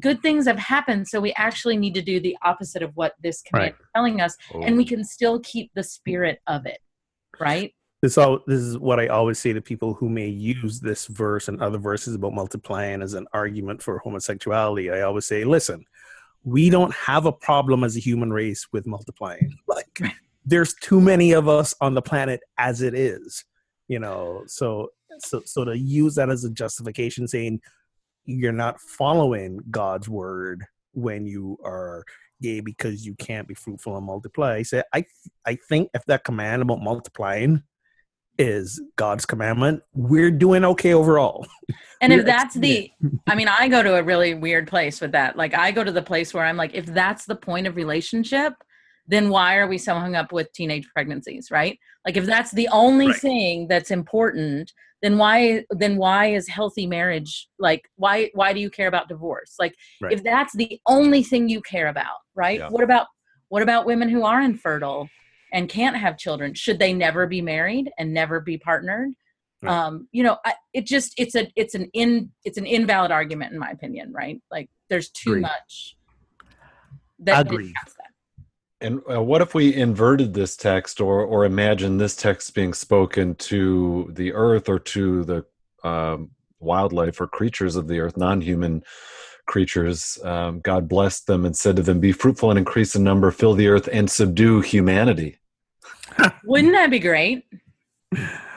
good 0.00 0.20
things 0.20 0.46
have 0.46 0.58
happened 0.58 1.06
so 1.06 1.20
we 1.20 1.32
actually 1.34 1.76
need 1.76 1.94
to 1.94 2.02
do 2.02 2.18
the 2.20 2.36
opposite 2.42 2.82
of 2.82 2.90
what 2.94 3.14
this 3.22 3.42
command 3.42 3.72
right. 3.72 3.74
is 3.80 3.86
telling 3.94 4.20
us 4.20 4.36
oh. 4.54 4.62
and 4.62 4.76
we 4.76 4.84
oh. 4.84 4.88
can 4.88 5.04
still 5.04 5.40
keep 5.40 5.70
the 5.74 5.82
spirit 5.82 6.40
of 6.46 6.66
it 6.66 6.78
right 7.40 7.74
this 8.02 8.18
all 8.18 8.40
this 8.46 8.60
is 8.60 8.78
what 8.78 9.00
I 9.00 9.08
always 9.08 9.38
say 9.38 9.52
to 9.52 9.60
people 9.60 9.94
who 9.94 10.08
may 10.08 10.28
use 10.28 10.80
this 10.80 11.06
verse 11.06 11.48
and 11.48 11.60
other 11.62 11.78
verses 11.78 12.14
about 12.14 12.34
multiplying 12.34 13.02
as 13.02 13.14
an 13.14 13.26
argument 13.32 13.82
for 13.82 13.98
homosexuality. 13.98 14.90
I 14.90 15.00
always 15.00 15.26
say, 15.26 15.44
listen, 15.44 15.84
we 16.44 16.68
don't 16.68 16.94
have 16.94 17.26
a 17.26 17.32
problem 17.32 17.84
as 17.84 17.96
a 17.96 18.00
human 18.00 18.32
race 18.32 18.66
with 18.72 18.86
multiplying. 18.86 19.56
Like 19.66 20.14
there's 20.44 20.74
too 20.74 21.00
many 21.00 21.32
of 21.32 21.48
us 21.48 21.74
on 21.80 21.94
the 21.94 22.02
planet 22.02 22.40
as 22.58 22.82
it 22.82 22.94
is, 22.94 23.44
you 23.88 23.98
know. 23.98 24.44
So 24.46 24.90
so 25.18 25.42
so 25.44 25.64
to 25.64 25.76
use 25.76 26.14
that 26.16 26.30
as 26.30 26.44
a 26.44 26.50
justification 26.50 27.26
saying 27.26 27.60
you're 28.26 28.52
not 28.52 28.80
following 28.80 29.60
God's 29.70 30.08
word 30.08 30.64
when 30.92 31.26
you 31.26 31.58
are 31.64 32.04
gay 32.42 32.60
because 32.60 33.06
you 33.06 33.14
can't 33.14 33.48
be 33.48 33.54
fruitful 33.54 33.96
and 33.96 34.06
multiply. 34.06 34.56
I 34.56 34.62
say 34.62 34.82
I 34.92 35.04
I 35.46 35.56
think 35.68 35.90
if 35.94 36.04
that 36.06 36.24
command 36.24 36.62
about 36.62 36.80
multiplying 36.80 37.62
is 38.38 38.80
God's 38.96 39.24
commandment, 39.24 39.82
we're 39.94 40.30
doing 40.30 40.64
okay 40.64 40.94
overall. 40.94 41.46
And 42.02 42.12
if 42.12 42.26
that's 42.26 42.54
the, 42.54 42.90
I 43.26 43.34
mean, 43.34 43.48
I 43.48 43.68
go 43.68 43.82
to 43.82 43.94
a 43.94 44.02
really 44.02 44.34
weird 44.34 44.68
place 44.68 45.00
with 45.00 45.12
that. 45.12 45.34
Like, 45.34 45.54
I 45.54 45.70
go 45.70 45.82
to 45.82 45.90
the 45.90 46.02
place 46.02 46.34
where 46.34 46.44
I'm 46.44 46.58
like, 46.58 46.74
if 46.74 46.84
that's 46.84 47.24
the 47.24 47.34
point 47.34 47.66
of 47.66 47.74
relationship, 47.74 48.52
then 49.08 49.30
why 49.30 49.56
are 49.56 49.66
we 49.66 49.78
so 49.78 49.94
hung 49.94 50.14
up 50.14 50.30
with 50.30 50.52
teenage 50.52 50.86
pregnancies, 50.92 51.50
right? 51.50 51.78
Like, 52.04 52.18
if 52.18 52.26
that's 52.26 52.50
the 52.50 52.68
only 52.68 53.06
right. 53.06 53.16
thing 53.16 53.68
that's 53.68 53.90
important, 53.90 54.74
then 55.06 55.18
why 55.18 55.64
then 55.70 55.96
why 55.96 56.26
is 56.26 56.48
healthy 56.48 56.86
marriage 56.86 57.48
like 57.60 57.82
why 57.94 58.28
why 58.34 58.52
do 58.52 58.58
you 58.58 58.68
care 58.68 58.88
about 58.88 59.08
divorce 59.08 59.54
like 59.60 59.74
right. 60.00 60.12
if 60.12 60.24
that's 60.24 60.54
the 60.56 60.80
only 60.86 61.22
thing 61.22 61.48
you 61.48 61.60
care 61.62 61.86
about 61.86 62.18
right 62.34 62.58
yeah. 62.58 62.68
what 62.68 62.82
about 62.82 63.06
what 63.48 63.62
about 63.62 63.86
women 63.86 64.08
who 64.08 64.24
are 64.24 64.42
infertile 64.42 65.08
and 65.52 65.68
can't 65.68 65.96
have 65.96 66.18
children 66.18 66.52
should 66.54 66.80
they 66.80 66.92
never 66.92 67.26
be 67.26 67.40
married 67.40 67.88
and 67.98 68.12
never 68.12 68.40
be 68.40 68.58
partnered 68.58 69.10
right. 69.62 69.72
um 69.72 70.08
you 70.10 70.24
know 70.24 70.38
I, 70.44 70.54
it 70.74 70.86
just 70.86 71.14
it's 71.16 71.36
a 71.36 71.48
it's 71.54 71.76
an 71.76 71.88
in 71.94 72.32
it's 72.44 72.58
an 72.58 72.66
invalid 72.66 73.12
argument 73.12 73.52
in 73.52 73.60
my 73.60 73.70
opinion 73.70 74.12
right 74.12 74.40
like 74.50 74.68
there's 74.90 75.10
too 75.10 75.30
Agreed. 75.30 75.42
much 75.42 75.96
that 77.20 77.46
Agreed. 77.46 77.72
And 78.80 79.00
uh, 79.10 79.22
what 79.22 79.40
if 79.40 79.54
we 79.54 79.74
inverted 79.74 80.34
this 80.34 80.56
text, 80.56 81.00
or 81.00 81.24
or 81.24 81.44
imagine 81.44 81.98
this 81.98 82.16
text 82.16 82.54
being 82.54 82.74
spoken 82.74 83.34
to 83.36 84.10
the 84.12 84.32
earth 84.32 84.68
or 84.68 84.78
to 84.78 85.24
the 85.24 85.44
um, 85.82 86.30
wildlife 86.60 87.20
or 87.20 87.26
creatures 87.26 87.76
of 87.76 87.88
the 87.88 88.00
earth, 88.00 88.16
non-human 88.16 88.82
creatures? 89.46 90.18
Um, 90.22 90.60
God 90.60 90.88
blessed 90.88 91.26
them 91.26 91.46
and 91.46 91.56
said 91.56 91.76
to 91.76 91.82
them, 91.82 92.00
"Be 92.00 92.12
fruitful 92.12 92.50
and 92.50 92.58
increase 92.58 92.94
in 92.94 93.02
number, 93.02 93.30
fill 93.30 93.54
the 93.54 93.68
earth 93.68 93.88
and 93.90 94.10
subdue 94.10 94.60
humanity." 94.60 95.38
Wouldn't 96.44 96.72
that 96.74 96.90
be 96.90 96.98
great? 96.98 97.44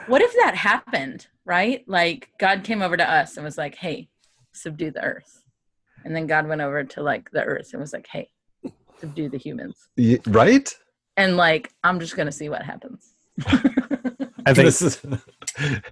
What 0.06 0.22
if 0.22 0.32
that 0.34 0.54
happened, 0.54 1.26
right? 1.44 1.84
Like 1.86 2.30
God 2.38 2.64
came 2.64 2.82
over 2.82 2.96
to 2.96 3.10
us 3.10 3.36
and 3.36 3.44
was 3.44 3.58
like, 3.58 3.74
hey, 3.76 4.08
subdue 4.52 4.90
the 4.90 5.02
earth. 5.02 5.44
And 6.04 6.16
then 6.16 6.26
God 6.26 6.48
went 6.48 6.62
over 6.62 6.84
to 6.84 7.02
like 7.02 7.30
the 7.30 7.44
earth 7.44 7.70
and 7.72 7.80
was 7.80 7.92
like, 7.92 8.06
hey, 8.06 8.30
subdue 9.00 9.28
the 9.28 9.38
humans. 9.38 9.88
Yeah, 9.96 10.18
right? 10.28 10.72
And 11.16 11.36
like, 11.36 11.72
I'm 11.84 12.00
just 12.00 12.16
going 12.16 12.26
to 12.26 12.32
see 12.32 12.48
what 12.48 12.62
happens. 12.62 13.14
I 13.46 14.54
think 14.54 14.66
this 14.66 14.82
is, 14.82 15.00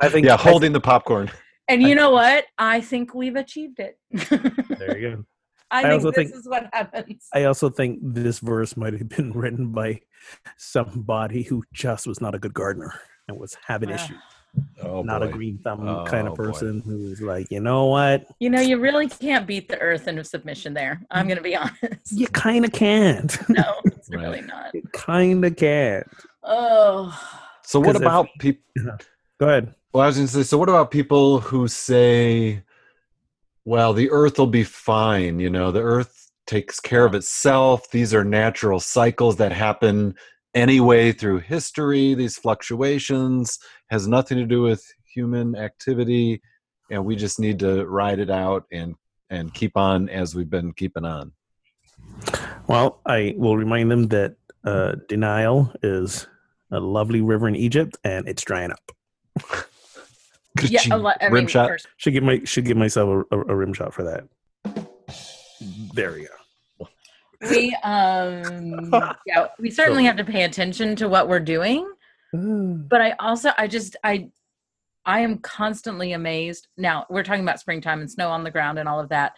I 0.00 0.08
think, 0.08 0.26
yeah, 0.26 0.36
holding 0.36 0.72
the 0.72 0.80
popcorn. 0.80 1.30
And 1.68 1.82
you 1.82 1.94
know 1.94 2.10
what? 2.10 2.46
I 2.58 2.80
think 2.80 3.14
we've 3.14 3.36
achieved 3.36 3.78
it. 3.78 3.98
there 4.78 4.98
you 4.98 5.16
go. 5.16 5.24
I, 5.70 5.80
I 5.80 5.90
think 5.90 6.02
this 6.02 6.14
think, 6.14 6.34
is 6.34 6.48
what 6.48 6.66
happens. 6.72 7.28
I 7.34 7.44
also 7.44 7.68
think 7.68 7.98
this 8.02 8.38
verse 8.38 8.76
might 8.76 8.94
have 8.94 9.08
been 9.08 9.32
written 9.34 9.70
by 9.72 10.00
somebody 10.56 11.42
who 11.42 11.62
just 11.72 12.06
was 12.06 12.20
not 12.20 12.34
a 12.34 12.38
good 12.38 12.54
gardener 12.54 12.94
and 13.28 13.38
was 13.38 13.56
having 13.66 13.90
issues. 13.90 14.16
Oh, 14.82 15.02
not 15.02 15.20
boy. 15.20 15.28
a 15.28 15.30
green 15.30 15.58
thumb 15.58 15.86
oh, 15.88 16.04
kind 16.04 16.26
of 16.26 16.34
oh, 16.34 16.36
person 16.36 16.80
boy. 16.80 16.90
who's 16.90 17.20
like, 17.20 17.50
you 17.50 17.60
know 17.60 17.86
what? 17.86 18.26
You 18.40 18.50
know, 18.50 18.60
you 18.60 18.78
really 18.78 19.08
can't 19.08 19.46
beat 19.46 19.68
the 19.68 19.78
earth 19.80 20.08
into 20.08 20.24
submission 20.24 20.72
there. 20.74 21.00
I'm 21.10 21.26
going 21.26 21.36
to 21.36 21.42
be 21.42 21.56
honest. 21.56 22.12
You 22.12 22.26
kind 22.28 22.64
of 22.64 22.72
can't. 22.72 23.36
No, 23.48 23.74
it's 23.84 24.08
right. 24.10 24.22
really 24.22 24.42
not. 24.42 24.74
You 24.74 24.82
kind 24.92 25.44
of 25.44 25.56
can't. 25.56 26.06
Oh. 26.42 27.16
So 27.62 27.78
what 27.80 27.86
'Cause 27.88 27.96
if- 27.96 28.02
about 28.02 28.28
people? 28.38 28.62
Uh-huh. 28.78 28.96
Go 29.40 29.46
ahead. 29.48 29.74
Well, 29.92 30.02
I 30.04 30.06
was 30.06 30.16
going 30.16 30.26
to 30.28 30.32
say, 30.32 30.42
so 30.42 30.58
what 30.58 30.68
about 30.68 30.90
people 30.90 31.40
who 31.40 31.66
say, 31.68 32.62
well, 33.64 33.92
the 33.92 34.10
earth 34.10 34.38
will 34.38 34.46
be 34.46 34.64
fine. 34.64 35.38
You 35.40 35.50
know, 35.50 35.70
the 35.70 35.82
earth 35.82 36.30
takes 36.46 36.78
care 36.80 37.04
of 37.04 37.14
itself. 37.14 37.90
These 37.90 38.14
are 38.14 38.24
natural 38.24 38.80
cycles 38.80 39.36
that 39.36 39.52
happen 39.52 40.14
anyway 40.54 41.12
through 41.12 41.38
history. 41.40 42.14
These 42.14 42.36
fluctuations 42.38 43.58
has 43.90 44.06
nothing 44.08 44.38
to 44.38 44.44
do 44.46 44.62
with 44.62 44.84
human 45.04 45.56
activity. 45.56 46.40
And 46.90 47.04
we 47.04 47.16
just 47.16 47.38
need 47.38 47.58
to 47.60 47.84
ride 47.86 48.18
it 48.18 48.30
out 48.30 48.64
and, 48.72 48.94
and 49.30 49.52
keep 49.52 49.76
on 49.76 50.08
as 50.08 50.34
we've 50.34 50.48
been 50.48 50.72
keeping 50.72 51.04
on. 51.04 51.32
Well, 52.66 53.00
I 53.06 53.34
will 53.36 53.56
remind 53.56 53.90
them 53.90 54.08
that 54.08 54.36
uh, 54.64 54.96
denial 55.08 55.72
is 55.82 56.26
a 56.70 56.80
lovely 56.80 57.20
river 57.20 57.48
in 57.48 57.56
Egypt, 57.56 57.96
and 58.04 58.28
it's 58.28 58.42
drying 58.42 58.70
up. 58.72 58.92
Yeah, 60.62 60.80
a 60.90 60.98
lot, 60.98 61.16
I 61.20 61.26
Rim 61.26 61.34
mean, 61.44 61.46
shot. 61.46 61.68
first- 61.68 61.86
Should 61.98 62.12
give 62.14 62.24
my 62.24 62.40
should 62.44 62.64
give 62.64 62.76
myself 62.76 63.26
a, 63.30 63.36
a, 63.36 63.40
a 63.48 63.54
rim 63.56 63.72
shot 63.72 63.94
for 63.94 64.02
that. 64.04 64.24
There 65.94 66.12
we 66.12 66.26
go. 66.26 66.88
we 67.50 67.74
um 67.84 68.92
yeah 69.26 69.46
we 69.60 69.70
certainly 69.70 70.04
have 70.04 70.16
to 70.16 70.24
pay 70.24 70.42
attention 70.42 70.96
to 70.96 71.08
what 71.08 71.28
we're 71.28 71.38
doing 71.38 71.88
but 72.32 73.00
i 73.00 73.14
also 73.18 73.50
i 73.58 73.66
just 73.66 73.96
i 74.04 74.28
i 75.08 75.20
am 75.20 75.38
constantly 75.38 76.12
amazed. 76.12 76.68
Now 76.76 77.06
we're 77.08 77.22
talking 77.22 77.42
about 77.42 77.58
springtime 77.58 78.00
and 78.00 78.10
snow 78.10 78.28
on 78.28 78.44
the 78.44 78.50
ground 78.50 78.78
and 78.78 78.88
all 78.88 79.00
of 79.00 79.08
that. 79.08 79.32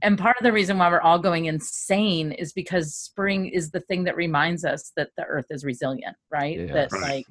And 0.00 0.16
part 0.16 0.36
of 0.38 0.44
the 0.44 0.52
reason 0.52 0.78
why 0.78 0.88
we're 0.88 1.00
all 1.00 1.18
going 1.18 1.46
insane 1.46 2.30
is 2.30 2.52
because 2.52 2.94
spring 2.94 3.46
is 3.46 3.70
the 3.70 3.80
thing 3.80 4.04
that 4.04 4.14
reminds 4.14 4.64
us 4.64 4.92
that 4.96 5.10
the 5.16 5.24
earth 5.24 5.46
is 5.50 5.64
resilient 5.64 6.16
right? 6.30 6.60
Yeah. 6.60 6.72
that 6.72 6.92
like 6.92 7.26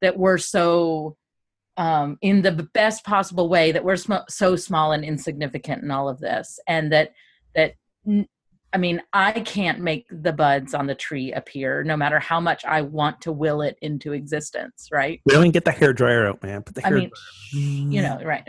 that 0.00 0.18
we're 0.18 0.38
so 0.38 1.16
um 1.76 2.18
in 2.20 2.42
the 2.42 2.68
best 2.74 3.04
possible 3.04 3.48
way 3.48 3.70
that 3.70 3.84
we're 3.84 3.96
sm- 3.96 4.26
so 4.28 4.56
small 4.56 4.90
and 4.90 5.04
insignificant 5.04 5.84
in 5.84 5.90
all 5.92 6.08
of 6.08 6.18
this 6.18 6.58
and 6.66 6.92
that 6.92 7.12
that 7.54 7.74
n- 8.04 8.28
I 8.72 8.78
mean, 8.78 9.02
I 9.12 9.32
can't 9.32 9.80
make 9.80 10.06
the 10.10 10.32
buds 10.32 10.74
on 10.74 10.86
the 10.86 10.94
tree 10.94 11.32
appear 11.32 11.82
no 11.82 11.96
matter 11.96 12.20
how 12.20 12.38
much 12.38 12.64
I 12.64 12.82
want 12.82 13.20
to 13.22 13.32
will 13.32 13.62
it 13.62 13.76
into 13.82 14.12
existence, 14.12 14.88
right? 14.92 15.20
We 15.24 15.32
don't 15.32 15.50
get 15.50 15.64
the 15.64 15.72
hair 15.72 15.92
dryer 15.92 16.28
out, 16.28 16.42
man. 16.42 16.62
Put 16.62 16.76
the 16.76 16.82
hair. 16.82 16.96
I 16.96 17.00
mean, 17.52 17.90
you 17.90 18.00
know, 18.00 18.20
right. 18.24 18.44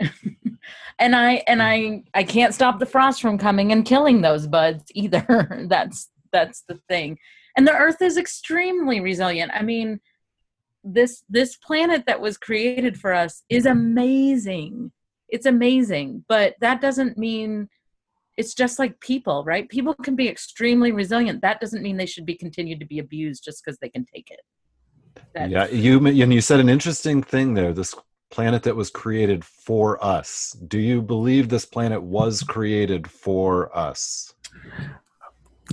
and 0.98 1.16
I 1.16 1.42
and 1.48 1.60
I 1.60 2.04
I 2.14 2.22
can't 2.22 2.54
stop 2.54 2.78
the 2.78 2.86
frost 2.86 3.20
from 3.20 3.36
coming 3.36 3.72
and 3.72 3.84
killing 3.84 4.20
those 4.20 4.46
buds 4.46 4.84
either. 4.94 5.66
that's 5.68 6.10
that's 6.32 6.62
the 6.68 6.78
thing. 6.88 7.18
And 7.56 7.66
the 7.66 7.76
earth 7.76 8.00
is 8.00 8.16
extremely 8.16 9.00
resilient. 9.00 9.50
I 9.54 9.62
mean, 9.62 10.00
this 10.84 11.24
this 11.28 11.56
planet 11.56 12.06
that 12.06 12.20
was 12.20 12.38
created 12.38 12.98
for 12.98 13.12
us 13.12 13.42
is 13.48 13.66
amazing. 13.66 14.92
It's 15.28 15.46
amazing, 15.46 16.24
but 16.28 16.54
that 16.60 16.80
doesn't 16.80 17.18
mean 17.18 17.68
it's 18.42 18.54
just 18.54 18.80
like 18.80 18.98
people, 18.98 19.44
right? 19.44 19.68
People 19.68 19.94
can 19.94 20.16
be 20.16 20.28
extremely 20.28 20.90
resilient. 20.90 21.42
That 21.42 21.60
doesn't 21.60 21.80
mean 21.80 21.96
they 21.96 22.06
should 22.06 22.26
be 22.26 22.34
continued 22.34 22.80
to 22.80 22.86
be 22.86 22.98
abused 22.98 23.44
just 23.44 23.62
because 23.64 23.78
they 23.78 23.88
can 23.88 24.04
take 24.12 24.28
it. 24.36 24.40
That- 25.34 25.48
Yeah, 25.48 25.66
you 25.68 26.04
and 26.04 26.32
you 26.36 26.40
said 26.40 26.58
an 26.58 26.68
interesting 26.68 27.22
thing 27.22 27.54
there. 27.54 27.72
This 27.72 27.94
planet 28.32 28.64
that 28.64 28.74
was 28.74 28.90
created 28.90 29.44
for 29.44 30.04
us. 30.04 30.56
Do 30.66 30.80
you 30.80 31.00
believe 31.14 31.48
this 31.48 31.66
planet 31.66 32.02
was 32.02 32.42
created 32.42 33.08
for 33.08 33.48
us? 33.88 34.34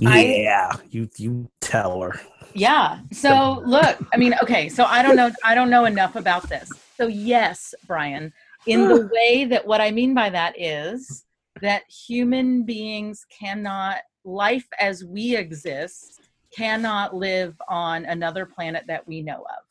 I- 0.06 0.24
yeah, 0.50 0.70
you 0.90 1.08
you 1.16 1.50
tell 1.60 2.00
her. 2.02 2.14
Yeah. 2.54 3.00
So 3.12 3.62
look, 3.66 3.98
I 4.14 4.16
mean, 4.16 4.34
okay, 4.44 4.68
so 4.68 4.84
I 4.84 5.02
don't 5.02 5.16
know 5.16 5.30
I 5.44 5.56
don't 5.56 5.70
know 5.70 5.86
enough 5.86 6.14
about 6.14 6.48
this. 6.48 6.70
So 6.96 7.08
yes, 7.08 7.74
Brian, 7.88 8.32
in 8.66 8.86
the 8.88 9.08
way 9.16 9.44
that 9.46 9.66
what 9.66 9.80
I 9.80 9.90
mean 9.90 10.14
by 10.14 10.30
that 10.30 10.52
is 10.60 11.24
that 11.62 11.82
human 11.90 12.64
beings 12.64 13.26
cannot 13.30 13.98
life 14.24 14.68
as 14.78 15.04
we 15.04 15.36
exist 15.36 16.20
cannot 16.54 17.14
live 17.14 17.60
on 17.68 18.04
another 18.04 18.44
planet 18.44 18.84
that 18.88 19.06
we 19.06 19.22
know 19.22 19.38
of, 19.38 19.64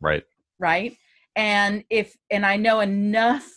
Right. 0.00 0.24
right? 0.58 0.96
And 1.34 1.84
if 1.90 2.16
and 2.30 2.44
I 2.44 2.56
know 2.56 2.80
enough 2.80 3.48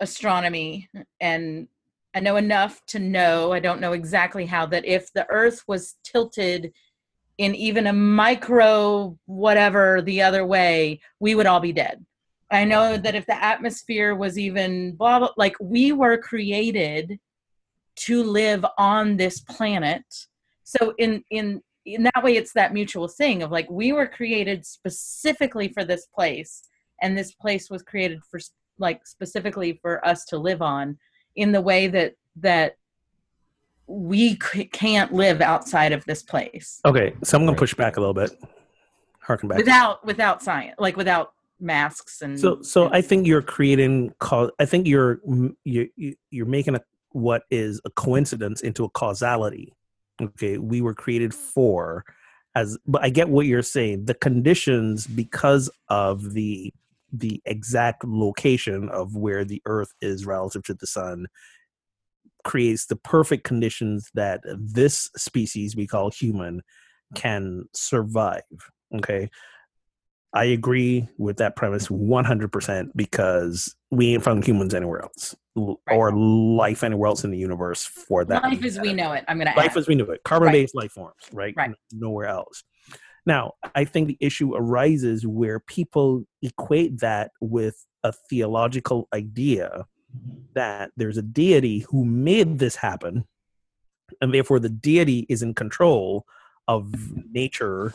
astronomy 0.00 0.88
and 1.20 1.68
I 2.14 2.20
know 2.20 2.36
enough 2.36 2.84
to 2.86 2.98
know, 2.98 3.52
I 3.52 3.60
don't 3.60 3.80
know 3.80 3.92
exactly 3.92 4.46
how, 4.46 4.66
that 4.66 4.84
if 4.84 5.12
the 5.12 5.28
earth 5.30 5.62
was 5.68 5.96
tilted 6.02 6.72
in 7.38 7.54
even 7.54 7.86
a 7.86 7.92
micro 7.92 9.16
whatever 9.26 10.02
the 10.02 10.20
other 10.22 10.44
way, 10.44 11.00
we 11.20 11.34
would 11.34 11.46
all 11.46 11.60
be 11.60 11.72
dead. 11.72 12.04
I 12.50 12.64
know 12.64 12.96
that 12.96 13.14
if 13.14 13.26
the 13.26 13.42
atmosphere 13.42 14.14
was 14.14 14.38
even 14.38 14.96
blah, 14.96 15.18
blah 15.20 15.30
like 15.36 15.54
we 15.60 15.92
were 15.92 16.18
created 16.18 17.18
to 17.96 18.22
live 18.22 18.64
on 18.78 19.16
this 19.16 19.40
planet. 19.40 20.04
So 20.64 20.94
in 20.98 21.22
in 21.30 21.62
in 21.86 22.02
that 22.04 22.22
way 22.22 22.36
it's 22.36 22.52
that 22.52 22.72
mutual 22.74 23.08
thing 23.08 23.42
of 23.42 23.50
like 23.50 23.68
we 23.70 23.92
were 23.92 24.06
created 24.06 24.66
specifically 24.66 25.68
for 25.68 25.84
this 25.84 26.06
place 26.06 26.62
and 27.02 27.16
this 27.16 27.32
place 27.32 27.70
was 27.70 27.82
created 27.82 28.20
for 28.30 28.38
like 28.78 29.06
specifically 29.06 29.78
for 29.80 30.04
us 30.06 30.24
to 30.26 30.38
live 30.38 30.62
on 30.62 30.98
in 31.36 31.52
the 31.52 31.60
way 31.60 31.86
that 31.86 32.14
that 32.36 32.76
we 33.86 34.38
c- 34.52 34.64
can't 34.66 35.12
live 35.12 35.40
outside 35.40 35.92
of 35.92 36.04
this 36.04 36.22
place 36.22 36.80
Okay, 36.84 37.14
so 37.24 37.38
I'm 37.38 37.44
gonna 37.44 37.56
push 37.56 37.74
back 37.74 37.96
a 37.96 38.00
little 38.00 38.14
bit. 38.14 38.30
Harken 39.20 39.48
back. 39.48 39.58
without 39.58 40.04
without 40.04 40.42
science 40.42 40.76
like 40.78 40.96
without 40.96 41.32
masks 41.60 42.22
and 42.22 42.38
so 42.40 42.62
so 42.62 42.86
and- 42.86 42.94
I 42.94 43.00
think 43.02 43.26
you're 43.26 43.42
creating. 43.42 44.12
cau- 44.18 44.50
I 44.58 44.64
think 44.66 44.86
you're 44.86 45.16
mm, 45.18 45.54
you 45.64 45.88
you- 45.96 46.16
you're 46.30 46.46
making 46.46 46.74
a 46.76 46.80
what 47.12 47.42
is 47.50 47.80
a 47.84 47.90
coincidence 47.90 48.60
into 48.60 48.84
a 48.84 48.88
causality. 48.90 49.72
Okay, 50.22 50.58
we 50.58 50.80
were 50.80 50.94
created 50.94 51.34
for 51.34 52.04
as, 52.54 52.78
but 52.86 53.02
I 53.02 53.10
get 53.10 53.28
what 53.28 53.46
you're 53.46 53.62
saying. 53.62 54.04
The 54.06 54.14
conditions 54.14 55.06
because 55.06 55.70
of 55.88 56.32
the 56.34 56.72
the 57.12 57.42
exact 57.44 58.04
location 58.04 58.88
of 58.90 59.16
where 59.16 59.44
the 59.44 59.60
Earth 59.66 59.92
is 60.00 60.24
relative 60.26 60.62
to 60.64 60.74
the 60.74 60.86
Sun 60.86 61.26
creates 62.44 62.86
the 62.86 62.96
perfect 62.96 63.44
conditions 63.44 64.08
that 64.14 64.40
this 64.56 65.10
species 65.16 65.74
we 65.76 65.86
call 65.86 66.10
human 66.10 66.62
can 67.14 67.64
survive. 67.74 68.42
Okay. 68.94 69.28
I 70.32 70.44
agree 70.44 71.08
with 71.18 71.38
that 71.38 71.56
premise 71.56 71.88
100% 71.88 72.90
because 72.94 73.74
we 73.90 74.14
ain't 74.14 74.22
found 74.22 74.46
humans 74.46 74.74
anywhere 74.74 75.02
else 75.02 75.34
Right. 75.56 75.76
or 75.90 76.12
life 76.16 76.84
anywhere 76.84 77.08
else 77.08 77.24
in 77.24 77.32
the 77.32 77.36
universe 77.38 77.84
for 77.84 78.24
that. 78.24 78.44
life 78.44 78.64
as 78.64 78.78
we 78.78 78.92
know 78.94 79.12
it 79.12 79.24
i'm 79.26 79.36
gonna 79.38 79.52
life 79.56 79.72
add. 79.72 79.78
as 79.78 79.88
we 79.88 79.96
know 79.96 80.04
it, 80.04 80.22
carbon 80.24 80.52
based 80.52 80.76
life 80.76 80.92
forms, 80.92 81.16
right? 81.32 81.52
Right. 81.56 81.74
Nowhere 81.92 82.28
else. 82.28 82.62
Now, 83.26 83.54
I 83.74 83.84
think 83.84 84.06
the 84.06 84.16
issue 84.20 84.54
arises 84.54 85.26
where 85.26 85.58
people 85.60 86.24
equate 86.40 87.00
that 87.00 87.32
with 87.40 87.84
a 88.04 88.12
theological 88.30 89.08
idea 89.12 89.84
that 90.54 90.92
there's 90.96 91.18
a 91.18 91.22
deity 91.22 91.80
who 91.90 92.04
made 92.04 92.58
this 92.60 92.76
happen, 92.76 93.24
and 94.20 94.32
therefore 94.32 94.60
the 94.60 94.68
deity 94.70 95.26
is 95.28 95.42
in 95.42 95.52
control 95.54 96.24
of 96.68 96.94
nature 97.32 97.92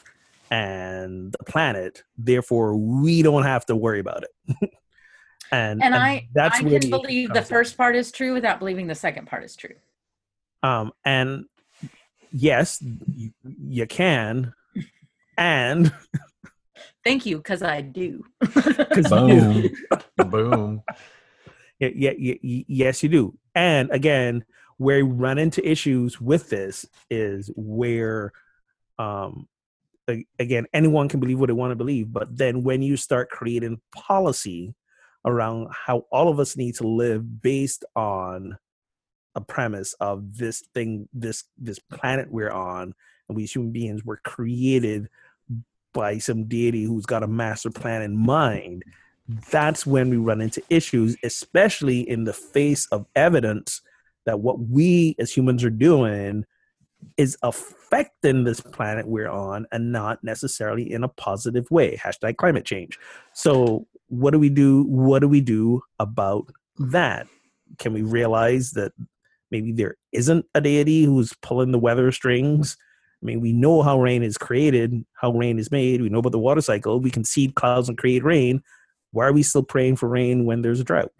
and 0.51 1.31
the 1.37 1.43
planet. 1.45 2.03
Therefore, 2.17 2.75
we 2.75 3.21
don't 3.21 3.43
have 3.43 3.65
to 3.67 3.75
worry 3.75 3.99
about 3.99 4.23
it. 4.23 4.69
and 5.51 5.83
and 5.83 5.93
i 5.95 6.27
that's 6.33 6.57
i 6.57 6.63
can 6.63 6.79
the 6.79 6.89
believe 6.89 7.27
the 7.29 7.35
comes 7.35 7.49
in. 7.51 7.55
first 7.55 7.77
part 7.77 7.95
is 7.95 8.11
true 8.11 8.33
without 8.33 8.57
believing 8.57 8.87
the 8.87 8.95
second 8.95 9.27
part 9.27 9.43
is 9.43 9.55
true 9.55 9.75
Um, 10.63 10.91
and 11.05 11.45
yes, 12.31 12.81
you, 12.81 13.31
you 13.43 13.85
can, 13.85 14.53
and 15.37 15.93
thank 17.03 17.27
you 17.27 17.37
because 17.37 17.61
i 17.61 17.81
do 17.81 18.23
because 18.41 19.09
Boom. 19.09 19.69
Boom. 20.17 20.81
yeah, 21.79 21.89
yeah, 21.93 22.13
yeah, 22.17 22.35
yes, 22.67 23.03
you 23.03 23.09
do. 23.09 23.37
And 23.53 23.91
again, 23.91 24.43
where 24.77 25.05
we 25.05 25.11
run 25.11 25.37
into 25.37 25.61
issues 25.67 26.19
with 26.19 26.49
this 26.49 26.85
is 27.11 27.51
where, 27.55 28.31
um, 28.97 29.47
a- 29.47 29.54
again, 30.39 30.65
anyone 30.73 31.09
can 31.09 31.19
believe 31.19 31.39
what 31.39 31.47
they 31.47 31.53
want 31.53 31.71
to 31.71 31.75
believe, 31.75 32.11
but 32.11 32.35
then 32.35 32.63
when 32.63 32.81
you 32.81 32.97
start 32.97 33.29
creating 33.29 33.81
policy 33.93 34.73
around 35.25 35.67
how 35.71 36.05
all 36.11 36.29
of 36.29 36.39
us 36.39 36.55
need 36.55 36.75
to 36.75 36.87
live 36.87 37.41
based 37.41 37.83
on 37.95 38.57
a 39.33 39.41
premise 39.41 39.93
of 39.99 40.37
this 40.37 40.61
thing, 40.73 41.09
this 41.13 41.43
this 41.57 41.79
planet 41.79 42.31
we're 42.31 42.51
on, 42.51 42.93
and 43.27 43.35
we 43.35 43.43
as 43.43 43.51
human 43.51 43.71
beings 43.71 44.05
were 44.05 44.21
created 44.23 45.09
by 45.93 46.17
some 46.17 46.45
deity 46.45 46.83
who's 46.83 47.05
got 47.05 47.23
a 47.23 47.27
master 47.27 47.71
plan 47.71 48.01
in 48.01 48.15
mind 48.15 48.83
that's 49.49 49.85
when 49.85 50.09
we 50.09 50.17
run 50.17 50.41
into 50.41 50.61
issues, 50.69 51.15
especially 51.23 52.07
in 52.07 52.23
the 52.23 52.33
face 52.33 52.87
of 52.87 53.05
evidence 53.15 53.81
that 54.25 54.39
what 54.39 54.59
we 54.59 55.15
as 55.19 55.31
humans 55.31 55.63
are 55.63 55.69
doing 55.69 56.45
is 57.17 57.37
affecting 57.43 58.43
this 58.43 58.59
planet 58.59 59.07
we're 59.07 59.29
on 59.29 59.65
and 59.71 59.91
not 59.91 60.23
necessarily 60.23 60.91
in 60.91 61.03
a 61.03 61.07
positive 61.07 61.69
way. 61.71 61.97
Hashtag 61.97 62.37
climate 62.37 62.65
change. 62.65 62.99
So 63.33 63.87
what 64.07 64.31
do 64.31 64.39
we 64.39 64.49
do? 64.49 64.83
What 64.83 65.19
do 65.19 65.27
we 65.27 65.41
do 65.41 65.81
about 65.99 66.51
that? 66.77 67.27
Can 67.79 67.93
we 67.93 68.01
realize 68.01 68.71
that 68.71 68.91
maybe 69.49 69.71
there 69.71 69.95
isn't 70.11 70.45
a 70.53 70.61
deity 70.61 71.03
who's 71.03 71.33
pulling 71.41 71.71
the 71.71 71.79
weather 71.79 72.11
strings? 72.11 72.77
I 73.23 73.25
mean, 73.25 73.41
we 73.41 73.53
know 73.53 73.81
how 73.81 73.99
rain 73.99 74.21
is 74.21 74.37
created, 74.37 75.03
how 75.13 75.31
rain 75.31 75.57
is 75.57 75.71
made. 75.71 76.01
We 76.01 76.09
know 76.09 76.19
about 76.19 76.33
the 76.33 76.39
water 76.39 76.61
cycle. 76.61 76.99
We 76.99 77.11
can 77.11 77.23
seed 77.23 77.55
clouds 77.55 77.89
and 77.89 77.97
create 77.97 78.23
rain. 78.23 78.61
Why 79.11 79.25
are 79.27 79.33
we 79.33 79.43
still 79.43 79.63
praying 79.63 79.95
for 79.95 80.09
rain 80.09 80.45
when 80.45 80.61
there's 80.61 80.81
a 80.81 80.83
drought? 80.83 81.11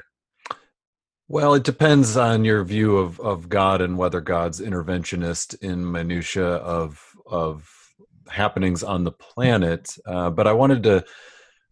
Well, 1.27 1.55
it 1.55 1.63
depends 1.63 2.17
on 2.17 2.45
your 2.45 2.63
view 2.63 2.97
of, 2.97 3.19
of 3.19 3.49
God 3.49 3.81
and 3.81 3.97
whether 3.97 4.21
God's 4.21 4.61
interventionist 4.61 5.59
in 5.61 5.91
minutia 5.91 6.45
of 6.45 7.03
of 7.25 7.67
happenings 8.29 8.83
on 8.83 9.03
the 9.03 9.11
planet. 9.11 9.97
Uh, 10.05 10.29
but 10.29 10.45
I 10.45 10.53
wanted 10.53 10.83
to 10.83 11.03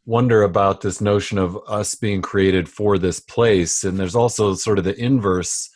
wonder 0.05 0.41
about 0.41 0.81
this 0.81 1.01
notion 1.01 1.37
of 1.37 1.57
us 1.67 1.93
being 1.95 2.21
created 2.21 2.67
for 2.67 2.97
this 2.97 3.19
place, 3.19 3.83
and 3.83 3.99
there's 3.99 4.15
also 4.15 4.55
sort 4.55 4.79
of 4.79 4.85
the 4.85 4.99
inverse 4.99 5.69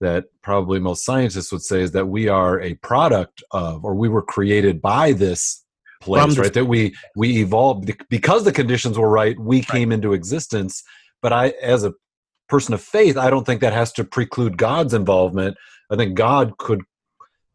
that 0.00 0.24
probably 0.42 0.78
most 0.78 1.04
scientists 1.04 1.52
would 1.52 1.62
say 1.62 1.80
is 1.80 1.92
that 1.92 2.08
we 2.08 2.28
are 2.28 2.60
a 2.60 2.74
product 2.74 3.42
of, 3.52 3.84
or 3.84 3.94
we 3.94 4.08
were 4.08 4.22
created 4.22 4.82
by 4.82 5.12
this 5.12 5.64
place, 6.02 6.36
right? 6.36 6.52
That 6.52 6.66
we 6.66 6.94
we 7.16 7.38
evolved 7.38 7.90
because 8.10 8.44
the 8.44 8.52
conditions 8.52 8.98
were 8.98 9.08
right. 9.08 9.38
We 9.38 9.58
right. 9.58 9.68
came 9.68 9.90
into 9.90 10.12
existence. 10.12 10.82
But 11.22 11.32
I, 11.32 11.50
as 11.62 11.84
a 11.84 11.94
person 12.52 12.74
of 12.74 12.82
faith, 12.82 13.16
I 13.16 13.30
don't 13.30 13.46
think 13.46 13.62
that 13.62 13.72
has 13.72 13.92
to 13.94 14.04
preclude 14.04 14.58
God's 14.58 14.92
involvement. 14.92 15.56
I 15.90 15.96
think 15.96 16.14
God 16.14 16.58
could 16.58 16.82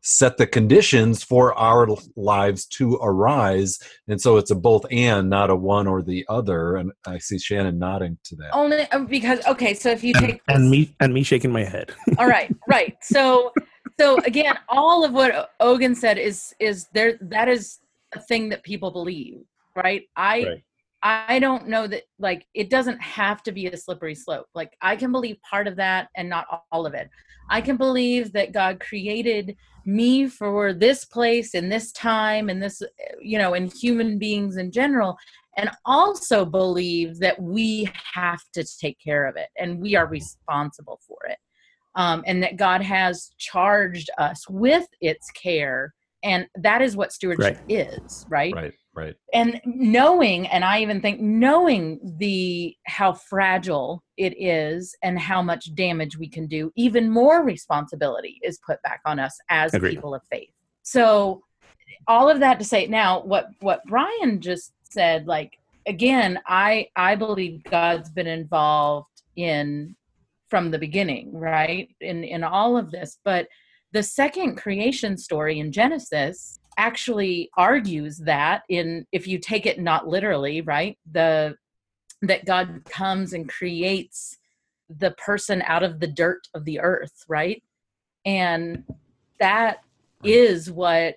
set 0.01 0.37
the 0.37 0.47
conditions 0.47 1.23
for 1.23 1.53
our 1.53 1.87
lives 2.15 2.65
to 2.65 2.95
arise. 2.95 3.77
And 4.07 4.19
so 4.19 4.37
it's 4.37 4.49
a 4.49 4.55
both 4.55 4.87
and 4.89 5.29
not 5.29 5.51
a 5.51 5.55
one 5.55 5.85
or 5.85 6.01
the 6.01 6.25
other. 6.29 6.77
And 6.77 6.91
i 7.05 7.19
see 7.19 7.37
shannon 7.37 7.77
nodding 7.77 8.17
to 8.23 8.35
that. 8.37 8.49
Only 8.53 8.89
uh, 8.91 8.99
because 8.99 9.45
okay 9.45 9.75
so 9.75 9.91
if 9.91 10.03
you 10.03 10.13
take 10.13 10.41
and, 10.47 10.57
and 10.57 10.71
me 10.71 10.95
and 10.99 11.13
me 11.13 11.21
shaking 11.21 11.51
my 11.51 11.63
head. 11.63 11.93
All 12.17 12.27
right 12.27 12.49
right. 12.67 12.95
So 13.03 13.53
so 13.99 14.17
again 14.25 14.57
all 14.67 15.05
of 15.05 15.11
what 15.13 15.51
Ogun 15.59 15.93
said 15.93 16.17
is 16.17 16.55
is 16.59 16.87
there 16.93 17.19
that 17.21 17.47
is 17.49 17.77
a 18.13 18.19
thing 18.19 18.49
that 18.49 18.63
people 18.63 18.89
believe 18.89 19.43
right? 19.75 20.03
I 20.15 20.43
right. 20.43 20.63
I 21.03 21.39
don't 21.39 21.67
know 21.67 21.85
that 21.87 22.03
like 22.17 22.47
it 22.53 22.69
doesn't 22.69 23.01
have 23.01 23.43
to 23.43 23.51
be 23.51 23.67
a 23.67 23.77
slippery 23.77 24.15
slope. 24.15 24.47
Like 24.55 24.75
I 24.81 24.95
can 24.95 25.11
believe 25.11 25.37
part 25.49 25.67
of 25.67 25.75
that 25.75 26.09
and 26.15 26.27
not 26.27 26.63
all 26.71 26.85
of 26.85 26.93
it. 26.93 27.09
I 27.49 27.61
can 27.61 27.77
believe 27.77 28.33
that 28.33 28.51
God 28.51 28.79
created 28.79 29.55
me 29.85 30.27
for 30.27 30.73
this 30.73 31.05
place 31.05 31.53
and 31.53 31.71
this 31.71 31.91
time 31.91 32.49
and 32.49 32.61
this 32.61 32.81
you 33.21 33.37
know 33.37 33.53
and 33.53 33.71
human 33.71 34.17
beings 34.17 34.57
in 34.57 34.71
general 34.71 35.17
and 35.55 35.69
also 35.85 36.45
believe 36.45 37.19
that 37.19 37.41
we 37.41 37.89
have 38.13 38.41
to 38.53 38.63
take 38.79 38.97
care 38.99 39.25
of 39.25 39.35
it 39.37 39.49
and 39.57 39.79
we 39.79 39.95
are 39.95 40.07
responsible 40.07 40.99
for 41.07 41.17
it. 41.29 41.37
Um, 41.95 42.23
and 42.27 42.43
that 42.43 42.57
God 42.57 42.81
has 42.81 43.31
charged 43.39 44.09
us 44.17 44.47
with 44.49 44.87
its 45.01 45.29
care 45.31 45.93
and 46.23 46.47
that 46.55 46.81
is 46.81 46.97
what 46.97 47.11
stewardship 47.11 47.59
right. 47.67 47.71
is, 47.71 48.25
right? 48.29 48.53
Right 48.53 48.73
right. 48.97 49.15
And 49.33 49.61
knowing 49.65 50.47
and 50.47 50.65
i 50.65 50.81
even 50.81 50.99
think 50.99 51.21
knowing 51.21 51.99
the 52.17 52.75
how 52.85 53.13
fragile 53.13 54.03
it 54.17 54.33
is 54.37 54.95
and 55.03 55.19
how 55.19 55.41
much 55.41 55.73
damage 55.75 56.17
we 56.17 56.27
can 56.27 56.47
do 56.47 56.71
even 56.75 57.09
more 57.09 57.43
responsibility 57.43 58.39
is 58.43 58.59
put 58.65 58.81
back 58.81 59.01
on 59.05 59.19
us 59.19 59.37
as 59.49 59.73
Agreed. 59.73 59.91
people 59.91 60.15
of 60.15 60.21
faith. 60.31 60.49
So 60.83 61.43
all 62.07 62.29
of 62.29 62.39
that 62.39 62.59
to 62.59 62.65
say 62.65 62.87
now 62.87 63.21
what 63.21 63.47
what 63.59 63.81
brian 63.85 64.39
just 64.39 64.73
said 64.89 65.27
like 65.27 65.57
again 65.85 66.39
i 66.47 66.87
i 66.95 67.15
believe 67.15 67.63
god's 67.63 68.09
been 68.09 68.27
involved 68.27 69.23
in 69.35 69.95
from 70.49 70.71
the 70.71 70.79
beginning 70.79 71.31
right 71.33 71.89
in 72.01 72.23
in 72.23 72.43
all 72.43 72.77
of 72.77 72.91
this. 72.91 73.19
But 73.23 73.47
the 73.93 74.03
second 74.03 74.57
creation 74.57 75.17
story 75.17 75.59
in 75.59 75.71
genesis 75.71 76.59
actually 76.77 77.49
argues 77.57 78.19
that 78.19 78.61
in 78.69 79.05
if 79.11 79.27
you 79.27 79.39
take 79.39 79.65
it 79.65 79.79
not 79.79 80.07
literally 80.07 80.61
right 80.61 80.97
the 81.11 81.55
that 82.21 82.45
god 82.45 82.81
comes 82.85 83.33
and 83.33 83.49
creates 83.49 84.37
the 84.89 85.11
person 85.11 85.61
out 85.65 85.83
of 85.83 85.99
the 85.99 86.07
dirt 86.07 86.47
of 86.53 86.65
the 86.65 86.79
earth 86.79 87.25
right? 87.27 87.61
And 88.25 88.83
that 89.39 89.77
is 90.23 90.71
what 90.71 91.15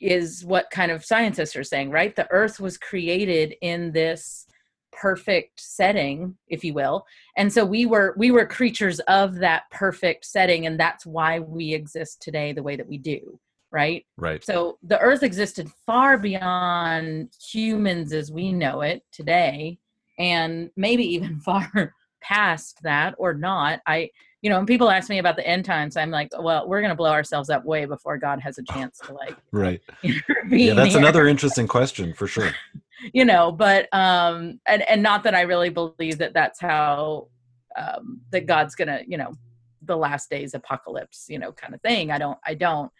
is 0.00 0.44
what 0.44 0.70
kind 0.70 0.90
of 0.90 1.04
scientists 1.04 1.56
are 1.56 1.64
saying 1.64 1.90
right? 1.90 2.14
The 2.14 2.30
earth 2.30 2.60
was 2.60 2.78
created 2.78 3.54
in 3.60 3.92
this 3.92 4.46
perfect 4.92 5.60
setting 5.60 6.36
if 6.48 6.64
you 6.64 6.72
will. 6.72 7.04
And 7.36 7.52
so 7.52 7.64
we 7.64 7.86
were 7.86 8.14
we 8.16 8.30
were 8.30 8.46
creatures 8.46 9.00
of 9.00 9.36
that 9.36 9.64
perfect 9.70 10.24
setting 10.24 10.66
and 10.66 10.78
that's 10.78 11.04
why 11.04 11.40
we 11.40 11.74
exist 11.74 12.22
today 12.22 12.52
the 12.52 12.62
way 12.62 12.76
that 12.76 12.88
we 12.88 12.98
do 12.98 13.38
right? 13.74 14.06
Right. 14.16 14.42
So 14.42 14.78
the 14.84 14.98
earth 15.00 15.24
existed 15.24 15.68
far 15.84 16.16
beyond 16.16 17.30
humans 17.50 18.12
as 18.12 18.30
we 18.30 18.52
know 18.52 18.82
it 18.82 19.02
today, 19.10 19.78
and 20.18 20.70
maybe 20.76 21.04
even 21.14 21.40
far 21.44 21.92
past 22.22 22.80
that 22.84 23.14
or 23.18 23.34
not. 23.34 23.80
I, 23.86 24.10
you 24.42 24.48
know, 24.48 24.56
when 24.56 24.66
people 24.66 24.90
ask 24.90 25.10
me 25.10 25.18
about 25.18 25.36
the 25.36 25.46
end 25.46 25.64
times, 25.64 25.96
I'm 25.96 26.10
like, 26.10 26.30
well, 26.38 26.68
we're 26.68 26.80
going 26.80 26.90
to 26.90 26.96
blow 26.96 27.10
ourselves 27.10 27.50
up 27.50 27.64
way 27.64 27.84
before 27.84 28.16
God 28.16 28.40
has 28.40 28.58
a 28.58 28.62
chance 28.62 28.98
to 29.00 29.12
like, 29.12 29.36
right. 29.52 29.82
Yeah, 30.48 30.74
that's 30.74 30.90
here. 30.90 30.98
another 30.98 31.26
interesting 31.26 31.66
question 31.66 32.14
for 32.14 32.28
sure. 32.28 32.52
you 33.12 33.24
know, 33.24 33.50
but, 33.50 33.92
um, 33.92 34.60
and, 34.66 34.88
and 34.88 35.02
not 35.02 35.24
that 35.24 35.34
I 35.34 35.42
really 35.42 35.70
believe 35.70 36.18
that 36.18 36.32
that's 36.32 36.60
how, 36.60 37.28
um, 37.76 38.20
that 38.30 38.46
God's 38.46 38.76
going 38.76 38.88
to, 38.88 39.02
you 39.06 39.18
know, 39.18 39.34
the 39.82 39.96
last 39.96 40.30
days 40.30 40.54
apocalypse, 40.54 41.26
you 41.28 41.38
know, 41.38 41.50
kind 41.50 41.74
of 41.74 41.80
thing. 41.80 42.12
I 42.12 42.18
don't, 42.18 42.38
I 42.46 42.54
don't. 42.54 42.90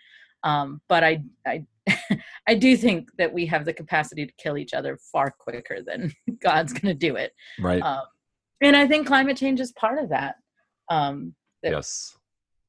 Um, 0.44 0.80
but 0.88 1.02
I, 1.02 1.22
I, 1.46 1.64
I 2.46 2.54
do 2.54 2.76
think 2.76 3.10
that 3.18 3.32
we 3.32 3.46
have 3.46 3.64
the 3.64 3.72
capacity 3.72 4.26
to 4.26 4.32
kill 4.38 4.56
each 4.56 4.74
other 4.74 4.98
far 5.10 5.34
quicker 5.36 5.78
than 5.84 6.12
God's 6.42 6.72
going 6.72 6.86
to 6.86 6.94
do 6.94 7.16
it. 7.16 7.32
Right. 7.58 7.82
Um, 7.82 8.04
and 8.60 8.76
I 8.76 8.86
think 8.86 9.06
climate 9.06 9.36
change 9.36 9.60
is 9.60 9.72
part 9.72 9.98
of 9.98 10.10
that. 10.10 10.36
Um, 10.88 11.34
that, 11.62 11.72
yes. 11.72 12.16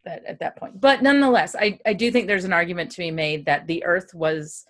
That 0.05 0.23
at 0.26 0.39
that 0.39 0.55
point, 0.57 0.80
but 0.80 1.01
nonetheless, 1.01 1.55
I, 1.55 1.80
I 1.86 1.93
do 1.93 2.11
think 2.11 2.28
there's 2.28 2.45
an 2.45 2.53
argument 2.53 2.91
to 2.91 2.99
be 2.99 3.11
made 3.11 3.45
that 3.45 3.65
the 3.67 3.84
Earth 3.84 4.13
was 4.13 4.63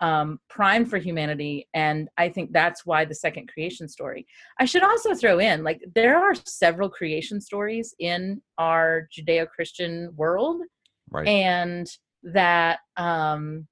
um, 0.00 0.40
primed 0.48 0.88
for 0.88 0.96
humanity, 0.96 1.68
and 1.74 2.08
I 2.16 2.30
think 2.30 2.52
that's 2.52 2.86
why 2.86 3.04
the 3.04 3.14
second 3.14 3.48
creation 3.52 3.88
story. 3.88 4.26
I 4.58 4.64
should 4.64 4.82
also 4.82 5.14
throw 5.14 5.40
in 5.40 5.62
like 5.62 5.82
there 5.94 6.16
are 6.16 6.34
several 6.46 6.88
creation 6.88 7.40
stories 7.40 7.94
in 7.98 8.40
our 8.56 9.08
Judeo-Christian 9.12 10.12
world, 10.16 10.62
right. 11.10 11.28
and 11.28 11.86
that 12.22 12.80
um 12.96 13.66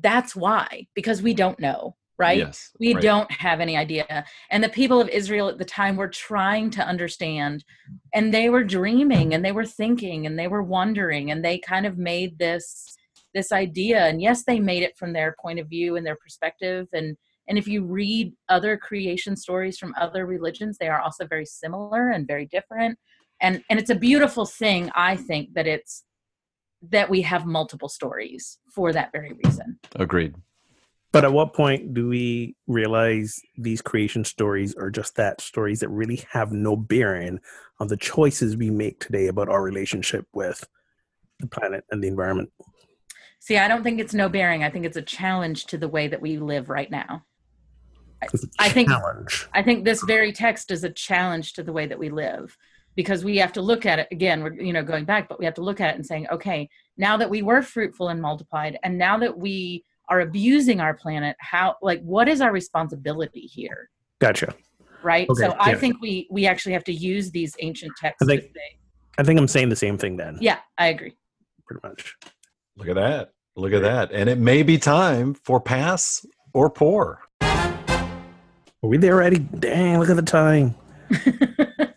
that's 0.00 0.34
why 0.34 0.86
because 0.94 1.22
we 1.22 1.34
don't 1.34 1.60
know 1.60 1.94
right? 2.18 2.38
Yes, 2.38 2.70
we 2.78 2.94
right. 2.94 3.02
don't 3.02 3.30
have 3.30 3.60
any 3.60 3.76
idea. 3.76 4.24
And 4.50 4.62
the 4.62 4.68
people 4.68 5.00
of 5.00 5.08
israel 5.08 5.48
at 5.48 5.58
the 5.58 5.64
time 5.64 5.96
were 5.96 6.08
trying 6.08 6.70
to 6.70 6.86
understand 6.86 7.64
and 8.12 8.32
they 8.32 8.48
were 8.48 8.64
dreaming 8.64 9.34
and 9.34 9.44
they 9.44 9.52
were 9.52 9.66
thinking 9.66 10.26
and 10.26 10.38
they 10.38 10.48
were 10.48 10.62
wondering 10.62 11.30
and 11.30 11.44
they 11.44 11.58
kind 11.58 11.86
of 11.86 11.98
made 11.98 12.38
this 12.38 12.96
this 13.34 13.50
idea. 13.50 14.06
And 14.06 14.22
yes 14.22 14.44
they 14.44 14.60
made 14.60 14.82
it 14.82 14.96
from 14.96 15.12
their 15.12 15.34
point 15.40 15.58
of 15.58 15.68
view 15.68 15.96
and 15.96 16.06
their 16.06 16.16
perspective. 16.16 16.86
And 16.92 17.16
and 17.48 17.58
if 17.58 17.66
you 17.66 17.84
read 17.84 18.32
other 18.48 18.76
creation 18.76 19.36
stories 19.36 19.76
from 19.76 19.94
other 20.00 20.24
religions 20.24 20.78
they 20.78 20.88
are 20.88 21.00
also 21.00 21.26
very 21.26 21.46
similar 21.46 22.10
and 22.10 22.26
very 22.26 22.46
different. 22.46 22.98
And 23.40 23.62
and 23.68 23.80
it's 23.80 23.90
a 23.90 23.96
beautiful 23.96 24.46
thing 24.46 24.90
i 24.94 25.16
think 25.16 25.54
that 25.54 25.66
it's 25.66 26.04
that 26.90 27.08
we 27.10 27.22
have 27.22 27.46
multiple 27.46 27.88
stories 27.88 28.58
for 28.70 28.92
that 28.92 29.12
very 29.12 29.32
reason. 29.44 29.78
Agreed. 29.96 30.34
But 31.12 31.24
at 31.24 31.32
what 31.32 31.54
point 31.54 31.94
do 31.94 32.08
we 32.08 32.56
realize 32.66 33.40
these 33.56 33.80
creation 33.80 34.24
stories 34.24 34.74
are 34.74 34.90
just 34.90 35.14
that 35.16 35.40
stories 35.40 35.80
that 35.80 35.88
really 35.88 36.24
have 36.30 36.50
no 36.50 36.74
bearing 36.74 37.38
on 37.78 37.86
the 37.86 37.96
choices 37.96 38.56
we 38.56 38.70
make 38.70 38.98
today 38.98 39.28
about 39.28 39.48
our 39.48 39.62
relationship 39.62 40.26
with 40.32 40.66
the 41.38 41.46
planet 41.46 41.84
and 41.90 42.02
the 42.02 42.08
environment? 42.08 42.50
See, 43.38 43.58
I 43.58 43.68
don't 43.68 43.84
think 43.84 44.00
it's 44.00 44.14
no 44.14 44.28
bearing. 44.28 44.64
I 44.64 44.70
think 44.70 44.86
it's 44.86 44.96
a 44.96 45.02
challenge 45.02 45.66
to 45.66 45.78
the 45.78 45.86
way 45.86 46.08
that 46.08 46.20
we 46.20 46.38
live 46.38 46.68
right 46.68 46.90
now. 46.90 47.24
I 48.58 48.70
think 48.70 48.88
I 49.52 49.62
think 49.62 49.84
this 49.84 50.02
very 50.02 50.32
text 50.32 50.70
is 50.70 50.82
a 50.82 50.90
challenge 50.90 51.52
to 51.54 51.62
the 51.62 51.72
way 51.72 51.86
that 51.86 51.98
we 51.98 52.08
live 52.08 52.56
because 52.96 53.24
we 53.24 53.36
have 53.36 53.52
to 53.52 53.62
look 53.62 53.86
at 53.86 53.98
it 53.98 54.08
again 54.10 54.42
we're 54.42 54.52
you 54.54 54.72
know 54.72 54.82
going 54.82 55.04
back 55.04 55.28
but 55.28 55.38
we 55.38 55.44
have 55.44 55.54
to 55.54 55.62
look 55.62 55.80
at 55.80 55.90
it 55.90 55.96
and 55.96 56.06
saying 56.06 56.26
okay 56.30 56.68
now 56.96 57.16
that 57.16 57.28
we 57.28 57.42
were 57.42 57.62
fruitful 57.62 58.08
and 58.08 58.20
multiplied 58.20 58.78
and 58.82 58.96
now 58.96 59.18
that 59.18 59.36
we 59.36 59.84
are 60.08 60.20
abusing 60.20 60.80
our 60.80 60.94
planet 60.94 61.36
how 61.40 61.74
like 61.82 62.00
what 62.02 62.28
is 62.28 62.40
our 62.40 62.52
responsibility 62.52 63.40
here 63.40 63.90
gotcha 64.20 64.54
right 65.02 65.28
okay, 65.28 65.42
so 65.42 65.48
yeah. 65.48 65.56
i 65.58 65.74
think 65.74 66.00
we 66.00 66.26
we 66.30 66.46
actually 66.46 66.72
have 66.72 66.84
to 66.84 66.92
use 66.92 67.30
these 67.30 67.54
ancient 67.60 67.92
texts 68.00 68.22
I 68.22 68.26
think, 68.26 68.44
I 69.18 69.22
think 69.22 69.38
i'm 69.38 69.48
saying 69.48 69.68
the 69.68 69.76
same 69.76 69.98
thing 69.98 70.16
then 70.16 70.38
yeah 70.40 70.58
i 70.78 70.88
agree 70.88 71.14
pretty 71.66 71.86
much. 71.86 72.16
Look 72.76 72.88
at 72.88 72.94
that. 72.96 73.30
Look 73.56 73.72
at 73.72 73.82
that. 73.82 74.12
And 74.12 74.28
it 74.28 74.38
may 74.38 74.62
be 74.62 74.78
time 74.78 75.34
for 75.34 75.60
pass 75.60 76.24
or 76.52 76.70
pour. 76.70 77.20
Are 77.40 78.88
we 78.88 78.98
there 78.98 79.14
already? 79.14 79.38
Dang, 79.38 79.98
look 79.98 80.10
at 80.10 80.16
the 80.16 80.22
time. 80.22 80.74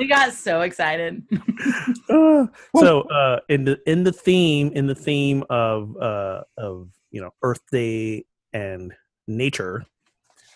we 0.00 0.06
got 0.06 0.32
so 0.32 0.62
excited. 0.62 1.22
Uh, 2.08 2.46
so 2.76 3.02
uh 3.02 3.38
in 3.50 3.64
the 3.64 3.78
in 3.86 4.02
the 4.02 4.12
theme 4.12 4.72
in 4.74 4.86
the 4.86 4.94
theme 4.94 5.44
of 5.50 5.94
uh 5.98 6.42
of 6.56 6.88
you 7.10 7.20
know 7.20 7.30
Earth 7.42 7.60
Day 7.70 8.24
and 8.52 8.92
nature, 9.28 9.84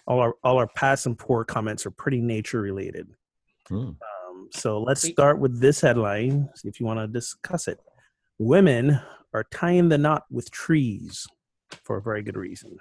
all 0.07 0.19
our 0.19 0.35
all 0.43 0.57
our 0.57 0.67
pass 0.67 1.07
and 1.07 1.17
poor 1.17 1.45
comments 1.45 1.85
are 1.87 1.91
pretty 1.91 2.21
nature 2.21 2.61
related. 2.61 3.07
Hmm. 3.69 3.77
Um, 3.77 4.49
so 4.51 4.81
let's 4.81 5.03
start 5.03 5.39
with 5.39 5.61
this 5.61 5.81
headline. 5.81 6.49
See 6.57 6.69
if 6.69 6.81
you 6.81 6.87
want 6.87 7.01
to 7.01 7.07
discuss 7.07 7.69
it. 7.69 7.79
Women 8.39 8.99
are 9.35 9.45
tying 9.53 9.91
the 9.91 9.99
knot 9.99 10.25
with 10.31 10.51
trees 10.51 11.27
for 11.85 11.99
a 11.99 12.03
very 12.03 12.23
good 12.23 12.37
reason. 12.37 12.79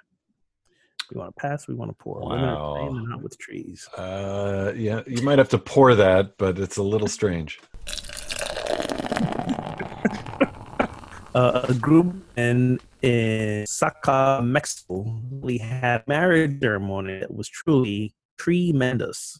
We 1.11 1.19
want 1.19 1.35
to 1.35 1.41
pass. 1.41 1.67
We 1.67 1.75
want 1.75 1.91
to 1.91 1.95
pour. 1.95 2.21
Women 2.21 2.45
are 2.45 2.77
tying 2.77 2.95
the 2.95 3.15
Wow. 3.15 3.19
with 3.21 3.37
trees. 3.37 3.87
Uh, 3.97 4.73
yeah, 4.75 5.01
you 5.07 5.21
might 5.23 5.37
have 5.37 5.49
to 5.49 5.57
pour 5.57 5.95
that, 5.95 6.37
but 6.37 6.57
it's 6.59 6.77
a 6.77 6.83
little 6.83 7.07
strange. 7.07 7.59
uh, 11.35 11.65
a 11.69 11.73
group 11.73 12.15
in 12.37 12.79
in 13.01 13.63
Oaxaca, 13.63 14.41
Mexico, 14.43 15.19
we 15.29 15.57
had 15.57 16.07
marriage 16.07 16.59
ceremony 16.61 17.19
that 17.19 17.33
was 17.33 17.49
truly 17.49 18.13
tremendous. 18.37 19.39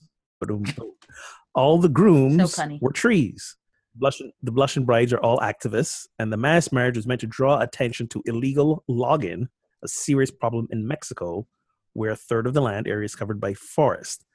All 1.56 1.78
the 1.80 1.88
grooms 1.90 2.56
funny. 2.56 2.80
were 2.82 2.92
trees. 2.92 3.56
Blushing, 3.96 4.32
the 4.42 4.52
blushing 4.52 4.86
brides 4.86 5.14
are 5.14 5.20
all 5.20 5.38
activists, 5.40 6.08
and 6.20 6.34
the 6.34 6.38
mass 6.38 6.72
marriage 6.72 6.98
was 6.98 7.06
meant 7.08 7.22
to 7.22 7.28
draw 7.28 7.60
attention 7.60 8.08
to 8.08 8.22
illegal 8.26 8.84
logging, 8.88 9.48
a 9.84 9.88
serious 9.88 10.32
problem 10.32 10.68
in 10.72 10.88
Mexico, 10.88 11.48
where 11.94 12.12
a 12.12 12.16
third 12.16 12.48
of 12.48 12.54
the 12.54 12.62
land 12.62 12.88
area 12.88 13.06
is 13.06 13.16
covered 13.16 13.40
by 13.40 13.54
forest. 13.54 14.26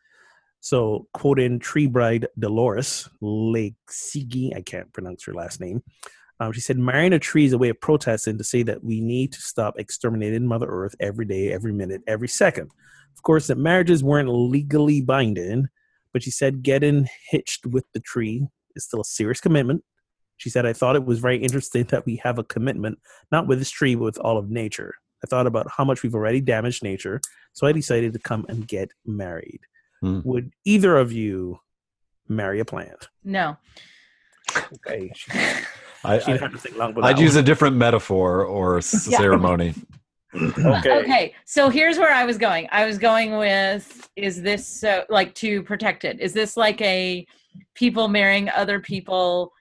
So, 0.61 1.07
quoting 1.15 1.59
tree 1.59 1.87
bride 1.87 2.27
Dolores 2.39 3.09
Legsigi, 3.23 4.57
I 4.57 4.63
can't 4.63 4.93
pronounce 4.93 5.25
her 5.25 5.35
last 5.35 5.61
name, 5.61 5.83
um, 6.41 6.53
she 6.53 6.61
said, 6.61 6.79
marrying 6.79 7.13
a 7.13 7.19
tree 7.19 7.45
is 7.45 7.53
a 7.53 7.59
way 7.59 7.69
of 7.69 7.81
protesting 7.81 8.39
to 8.39 8.45
say 8.45 8.63
that 8.63 8.85
we 8.85 9.01
need 9.01 9.33
to 9.33 9.41
stop 9.41 9.79
exterminating 9.79 10.47
Mother 10.47 10.69
Earth 10.69 10.95
every 11.01 11.25
day, 11.25 11.53
every 11.53 11.73
minute, 11.73 12.03
every 12.07 12.29
second. 12.29 12.71
Of 13.17 13.23
course, 13.23 13.49
that 13.49 13.59
marriages 13.59 14.05
weren't 14.05 14.29
legally 14.29 15.01
binding, 15.01 15.69
but 16.13 16.23
she 16.23 16.31
said 16.31 16.63
getting 16.63 17.09
hitched 17.29 17.67
with 17.67 17.87
the 17.93 18.01
tree 18.01 18.47
is 18.77 18.85
still 18.85 19.01
a 19.01 19.05
serious 19.05 19.41
commitment. 19.41 19.83
She 20.37 20.51
said, 20.51 20.65
I 20.65 20.73
thought 20.73 20.95
it 20.95 21.05
was 21.05 21.19
very 21.19 21.39
interesting 21.39 21.85
that 21.85 22.07
we 22.07 22.17
have 22.23 22.39
a 22.39 22.45
commitment, 22.45 23.01
not 23.33 23.49
with 23.49 23.59
this 23.59 23.71
tree, 23.71 23.97
but 23.97 24.05
with 24.05 24.19
all 24.19 24.39
of 24.39 24.49
nature. 24.49 24.95
I 25.25 25.27
thought 25.27 25.47
about 25.47 25.67
how 25.77 25.85
much 25.85 26.03
we've 26.03 26.15
already 26.15 26.41
damaged 26.41 26.83
nature, 26.83 27.21
so 27.53 27.67
I 27.67 27.73
decided 27.73 28.13
to 28.13 28.19
come 28.19 28.47
and 28.49 28.67
get 28.67 28.91
married. 29.07 29.61
Hmm. 30.01 30.21
Would 30.25 30.53
either 30.65 30.97
of 30.97 31.13
you 31.13 31.59
marry 32.29 32.61
a 32.61 32.65
plant? 32.65 33.09
No. 33.25 33.57
Okay. 34.87 35.13
She, 36.01 36.11
I, 36.11 36.21
she 36.21 36.27
didn't 36.27 36.43
I, 36.43 36.45
have 36.45 36.53
to 36.53 36.59
think 36.59 36.77
long, 36.77 36.93
but 36.95 37.03
I'd 37.03 37.19
use 37.19 37.35
a 37.35 37.43
different 37.43 37.75
metaphor 37.75 38.45
or 38.45 38.79
s- 38.79 38.87
ceremony. 39.17 39.75
okay. 40.33 40.93
Okay, 41.03 41.35
so 41.45 41.69
here's 41.71 41.99
where 41.99 42.15
I 42.15 42.25
was 42.25 42.39
going. 42.39 42.69
I 42.71 42.87
was 42.87 42.99
going 42.99 43.37
with 43.37 44.09
is 44.15 44.41
this 44.41 44.65
so 44.65 45.05
like 45.09 45.35
to 45.35 45.61
protect 45.65 46.05
it? 46.05 46.21
Is 46.21 46.33
this 46.33 46.57
like 46.57 46.81
a 46.83 47.27
people 47.75 48.07
marrying 48.07 48.49
other 48.51 48.79
people 48.79 49.53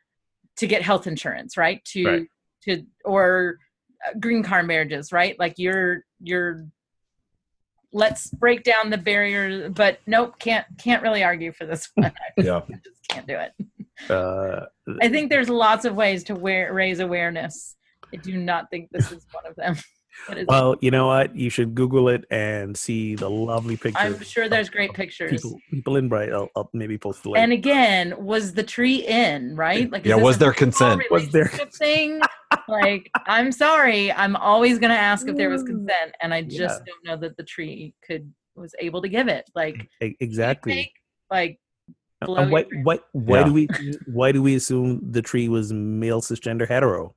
to 0.58 0.68
get 0.68 0.84
health 0.84 1.08
insurance, 1.08 1.58
right? 1.58 1.84
To 1.86 2.06
Right. 2.06 2.28
to 2.66 2.86
or 3.04 3.58
green 4.20 4.44
card 4.44 4.68
marriages, 4.68 5.12
right? 5.12 5.38
Like 5.40 5.56
you're 5.58 6.04
you're 6.22 6.66
let's 7.94 8.30
break 8.32 8.64
down 8.64 8.90
the 8.90 8.98
barrier, 8.98 9.70
but 9.70 10.00
nope, 10.08 10.38
can't 10.40 10.66
can't 10.78 11.02
really 11.02 11.24
argue 11.24 11.52
for 11.52 11.66
this 11.66 11.90
one. 11.96 12.12
I 12.38 12.42
Yeah. 12.42 12.62
just 12.84 13.08
can't 13.10 13.28
do 13.28 13.38
it. 13.38 13.52
Uh, 14.10 14.66
I 15.02 15.10
think 15.10 15.30
there's 15.30 15.50
lots 15.50 15.86
of 15.86 15.96
ways 15.96 16.24
to 16.26 16.36
wear, 16.36 16.72
raise 16.74 17.00
awareness. 17.00 17.76
I 18.14 18.18
do 18.18 18.38
not 18.38 18.70
think 18.70 18.90
this 18.92 19.12
is 19.12 19.26
one 19.32 19.46
of 19.48 19.56
them. 19.56 19.76
But 20.28 20.38
it's- 20.38 20.46
well, 20.48 20.76
you 20.82 20.92
know 20.92 21.08
what? 21.08 21.36
You 21.36 21.50
should 21.50 21.76
Google 21.76 22.10
it 22.10 22.26
and 22.30 22.76
see 22.76 23.16
the 23.16 23.30
lovely 23.30 23.78
pictures. 23.78 24.16
I'm 24.16 24.22
sure 24.22 24.50
there's 24.50 24.68
of- 24.68 24.74
great 24.74 24.90
of 24.90 24.96
pictures. 24.96 25.42
People, 25.42 25.60
people 25.72 25.96
in 25.98 26.10
bright. 26.10 26.32
Oh, 26.32 26.36
I'll, 26.36 26.50
oh, 26.56 26.62
I'll 26.62 26.70
maybe 26.74 26.98
post 26.98 27.24
the 27.24 27.30
link. 27.30 27.44
And 27.44 27.52
again, 27.52 28.14
was 28.18 28.54
the 28.54 28.64
tree 28.64 29.06
in 29.06 29.56
right? 29.56 29.92
Like, 29.92 30.06
Yeah, 30.06 30.16
was 30.16 30.38
there 30.38 30.54
consent? 30.54 31.02
Was 31.12 31.30
there- 31.30 31.44
relationship 31.44 31.74
thing? 31.74 32.22
like, 32.68 33.10
I'm 33.26 33.52
sorry, 33.52 34.12
I'm 34.12 34.36
always 34.36 34.80
going 34.80 34.92
to 34.92 35.00
ask 35.00 35.28
if 35.28 35.36
there 35.36 35.50
was 35.50 35.64
mm. 35.64 35.68
consent, 35.68 36.16
and 36.22 36.34
I 36.34 36.42
just 36.42 36.82
don't 36.86 37.06
know 37.06 37.18
that 37.18 37.38
the 37.38 37.44
tree 37.44 37.94
could 38.06 38.32
was 38.56 38.74
able 38.80 39.02
to 39.02 39.10
give 39.10 39.28
it. 39.28 39.50
Like, 39.54 39.88
exactly. 40.02 40.74
take, 40.74 40.94
like, 41.30 41.60
blow 42.22 42.48
why, 42.50 42.66
why, 42.84 43.00
why 43.12 43.40
Yeah. 43.40 43.46
do 43.46 43.54
we 43.54 43.68
why 44.08 44.32
do 44.32 44.42
we 44.42 44.56
assume 44.56 45.12
the 45.12 45.22
tree 45.22 45.50
was 45.50 45.72
male 45.72 46.22
cisgender 46.22 46.68
hetero 46.68 47.14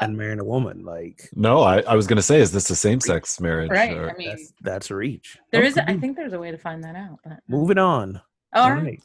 and 0.00 0.16
marrying 0.16 0.40
a 0.40 0.44
woman? 0.44 0.84
Like 0.84 1.28
No, 1.34 1.62
I, 1.62 1.80
I 1.80 1.94
was 1.94 2.06
going 2.06 2.16
to 2.16 2.22
say, 2.22 2.40
is 2.40 2.52
this 2.52 2.68
a 2.70 2.76
same 2.76 3.00
sex 3.00 3.40
marriage? 3.40 3.70
right? 3.70 3.96
or- 3.96 4.10
I 4.10 4.14
mean, 4.16 4.28
that's 4.28 4.52
that's 4.60 4.90
a 4.90 4.94
reach. 4.96 5.38
there 5.52 5.62
Oh, 5.62 5.66
is. 5.66 5.76
A, 5.76 5.80
could 5.80 5.90
I 5.96 5.96
think 5.98 6.16
there's 6.16 6.32
a 6.32 6.38
way 6.38 6.50
to 6.50 6.58
find 6.58 6.82
that 6.84 6.96
out. 6.96 7.18
But, 7.24 7.38
Moving 7.48 7.78
on. 7.78 8.20
Oh, 8.52 8.62
all 8.62 8.72
right. 8.74 9.02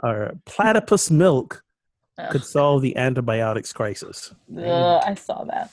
Our 0.00 0.32
platypus 0.46 1.10
milk 1.10 1.62
Ugh. 2.18 2.30
could 2.32 2.44
solve 2.44 2.82
the 2.82 2.96
antibiotics 2.96 3.72
crisis. 3.72 4.34
Ugh, 4.56 5.02
I 5.06 5.14
saw 5.14 5.44
that. 5.44 5.70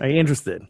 Are 0.00 0.08
you 0.08 0.18
interested? 0.18 0.62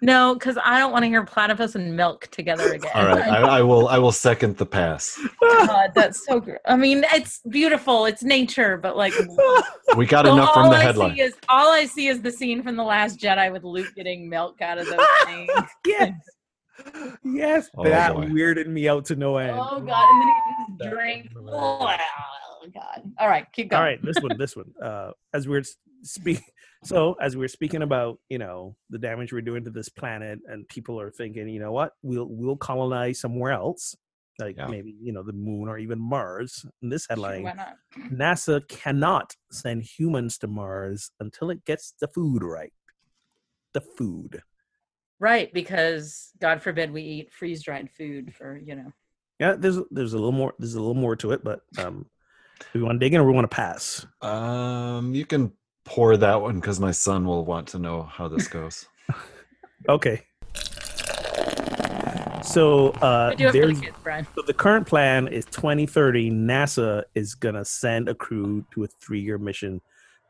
No, 0.00 0.34
because 0.34 0.58
I 0.62 0.78
don't 0.78 0.92
want 0.92 1.04
to 1.04 1.08
hear 1.08 1.24
platypus 1.24 1.74
and 1.74 1.96
milk 1.96 2.28
together 2.30 2.72
again. 2.72 2.90
All 2.94 3.06
right, 3.06 3.28
I, 3.28 3.58
I 3.58 3.62
will. 3.62 3.88
I 3.88 3.98
will 3.98 4.12
second 4.12 4.56
the 4.56 4.66
pass. 4.66 5.18
God, 5.40 5.90
that's 5.94 6.24
so. 6.24 6.40
Gr- 6.40 6.56
I 6.66 6.76
mean, 6.76 7.04
it's 7.12 7.40
beautiful. 7.48 8.06
It's 8.06 8.22
nature, 8.22 8.76
but 8.76 8.96
like, 8.96 9.12
We 9.96 10.06
got 10.06 10.26
so 10.26 10.32
enough 10.34 10.54
from 10.54 10.70
the 10.70 10.76
I 10.76 10.82
headline. 10.82 11.18
Is, 11.18 11.34
all 11.48 11.72
I 11.72 11.86
see 11.86 12.06
is 12.08 12.22
the 12.22 12.30
scene 12.30 12.62
from 12.62 12.76
the 12.76 12.84
Last 12.84 13.18
Jedi 13.18 13.52
with 13.52 13.64
Luke 13.64 13.88
getting 13.96 14.28
milk 14.28 14.60
out 14.62 14.78
of 14.78 14.86
those 14.86 15.06
things. 15.24 15.50
yes. 15.86 16.12
Yes, 17.24 17.70
Oh, 17.76 17.84
that 17.84 18.14
boy. 18.14 18.26
weirded 18.26 18.66
me 18.66 18.88
out 18.88 19.06
to 19.06 19.16
no 19.16 19.38
end. 19.38 19.58
Oh 19.58 19.80
God! 19.80 20.08
And 20.10 20.20
then 20.20 20.28
he 20.28 20.84
just 20.84 20.90
drank. 20.94 21.30
Was. 22.66 22.74
God! 22.74 23.12
All 23.18 23.28
right, 23.28 23.46
keep 23.52 23.70
going. 23.70 23.78
All 23.80 23.86
right, 23.86 24.02
this 24.02 24.18
one, 24.20 24.36
this 24.38 24.56
one. 24.56 24.72
Uh, 24.82 25.10
as 25.34 25.48
we're 25.48 25.62
speak, 26.02 26.40
so 26.84 27.14
as 27.20 27.36
we're 27.36 27.48
speaking 27.48 27.82
about, 27.82 28.18
you 28.28 28.38
know, 28.38 28.76
the 28.90 28.98
damage 28.98 29.32
we're 29.32 29.40
doing 29.40 29.64
to 29.64 29.70
this 29.70 29.88
planet, 29.88 30.38
and 30.46 30.68
people 30.68 31.00
are 31.00 31.10
thinking, 31.10 31.48
you 31.48 31.58
know 31.60 31.72
what, 31.72 31.92
we'll 32.02 32.28
we'll 32.28 32.56
colonize 32.56 33.18
somewhere 33.18 33.52
else, 33.52 33.96
like 34.38 34.56
Yeah. 34.56 34.68
maybe 34.68 34.94
you 35.02 35.12
know 35.12 35.22
the 35.22 35.32
moon 35.32 35.68
or 35.68 35.78
even 35.78 35.98
Mars. 35.98 36.64
In 36.82 36.88
this 36.88 37.06
Sure, 37.06 37.16
headline, 37.16 37.42
why 37.42 37.52
not? 37.52 37.76
NASA 38.12 38.66
cannot 38.68 39.34
send 39.50 39.82
humans 39.82 40.38
to 40.38 40.46
Mars 40.46 41.10
until 41.20 41.50
it 41.50 41.64
gets 41.64 41.94
the 42.00 42.08
food 42.08 42.42
right. 42.42 42.72
The 43.74 43.80
food. 43.80 44.42
Right, 45.18 45.52
because 45.52 46.32
God 46.40 46.62
forbid 46.62 46.90
we 46.92 47.02
eat 47.02 47.32
freeze 47.32 47.62
dried 47.62 47.90
food 47.90 48.34
for 48.34 48.58
you 48.58 48.76
know. 48.76 48.92
Yeah, 49.40 49.54
there's 49.58 49.78
there's 49.90 50.12
a 50.12 50.18
little 50.18 50.32
more 50.32 50.54
there's 50.58 50.74
a 50.74 50.80
little 50.80 50.94
more 50.94 51.16
to 51.16 51.32
it, 51.32 51.42
but 51.42 51.60
um, 51.78 52.06
do 52.72 52.80
we 52.80 52.82
want 52.82 53.00
to 53.00 53.04
dig 53.04 53.14
in 53.14 53.20
or 53.20 53.24
we 53.24 53.32
want 53.32 53.48
to 53.50 53.54
pass? 53.54 54.06
Um, 54.22 55.14
you 55.14 55.24
can 55.24 55.52
pour 55.84 56.16
that 56.16 56.40
one 56.40 56.56
because 56.56 56.80
my 56.80 56.90
son 56.90 57.24
will 57.26 57.44
want 57.44 57.68
to 57.68 57.78
know 57.78 58.02
how 58.02 58.28
this 58.28 58.48
goes. 58.48 58.86
Okay. 59.88 60.22
So 62.42 62.90
uh, 63.02 63.30
We 63.30 63.36
do 63.36 63.44
it 63.44 63.46
for 63.46 63.52
the 63.52 63.60
there's 63.60 63.80
kids, 63.80 63.96
Brian. 64.02 64.26
So 64.34 64.42
the 64.42 64.54
current 64.54 64.86
plan 64.86 65.28
is 65.28 65.44
2030. 65.46 66.30
NASA 66.30 67.04
is 67.14 67.34
gonna 67.34 67.64
send 67.64 68.08
a 68.08 68.14
crew 68.14 68.64
to 68.72 68.84
a 68.84 68.86
three-year 68.86 69.38
mission 69.38 69.80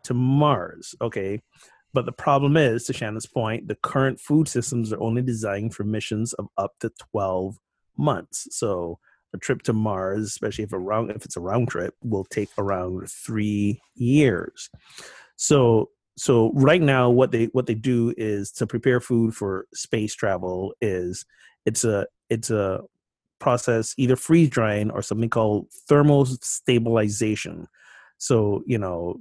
to 0.04 0.14
Mars. 0.14 0.94
Okay, 1.00 1.40
but 1.92 2.04
the 2.04 2.12
problem 2.12 2.56
is, 2.56 2.84
to 2.84 2.92
Shannon's 2.92 3.26
point, 3.26 3.68
the 3.68 3.76
current 3.76 4.20
food 4.20 4.48
systems 4.48 4.92
are 4.92 5.00
only 5.00 5.22
designed 5.22 5.74
for 5.74 5.84
missions 5.84 6.32
of 6.34 6.48
up 6.58 6.72
to 6.80 6.90
12 7.12 7.58
months. 7.96 8.48
So 8.50 8.98
a 9.36 9.40
trip 9.40 9.62
to 9.62 9.72
Mars, 9.72 10.26
especially 10.26 10.64
if 10.64 10.72
a 10.72 10.78
round 10.78 11.10
if 11.10 11.24
it's 11.24 11.36
a 11.36 11.40
round 11.40 11.68
trip, 11.68 11.94
will 12.02 12.24
take 12.24 12.50
around 12.58 13.08
three 13.10 13.80
years. 13.94 14.70
So 15.36 15.90
so 16.18 16.50
right 16.54 16.80
now, 16.80 17.10
what 17.10 17.30
they 17.30 17.46
what 17.46 17.66
they 17.66 17.74
do 17.74 18.14
is 18.16 18.50
to 18.52 18.66
prepare 18.66 19.00
food 19.00 19.34
for 19.34 19.66
space 19.74 20.14
travel 20.14 20.74
is 20.80 21.24
it's 21.66 21.84
a 21.84 22.06
it's 22.30 22.50
a 22.50 22.80
process 23.38 23.94
either 23.98 24.16
freeze 24.16 24.48
drying 24.48 24.90
or 24.90 25.02
something 25.02 25.28
called 25.28 25.68
thermal 25.88 26.24
stabilization. 26.26 27.66
So, 28.18 28.62
you 28.66 28.78
know, 28.78 29.18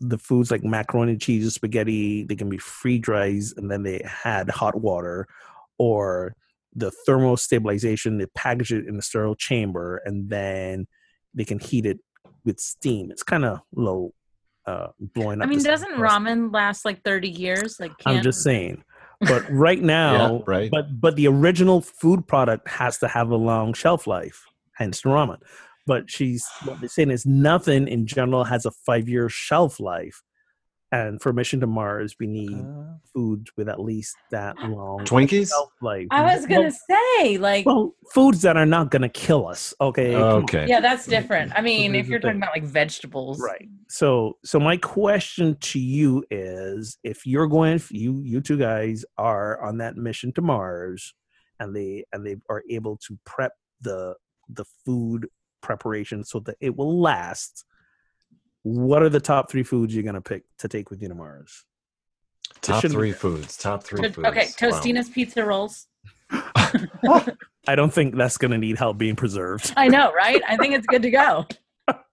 the 0.00 0.18
foods 0.18 0.52
like 0.52 0.62
macaroni, 0.62 1.16
cheese, 1.16 1.52
spaghetti, 1.54 2.22
they 2.22 2.36
can 2.36 2.48
be 2.48 2.58
free 2.58 2.98
dries 2.98 3.52
and 3.56 3.68
then 3.68 3.82
they 3.82 4.00
had 4.04 4.48
hot 4.48 4.80
water 4.80 5.26
or 5.76 6.36
the 6.74 6.90
thermal 7.06 7.36
stabilization, 7.36 8.18
they 8.18 8.26
package 8.34 8.72
it 8.72 8.86
in 8.86 8.96
a 8.96 9.02
sterile 9.02 9.34
chamber 9.34 10.00
and 10.04 10.30
then 10.30 10.86
they 11.34 11.44
can 11.44 11.58
heat 11.58 11.86
it 11.86 11.98
with 12.44 12.60
steam. 12.60 13.10
It's 13.10 13.22
kind 13.22 13.44
of 13.44 13.60
low 13.74 14.12
uh, 14.66 14.88
blowing 15.00 15.40
up. 15.40 15.46
I 15.46 15.50
mean, 15.50 15.62
doesn't 15.62 15.94
ramen 15.94 16.52
last 16.52 16.84
like 16.84 17.02
30 17.02 17.28
years? 17.28 17.80
Like, 17.80 17.92
I'm 18.04 18.22
just 18.22 18.42
saying. 18.42 18.84
But 19.20 19.44
right 19.50 19.80
now, 19.80 20.36
Yeah, 20.36 20.42
right. 20.46 20.70
But 20.70 21.00
but 21.00 21.16
the 21.16 21.26
original 21.26 21.80
food 21.80 22.26
product 22.26 22.68
has 22.68 22.98
to 22.98 23.08
have 23.08 23.30
a 23.30 23.36
long 23.36 23.72
shelf 23.72 24.06
life, 24.06 24.44
hence 24.74 25.02
ramen. 25.02 25.38
But 25.86 26.10
she's 26.10 26.46
what 26.64 26.80
they're 26.80 26.88
saying 26.88 27.10
is 27.10 27.24
nothing 27.24 27.88
in 27.88 28.06
general 28.06 28.44
has 28.44 28.66
a 28.66 28.70
five 28.70 29.08
year 29.08 29.28
shelf 29.28 29.80
life. 29.80 30.22
And 30.90 31.20
for 31.20 31.34
Mission 31.34 31.60
to 31.60 31.66
Mars, 31.66 32.16
we 32.18 32.26
need 32.26 32.64
Uh, 32.64 32.94
foods 33.12 33.50
with 33.56 33.68
at 33.68 33.78
least 33.78 34.16
that 34.30 34.56
long 34.62 35.00
Twinkies? 35.04 35.50
Like. 35.82 36.06
I 36.10 36.34
was 36.34 36.46
gonna 36.46 36.70
say, 36.70 37.36
like, 37.36 37.66
well, 37.66 37.94
foods 38.14 38.40
that 38.42 38.56
are 38.56 38.64
not 38.64 38.90
gonna 38.90 39.08
kill 39.10 39.46
us. 39.46 39.74
Okay. 39.80 40.14
Okay. 40.16 40.66
yeah, 40.66 40.80
that's 40.80 41.06
different. 41.06 41.52
I 41.54 41.60
mean, 41.60 41.94
if 41.94 42.08
you're 42.08 42.20
talking 42.20 42.38
about 42.38 42.54
like 42.54 42.64
vegetables, 42.64 43.40
Right. 43.40 43.68
So 43.88 44.38
so 44.44 44.58
my 44.58 44.76
question 44.78 45.56
to 45.60 45.78
you 45.78 46.24
is 46.30 46.98
if 47.02 47.26
you're 47.26 47.48
going 47.48 47.74
if 47.74 47.90
you 47.90 48.22
you 48.24 48.40
two 48.40 48.58
guys 48.58 49.04
are 49.18 49.62
on 49.62 49.78
that 49.78 49.96
mission 49.96 50.32
to 50.32 50.42
Mars 50.42 51.14
and 51.60 51.74
they 51.76 52.04
and 52.12 52.26
they 52.26 52.36
are 52.48 52.62
able 52.70 52.96
to 53.08 53.18
prep 53.24 53.52
the 53.80 54.14
the 54.48 54.64
food 54.86 55.28
preparation 55.60 56.24
so 56.24 56.40
that 56.40 56.56
it 56.60 56.76
will 56.76 57.00
last, 57.00 57.64
what 58.62 59.02
are 59.02 59.08
the 59.08 59.20
top 59.20 59.50
three 59.50 59.62
foods 59.62 59.94
you're 59.94 60.02
gonna 60.04 60.20
pick 60.20 60.44
to 60.58 60.68
take 60.68 60.90
with 60.90 61.00
you 61.02 61.08
to 61.08 61.14
Mars? 61.14 61.64
Top 62.60 62.80
shouldn't 62.80 62.98
be 63.00 63.10
three 63.10 63.12
foods. 63.12 63.56
Top 63.56 63.84
three 63.84 64.02
To- 64.02 64.10
foods. 64.12 64.28
Okay, 64.28 64.46
Wow. 64.62 64.70
Totino's 64.80 65.08
pizza 65.08 65.44
rolls. 65.44 65.86
I 66.30 67.74
don't 67.74 67.92
think 67.92 68.16
that's 68.16 68.36
gonna 68.38 68.58
need 68.58 68.78
help 68.78 68.98
being 68.98 69.16
preserved. 69.16 69.72
I 69.76 69.88
know, 69.88 70.12
right? 70.12 70.42
I 70.48 70.56
think 70.56 70.74
it's 70.74 70.86
good 70.86 71.02
to 71.02 71.10
go. 71.10 71.46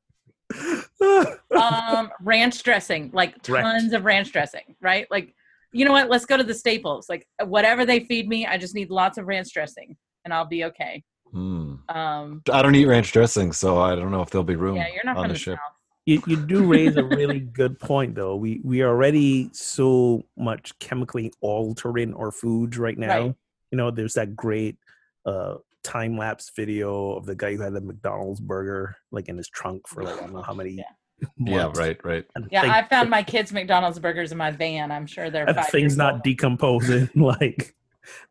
Um, 1.52 2.10
ranch 2.22 2.64
dressing, 2.64 3.10
like 3.14 3.36
Right. 3.48 3.62
tons 3.62 3.94
of 3.94 4.06
ranch 4.06 4.32
dressing, 4.32 4.76
right? 4.82 5.08
Like, 5.10 5.34
you 5.72 5.86
know 5.86 5.92
what? 5.92 6.10
Let's 6.10 6.26
go 6.26 6.38
to 6.38 6.44
the 6.44 6.54
staples. 6.54 7.08
Like, 7.10 7.28
whatever 7.44 7.86
they 7.86 8.02
feed 8.02 8.28
me, 8.28 8.46
I 8.46 8.58
just 8.58 8.76
need 8.76 8.90
lots 8.90 9.18
of 9.18 9.26
ranch 9.28 9.52
dressing, 9.54 9.96
and 10.24 10.34
I'll 10.34 10.46
be 10.46 10.64
okay. 10.66 11.04
Hmm. 11.32 11.76
Um, 11.90 12.42
I 12.52 12.62
don't 12.62 12.76
eat 12.76 12.86
ranch 12.86 13.12
dressing, 13.12 13.52
so 13.52 13.80
I 13.80 13.96
don't 13.96 14.12
know 14.12 14.22
if 14.22 14.30
there'll 14.30 14.44
be 14.46 14.56
room 14.56 14.76
yeah, 14.78 14.88
you're 14.94 15.04
not 15.04 15.18
on 15.18 15.24
from 15.24 15.30
the 15.30 15.34
the 15.34 15.40
ship. 15.40 15.56
south. 15.58 15.75
You, 16.06 16.22
you 16.28 16.36
do 16.38 16.66
raise 16.66 16.96
a 16.98 17.04
really 17.04 17.40
good 17.40 17.80
point 17.80 18.16
though 18.16 18.36
we 18.36 18.62
we 18.64 18.82
are 18.82 18.90
already 18.90 19.50
so 19.54 20.24
much 20.38 20.78
chemically 20.80 21.32
altering 21.42 22.14
our 22.14 22.32
foods 22.32 22.78
right 22.78 22.98
now 22.98 23.08
Right. 23.20 23.36
you 23.72 23.78
know 23.78 23.92
there's 23.92 24.14
that 24.14 24.36
great 24.36 24.78
uh 25.26 25.56
time 25.84 26.18
lapse 26.18 26.52
video 26.56 27.12
of 27.14 27.26
the 27.26 27.36
guy 27.36 27.56
who 27.56 27.62
had 27.62 27.74
the 27.74 27.82
mcdonald's 27.82 28.40
burger 28.40 28.96
like 29.12 29.30
in 29.30 29.38
his 29.38 29.48
trunk 29.50 29.88
for 29.88 30.04
like 30.04 30.16
i 30.18 30.20
don't 30.22 30.34
know 30.34 30.42
how 30.42 30.54
many 30.54 30.72
Yeah. 30.72 30.84
Yeah, 31.40 31.72
right, 31.76 31.98
right. 32.04 32.26
And 32.36 32.50
Yeah, 32.52 32.62
thing- 32.64 32.72
I 32.72 32.84
found 32.84 33.10
my 33.10 33.24
kids' 33.24 33.54
McDonald's 33.54 34.00
burgers 34.00 34.34
in 34.34 34.38
my 34.38 34.52
van. 34.52 34.92
I'm 34.92 35.06
sure 35.08 35.30
they're 35.30 35.46
that 35.46 35.56
five 35.56 35.66
thing's 35.68 35.94
years 35.94 35.98
not 35.98 36.14
old. 36.16 36.24
decomposing 36.24 37.10
like 37.16 37.74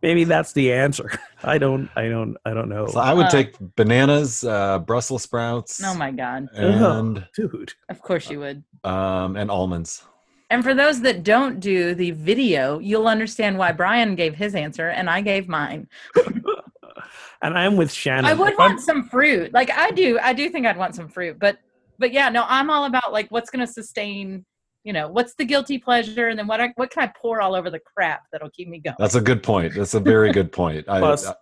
maybe 0.03 0.25
that's 0.25 0.53
the 0.53 0.72
answer 0.72 1.11
i 1.45 1.57
don't 1.59 1.89
i 1.97 2.09
don't 2.09 2.37
i 2.45 2.53
don't 2.55 2.68
know 2.68 2.87
So 2.87 3.01
I 3.01 3.12
would 3.14 3.27
Uh, 3.27 3.31
take 3.31 3.55
bananas, 3.77 4.45
uh, 4.45 4.79
Brussels 4.81 5.22
sprouts, 5.22 5.83
Oh 5.85 5.95
my 5.95 6.11
god! 6.11 6.49
and 6.55 7.27
dude 7.37 7.72
Of 7.89 8.01
course 8.03 8.31
you 8.31 8.41
would. 8.41 8.62
um, 8.85 9.37
and 9.37 9.51
almonds. 9.51 10.03
And 10.51 10.62
for 10.62 10.75
those 10.75 11.01
that 11.01 11.25
don't 11.25 11.59
do 11.59 11.95
the 11.95 12.11
video, 12.12 12.79
you'll 12.79 13.09
understand 13.09 13.59
why 13.59 13.72
Brian 13.72 14.14
gave 14.14 14.35
his 14.37 14.55
answer 14.55 14.89
and 14.91 15.09
I 15.11 15.20
gave 15.22 15.49
mine. 15.49 15.89
and 17.43 17.59
i'm 17.59 17.77
with 17.77 17.93
shannon 17.93 18.25
I 18.27 18.35
would 18.35 18.53
If 18.53 18.61
I'm- 18.61 18.70
want 18.72 18.81
some 18.81 19.09
fruit. 19.09 19.53
Like 19.53 19.70
I 19.70 19.91
do, 19.91 20.18
I 20.22 20.33
do 20.33 20.49
think 20.51 20.66
I'd 20.66 20.77
want 20.77 20.95
some 20.95 21.09
fruit. 21.09 21.39
But 21.39 21.59
but 21.99 22.12
yeah, 22.12 22.29
no, 22.29 22.45
I'm 22.49 22.70
all 22.70 22.85
about 22.87 23.12
like 23.12 23.29
what's 23.31 23.51
going 23.51 23.64
to 23.66 23.72
sustain. 23.72 24.45
You 24.85 24.93
know, 24.93 25.09
what's 25.09 25.35
the 25.35 25.45
guilty 25.47 25.78
pleasure, 25.78 26.28
and 26.28 26.39
then 26.39 26.47
what 26.47 26.61
I, 26.61 26.72
what 26.76 26.91
can 26.91 27.03
I 27.03 27.12
pour 27.20 27.41
all 27.41 27.55
over 27.55 27.70
the 27.70 27.80
crap 27.80 28.22
that'll 28.30 28.51
keep 28.51 28.68
me 28.68 28.78
going? 28.80 28.97
That's 28.99 29.14
a 29.14 29.20
good 29.20 29.43
point. 29.43 29.74
That's 29.74 29.95
a 29.95 30.01
very 30.01 30.30
good 30.30 30.53
point. 30.53 30.87
I, 30.89 31.01
Plus- 31.01 31.26
I- 31.26 31.35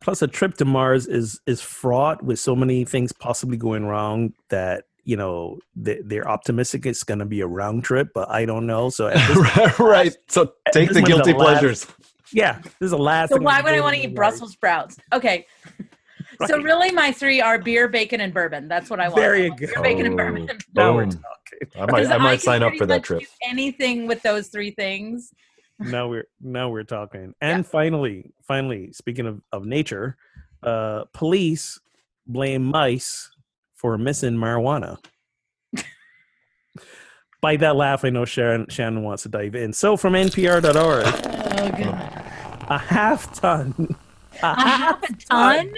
plus 0.00 0.22
a 0.22 0.28
trip 0.28 0.54
to 0.56 0.64
mars 0.64 1.06
is 1.08 1.40
is 1.46 1.60
fraught 1.60 2.22
with 2.22 2.38
so 2.38 2.54
many 2.54 2.84
things 2.84 3.12
possibly 3.12 3.56
going 3.56 3.84
wrong 3.86 4.32
that 4.48 4.84
you 5.02 5.16
know 5.16 5.58
they, 5.74 5.98
they're 6.04 6.28
optimistic 6.28 6.86
it's 6.86 7.02
going 7.02 7.18
to 7.18 7.24
be 7.24 7.40
a 7.40 7.46
round 7.46 7.82
trip 7.82 8.06
but 8.14 8.30
i 8.30 8.44
don't 8.44 8.68
know 8.68 8.88
so 8.88 9.08
at 9.08 9.16
this, 9.26 9.78
right. 9.80 10.16
So 10.28 10.52
take 10.72 10.92
the 10.92 11.02
guilty 11.02 11.32
the 11.32 11.38
last- 11.38 11.58
pleasures. 11.60 11.86
yeah 12.32 12.60
this 12.62 12.74
is 12.82 12.90
the 12.92 12.98
last 12.98 13.30
So 13.30 13.36
thing 13.36 13.44
why 13.44 13.58
I'm 13.58 13.64
would 13.64 13.74
I 13.74 13.80
want 13.80 13.96
to 13.96 14.02
eat 14.02 14.14
Brussels 14.14 14.52
sprouts? 14.52 14.96
Okay. 15.12 15.44
So 16.46 16.60
really, 16.62 16.90
my 16.90 17.12
three 17.12 17.40
are 17.40 17.58
beer, 17.58 17.86
bacon, 17.88 18.20
and 18.20 18.32
bourbon. 18.32 18.66
That's 18.66 18.88
what 18.88 18.98
I 18.98 19.08
want. 19.08 19.16
There 19.16 19.34
I 19.34 19.38
you 19.38 19.50
go. 19.50 19.56
Beer, 19.56 19.82
bacon, 19.82 20.06
and 20.06 20.14
Oh, 20.14 20.16
bourbon. 20.16 20.48
now 20.74 20.94
we're 20.94 21.04
talking 21.06 21.28
I 21.78 21.86
might, 21.86 22.06
I 22.06 22.18
might 22.18 22.30
can 22.36 22.40
sign 22.40 22.62
up 22.62 22.72
for 22.78 22.86
that 22.86 23.02
trip. 23.02 23.20
do 23.20 23.26
Anything 23.46 24.06
with 24.06 24.22
those 24.22 24.48
three 24.48 24.70
things. 24.70 25.32
now 25.80 26.08
we're 26.08 26.26
now 26.40 26.68
we're 26.68 26.84
talking 26.84 27.34
and 27.40 27.66
finally 27.66 28.32
finally 28.46 28.92
speaking 28.92 29.26
of, 29.26 29.40
of 29.50 29.64
nature 29.64 30.14
uh 30.62 31.04
police 31.14 31.80
blame 32.26 32.62
mice 32.62 33.30
for 33.74 33.96
missing 33.96 34.34
marijuana 34.34 34.98
by 37.40 37.56
that 37.56 37.76
laugh 37.76 38.04
i 38.04 38.10
know 38.10 38.26
sharon 38.26 38.66
shannon 38.68 39.02
wants 39.02 39.22
to 39.22 39.30
dive 39.30 39.54
in 39.54 39.72
so 39.72 39.96
from 39.96 40.12
npr.org 40.12 41.06
Oh 41.06 41.70
god. 41.70 42.24
a 42.68 42.76
half 42.78 43.32
ton 43.40 43.96
a 44.42 44.46
A 44.46 44.54
half 44.60 45.02
a 45.02 45.12
ton? 45.14 45.72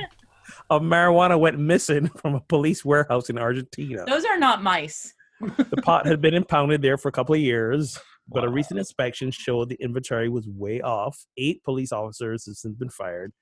Of 0.70 0.82
marijuana 0.82 1.38
went 1.38 1.58
missing 1.58 2.08
from 2.16 2.34
a 2.34 2.40
police 2.40 2.84
warehouse 2.84 3.30
in 3.30 3.38
argentina 3.38 4.04
Those 4.06 4.24
are 4.24 4.38
not 4.38 4.62
mice. 4.62 5.12
the 5.40 5.82
pot 5.82 6.06
had 6.06 6.20
been 6.20 6.34
impounded 6.34 6.82
there 6.82 6.96
for 6.96 7.08
a 7.08 7.12
couple 7.12 7.34
of 7.34 7.40
years, 7.40 7.98
but 8.28 8.44
a 8.44 8.48
recent 8.48 8.78
inspection 8.78 9.30
showed 9.30 9.68
the 9.68 9.74
inventory 9.80 10.28
was 10.28 10.46
way 10.48 10.80
off. 10.80 11.18
Eight 11.36 11.64
police 11.64 11.90
officers 11.92 12.46
have 12.46 12.54
since 12.54 12.76
been 12.76 12.90
fired. 12.90 13.32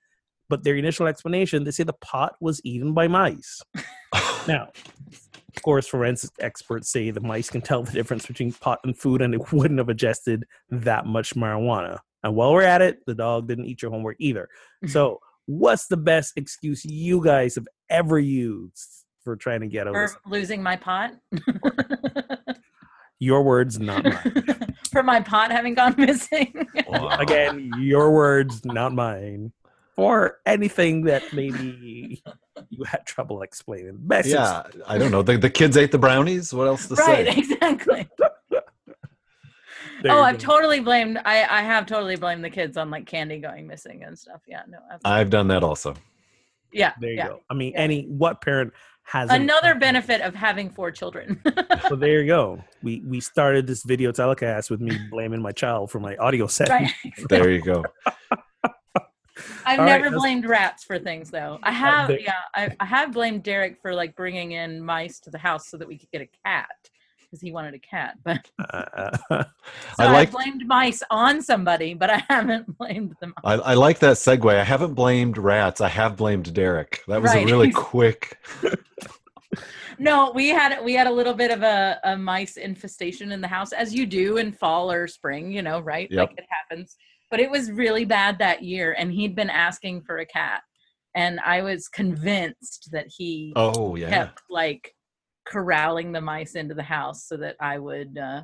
But 0.49 0.65
their 0.65 0.77
initial 0.77 1.07
explanation, 1.07 1.63
they 1.65 1.71
say 1.71 1.85
the 1.85 1.93
pot 1.93 2.35
was 2.41 2.61
eaten 2.65 2.93
by 2.95 3.07
mice. 3.09 3.61
Now, 4.49 4.69
of 5.55 5.63
course, 5.63 5.87
forensic 5.87 6.31
experts 6.41 6.91
say 6.91 7.11
the 7.11 7.21
mice 7.21 7.51
can 7.51 7.61
tell 7.61 7.83
the 7.83 7.93
difference 7.93 8.25
between 8.27 8.53
pot 8.53 8.81
and 8.85 8.97
food, 8.97 9.21
and 9.21 9.35
it 9.35 9.53
wouldn't 9.53 9.79
have 9.79 9.91
ingested 9.91 10.45
that 10.71 11.05
much 11.05 11.35
marijuana. 11.35 11.99
And 12.23 12.35
while 12.35 12.53
we're 12.55 12.63
at 12.63 12.81
it, 12.81 13.01
the 13.07 13.15
dog 13.15 13.49
didn't 13.49 13.67
eat 13.67 13.83
your 13.83 13.91
homework 13.91 14.17
either. 14.19 14.49
So, 14.89 15.21
what's 15.51 15.89
the 15.89 15.97
best 15.97 16.35
excuse 16.37 16.85
you 16.85 17.23
guys 17.25 17.57
have 17.57 17.67
ever 17.89 18.21
used 18.21 19.05
for 19.25 19.35
trying 19.35 19.61
to 19.61 19.67
get 19.67 19.89
over 19.89 20.09
losing 20.27 20.63
my 20.63 20.77
pot. 20.77 21.15
your 23.19 23.43
words, 23.43 23.79
not 23.81 24.05
mine? 24.05 24.75
For 24.93 25.05
my 25.05 25.21
pot 25.21 25.53
having 25.53 25.75
gone 25.75 25.95
missing. 25.97 26.67
Wow. 26.89 27.09
Again, 27.19 27.71
your 27.79 28.11
words, 28.11 28.65
not 28.65 28.93
mine. 28.93 29.53
Or 29.97 30.39
anything 30.47 31.03
that 31.05 31.33
maybe 31.33 32.23
you 32.71 32.85
had 32.85 33.07
trouble 33.07 33.43
explaining. 33.43 33.99
Best 34.01 34.29
Yeah, 34.29 34.63
I 34.87 34.99
don't 34.99 35.13
know. 35.13 35.23
The, 35.23 35.37
the 35.37 35.51
kids 35.51 35.77
ate 35.77 35.93
the 35.93 35.99
brownies. 35.99 36.53
What 36.53 36.67
else 36.67 36.89
to 36.89 36.95
right, 36.95 37.27
say? 37.27 37.39
exactly. 37.39 38.09
There 40.03 40.13
oh, 40.13 40.23
I've 40.23 40.39
go. 40.39 40.47
totally 40.55 40.81
blamed 40.81 41.19
I, 41.25 41.43
I 41.45 41.63
have 41.63 41.87
totally 41.87 42.17
blamed 42.17 42.45
the 42.45 42.51
kids 42.51 42.77
on 42.77 42.91
like 42.91 43.07
candy 43.07 43.39
going 43.39 43.67
missing 43.67 44.03
and 44.05 44.19
stuff. 44.19 44.41
Yeah, 44.47 44.63
no. 44.69 44.79
Absolutely. 44.91 45.21
I've 45.21 45.31
done 45.31 45.49
that 45.49 45.63
also. 45.63 45.95
yeah. 46.73 46.93
There 47.01 47.11
you 47.11 47.17
yeah. 47.17 47.29
go. 47.29 47.41
I 47.51 47.55
mean, 47.55 47.73
Yeah. 47.75 47.81
any 47.81 48.03
what 48.05 48.41
parent 48.41 48.73
has 49.05 49.29
Another 49.31 49.75
benefit 49.75 50.21
of 50.21 50.35
having 50.37 50.71
four 50.71 50.91
children. 50.93 51.43
So 51.89 51.97
there 51.97 52.21
you 52.21 52.27
go. 52.39 52.63
We 52.83 53.03
we 53.05 53.21
started 53.21 53.67
this 53.67 53.83
video 53.83 54.13
telecast 54.13 54.71
with 54.71 54.81
me 54.81 54.97
blaming 55.11 55.43
my 55.43 55.51
child 55.53 55.91
for 55.91 55.99
my 56.01 56.17
audio 56.17 56.47
set. 56.47 56.69
right. 56.69 56.91
There 57.29 57.51
you 57.51 57.61
go. 57.63 57.85
I've 59.65 59.79
All 59.79 59.85
right, 59.87 59.93
never 59.99 60.11
let's- 60.11 60.17
blamed 60.21 60.47
rats 60.47 60.85
for 60.85 60.99
things 60.99 61.31
though. 61.31 61.59
I 61.63 61.71
uh, 61.71 61.73
have, 61.73 62.09
there- 62.09 62.21
yeah, 62.21 62.35
I, 62.55 62.77
I 62.79 62.85
have 62.85 63.13
blamed 63.13 63.43
Derek 63.43 63.79
for 63.81 63.95
like 63.95 64.15
bringing 64.15 64.53
in 64.53 64.83
mice 64.85 65.19
to 65.21 65.31
the 65.31 65.39
house 65.39 65.69
so 65.69 65.77
that 65.79 65.89
we 65.89 65.99
could 65.99 66.11
get 66.11 66.21
a 66.23 66.29
cat 66.45 66.69
because 67.31 67.41
he 67.41 67.53
wanted 67.53 67.75
a 67.75 67.79
cat. 67.79 68.17
But 68.25 68.51
Uh, 68.59 69.17
so 69.31 69.45
I 69.99 70.07
I, 70.07 70.13
like- 70.13 70.31
blamed 70.33 70.67
mice 70.67 71.03
on 71.11 71.41
somebody, 71.43 71.95
but 71.95 72.11
I 72.11 72.23
haven't 72.29 72.77
blamed 72.79 73.15
them. 73.21 73.33
I, 73.45 73.55
I 73.55 73.75
like 73.75 73.99
that 74.01 74.17
segue. 74.17 74.53
I 74.55 74.65
haven't 74.65 74.95
blamed 74.95 75.39
rats. 75.39 75.81
I 75.81 75.89
have 75.89 76.17
blamed 76.17 76.53
Derek. 76.55 77.03
That 77.09 77.23
was 77.23 77.33
Right. 77.33 77.45
a 77.45 77.47
really 77.47 77.71
quick. 77.71 78.39
No, 79.99 80.33
we 80.35 80.49
had 80.49 80.83
we 80.83 80.95
had 80.95 81.07
a 81.07 81.11
little 81.11 81.35
bit 81.35 81.51
of 81.51 81.63
a, 81.63 81.99
a 82.05 82.17
mice 82.17 82.57
infestation 82.57 83.33
in 83.33 83.41
the 83.43 83.49
house, 83.49 83.73
as 83.73 83.95
you 83.95 84.07
do 84.07 84.39
in 84.39 84.51
fall 84.51 84.91
or 84.91 85.07
spring, 85.07 85.53
you 85.53 85.61
know, 85.61 85.81
right? 85.81 86.09
Yep. 86.11 86.29
Like 86.31 86.39
it 86.39 86.47
happens. 86.49 86.97
But 87.31 87.39
it 87.41 87.51
was 87.51 87.71
really 87.71 88.05
bad 88.07 88.39
that 88.39 88.63
year, 88.63 88.95
and 88.99 89.13
he'd 89.13 89.37
been 89.37 89.51
asking 89.51 90.03
for 90.03 90.19
a 90.19 90.27
cat, 90.27 90.63
and 91.15 91.39
I 91.41 91.61
was 91.63 91.87
convinced 91.89 92.89
that 92.93 93.07
he 93.15 93.53
Oh 93.57 93.95
yeah. 93.95 94.09
kept 94.09 94.41
like 94.49 94.95
corralling 95.47 96.13
the 96.13 96.21
mice 96.21 96.55
into 96.55 96.75
the 96.75 96.83
house 96.83 97.27
so 97.27 97.37
that 97.37 97.57
I 97.61 97.79
would 97.79 98.19
uh 98.19 98.43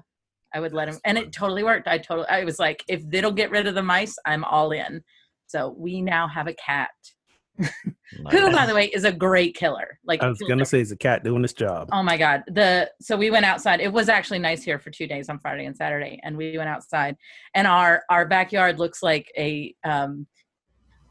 I 0.54 0.60
would 0.60 0.72
let 0.72 0.88
him 0.88 0.98
and 1.04 1.18
it 1.18 1.32
totally 1.32 1.62
worked. 1.62 1.88
I 1.88 1.98
totally 1.98 2.28
I 2.28 2.44
was 2.44 2.58
like 2.58 2.82
if 2.88 3.02
it'll 3.12 3.32
get 3.32 3.50
rid 3.50 3.66
of 3.66 3.74
the 3.74 3.82
mice, 3.82 4.16
I'm 4.24 4.44
all 4.44 4.72
in. 4.72 5.02
So 5.46 5.74
we 5.78 6.00
now 6.00 6.26
have 6.26 6.48
a 6.48 6.54
cat 6.54 6.90
Who, 8.30 8.52
by 8.52 8.66
the 8.66 8.74
way, 8.74 8.86
is 8.86 9.04
a 9.04 9.12
great 9.12 9.56
killer. 9.56 9.98
Like 10.04 10.22
I 10.22 10.28
was 10.28 10.38
gonna 10.38 10.64
say, 10.64 10.80
is 10.80 10.92
a 10.92 10.96
cat 10.96 11.24
doing 11.24 11.42
its 11.42 11.52
job? 11.52 11.88
Oh 11.92 12.02
my 12.02 12.16
god. 12.16 12.44
The 12.48 12.90
so 13.00 13.16
we 13.16 13.30
went 13.30 13.46
outside. 13.46 13.80
It 13.80 13.92
was 13.92 14.08
actually 14.08 14.38
nice 14.38 14.62
here 14.62 14.78
for 14.78 14.90
two 14.90 15.06
days 15.06 15.28
on 15.28 15.38
Friday 15.38 15.64
and 15.64 15.76
Saturday, 15.76 16.20
and 16.22 16.36
we 16.36 16.56
went 16.56 16.68
outside, 16.68 17.16
and 17.54 17.66
our 17.66 18.02
our 18.10 18.26
backyard 18.26 18.78
looks 18.78 19.02
like 19.02 19.30
a 19.36 19.74
um, 19.84 20.26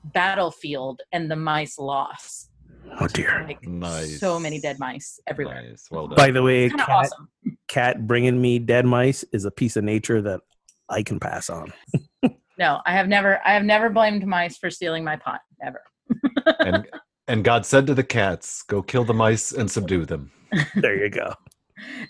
battlefield, 0.05 1.01
and 1.11 1.29
the 1.29 1.35
mice 1.35 1.79
lost. 1.79 2.51
Oh 2.99 3.07
dear. 3.07 3.43
Like 3.47 3.65
Nice. 3.67 4.19
so 4.19 4.39
many 4.39 4.59
dead 4.59 4.79
mice 4.79 5.19
everywhere. 5.27 5.61
Nice. 5.69 5.87
Well 5.91 6.07
done. 6.07 6.15
By 6.15 6.31
the 6.31 6.41
way, 6.43 6.69
cat, 6.69 6.89
awesome. 6.89 7.29
cat 7.67 8.07
bringing 8.07 8.41
me 8.41 8.59
dead 8.59 8.85
mice 8.85 9.23
is 9.31 9.45
a 9.45 9.51
piece 9.51 9.75
of 9.75 9.83
nature 9.83 10.21
that 10.21 10.41
I 10.89 11.03
can 11.03 11.19
pass 11.19 11.49
on. 11.49 11.73
No, 12.57 12.79
I 12.85 12.93
have 12.93 13.09
never 13.09 13.45
I 13.45 13.53
have 13.53 13.63
never 13.65 13.89
blamed 13.89 14.25
mice 14.25 14.57
for 14.57 14.69
stealing 14.69 15.03
my 15.03 15.17
pot. 15.17 15.41
Ever. 15.61 15.81
and 16.59 16.87
and 17.27 17.43
God 17.43 17.65
said 17.65 17.85
to 17.87 17.93
the 17.93 18.03
cats, 18.03 18.61
"Go 18.63 18.81
kill 18.81 19.03
the 19.03 19.13
mice 19.13 19.51
and 19.51 19.69
subdue 19.69 20.05
them." 20.05 20.31
There 20.75 20.95
you 20.95 21.09
go. 21.09 21.33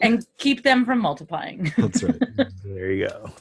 And 0.01 0.23
keep 0.37 0.61
them 0.61 0.85
from 0.85 0.99
multiplying. 0.99 1.73
That's 1.77 2.03
right. 2.03 2.21
There 2.63 2.91
you 2.91 3.07
go. 3.07 3.31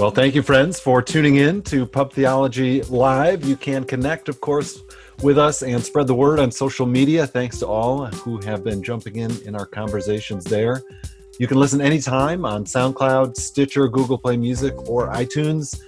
Well, 0.00 0.10
thank 0.10 0.34
you, 0.34 0.40
friends, 0.40 0.80
for 0.80 1.02
tuning 1.02 1.36
in 1.36 1.60
to 1.64 1.84
Pub 1.84 2.14
Theology 2.14 2.82
Live. 2.84 3.44
You 3.44 3.54
can 3.54 3.84
connect, 3.84 4.30
of 4.30 4.40
course, 4.40 4.82
with 5.22 5.36
us 5.36 5.62
and 5.62 5.84
spread 5.84 6.06
the 6.06 6.14
word 6.14 6.40
on 6.40 6.50
social 6.50 6.86
media. 6.86 7.26
Thanks 7.26 7.58
to 7.58 7.66
all 7.66 8.06
who 8.06 8.40
have 8.40 8.64
been 8.64 8.82
jumping 8.82 9.16
in 9.16 9.30
in 9.42 9.54
our 9.54 9.66
conversations 9.66 10.44
there. 10.44 10.82
You 11.38 11.46
can 11.46 11.58
listen 11.58 11.82
anytime 11.82 12.46
on 12.46 12.64
SoundCloud, 12.64 13.36
Stitcher, 13.36 13.88
Google 13.88 14.16
Play 14.16 14.38
Music, 14.38 14.72
or 14.88 15.12
iTunes. 15.12 15.78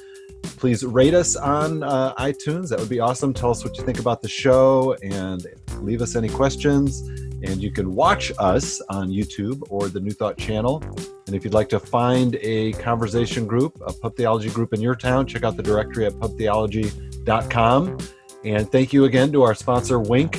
Please 0.42 0.84
rate 0.84 1.14
us 1.14 1.34
on 1.34 1.82
uh, 1.82 2.12
iTunes. 2.16 2.68
That 2.68 2.80
would 2.80 2.90
be 2.90 3.00
awesome. 3.00 3.32
Tell 3.32 3.50
us 3.50 3.64
what 3.64 3.78
you 3.78 3.82
think 3.82 3.98
about 3.98 4.20
the 4.20 4.28
show 4.28 4.94
and 5.02 5.46
leave 5.78 6.02
us 6.02 6.16
any 6.16 6.28
questions. 6.28 7.02
And 7.44 7.62
you 7.62 7.70
can 7.70 7.94
watch 7.94 8.32
us 8.38 8.80
on 8.88 9.08
YouTube 9.08 9.62
or 9.68 9.88
the 9.88 10.00
New 10.00 10.12
Thought 10.12 10.38
channel. 10.38 10.82
And 11.26 11.34
if 11.34 11.44
you'd 11.44 11.54
like 11.54 11.68
to 11.70 11.80
find 11.80 12.36
a 12.40 12.72
conversation 12.74 13.46
group, 13.46 13.80
a 13.86 13.92
pub 13.92 14.16
theology 14.16 14.50
group 14.50 14.72
in 14.72 14.80
your 14.80 14.94
town, 14.94 15.26
check 15.26 15.42
out 15.42 15.56
the 15.56 15.62
directory 15.62 16.06
at 16.06 16.12
pubtheology.com. 16.14 17.98
And 18.44 18.70
thank 18.70 18.92
you 18.92 19.04
again 19.04 19.32
to 19.32 19.42
our 19.42 19.54
sponsor, 19.54 19.98
Winc 19.98 20.38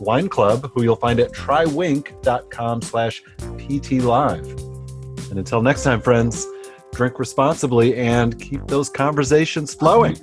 Wine 0.00 0.28
Club, 0.28 0.70
who 0.74 0.82
you'll 0.82 0.96
find 0.96 1.20
at 1.20 1.32
trywinc.com 1.32 2.82
slash 2.82 3.22
ptlive. 3.38 5.30
And 5.30 5.38
until 5.38 5.62
next 5.62 5.84
time, 5.84 6.00
friends, 6.00 6.46
drink 6.92 7.18
responsibly 7.18 7.96
and 7.96 8.40
keep 8.40 8.66
those 8.66 8.88
conversations 8.88 9.74
flowing. 9.74 10.16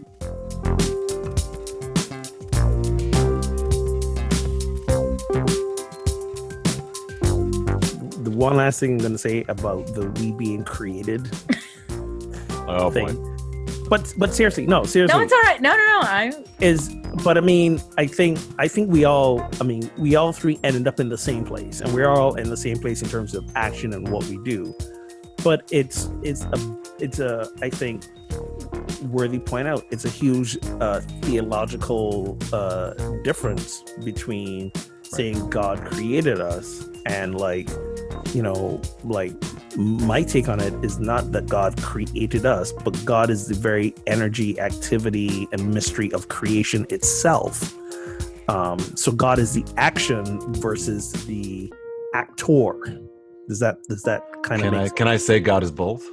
One 8.38 8.56
last 8.56 8.80
thing 8.80 8.92
I'm 8.94 8.98
gonna 9.00 9.18
say 9.18 9.44
about 9.48 9.88
the 9.94 10.10
we 10.22 10.32
being 10.32 10.64
created 10.64 11.30
Oh, 12.70 12.90
thing. 12.92 13.08
boy. 13.16 13.34
But 13.90 14.14
but 14.18 14.34
seriously, 14.34 14.66
no, 14.68 14.84
seriously. 14.84 15.18
no, 15.18 15.24
it's 15.24 15.32
all 15.32 15.40
right. 15.42 15.62
No, 15.62 15.72
no, 15.72 15.78
no. 15.78 16.00
I 16.02 16.44
is 16.60 16.94
but 17.24 17.38
i 17.38 17.42
mean 17.42 17.82
i 17.98 18.06
think 18.06 18.38
i 18.60 18.68
think 18.68 18.92
we 18.92 19.04
all 19.06 19.42
i 19.60 19.64
mean 19.64 19.90
we 19.98 20.16
all 20.16 20.32
three 20.32 20.60
ended 20.64 20.88
up 20.88 21.00
in 21.00 21.10
the 21.10 21.18
same 21.18 21.44
place 21.44 21.82
and 21.82 21.92
we're 21.94 22.10
all 22.10 22.36
in 22.36 22.50
the 22.50 22.58
same 22.58 22.78
place 22.78 23.02
in 23.02 23.10
terms 23.10 23.34
of 23.34 23.44
action 23.56 23.92
and 23.94 24.08
what 24.10 24.24
we 24.26 24.38
do 24.40 24.76
but 25.44 25.64
it's 25.72 26.10
it's 26.22 26.44
a 26.44 26.78
it's 27.00 27.20
a 27.20 27.50
i 27.64 27.70
think 27.72 28.04
worthy 29.10 29.40
point 29.40 29.68
out 29.68 29.84
it's 29.90 30.06
a 30.06 30.10
huge 30.10 30.58
uh 30.80 31.00
theological 31.24 32.38
uh 32.54 32.94
difference 33.24 33.84
between 34.04 34.72
saying 35.08 35.50
god 35.50 35.84
created 35.86 36.40
us 36.40 36.88
and 37.06 37.36
like 37.36 37.70
you 38.34 38.42
know 38.42 38.82
like 39.04 39.34
my 39.78 40.24
take 40.24 40.50
on 40.50 40.60
it 40.60 40.74
is 40.84 41.00
not 41.00 41.32
that 41.34 41.46
God 41.48 41.82
created 41.82 42.46
us, 42.46 42.72
but 42.72 43.00
God 43.06 43.30
is 43.30 43.48
the 43.48 43.54
very 43.54 43.94
energy, 44.08 44.60
activity, 44.60 45.48
and 45.52 45.72
mystery 45.72 46.12
of 46.14 46.30
creation 46.30 46.88
itself. 46.90 47.78
Um, 48.50 48.80
so 48.96 49.12
God 49.12 49.38
is 49.38 49.54
the 49.54 49.64
action 49.78 50.40
versus 50.54 51.12
the 51.26 51.72
actor. 52.16 52.74
Does 53.48 53.60
that 53.60 53.84
does 53.84 54.02
that 54.04 54.24
kind 54.44 54.62
of 54.62 54.72
Can 54.72 54.80
make 54.82 54.92
I 54.92 54.96
can 54.96 55.08
I 55.08 55.18
say 55.18 55.40
God 55.40 55.64
is 55.64 55.72
both? 55.72 56.06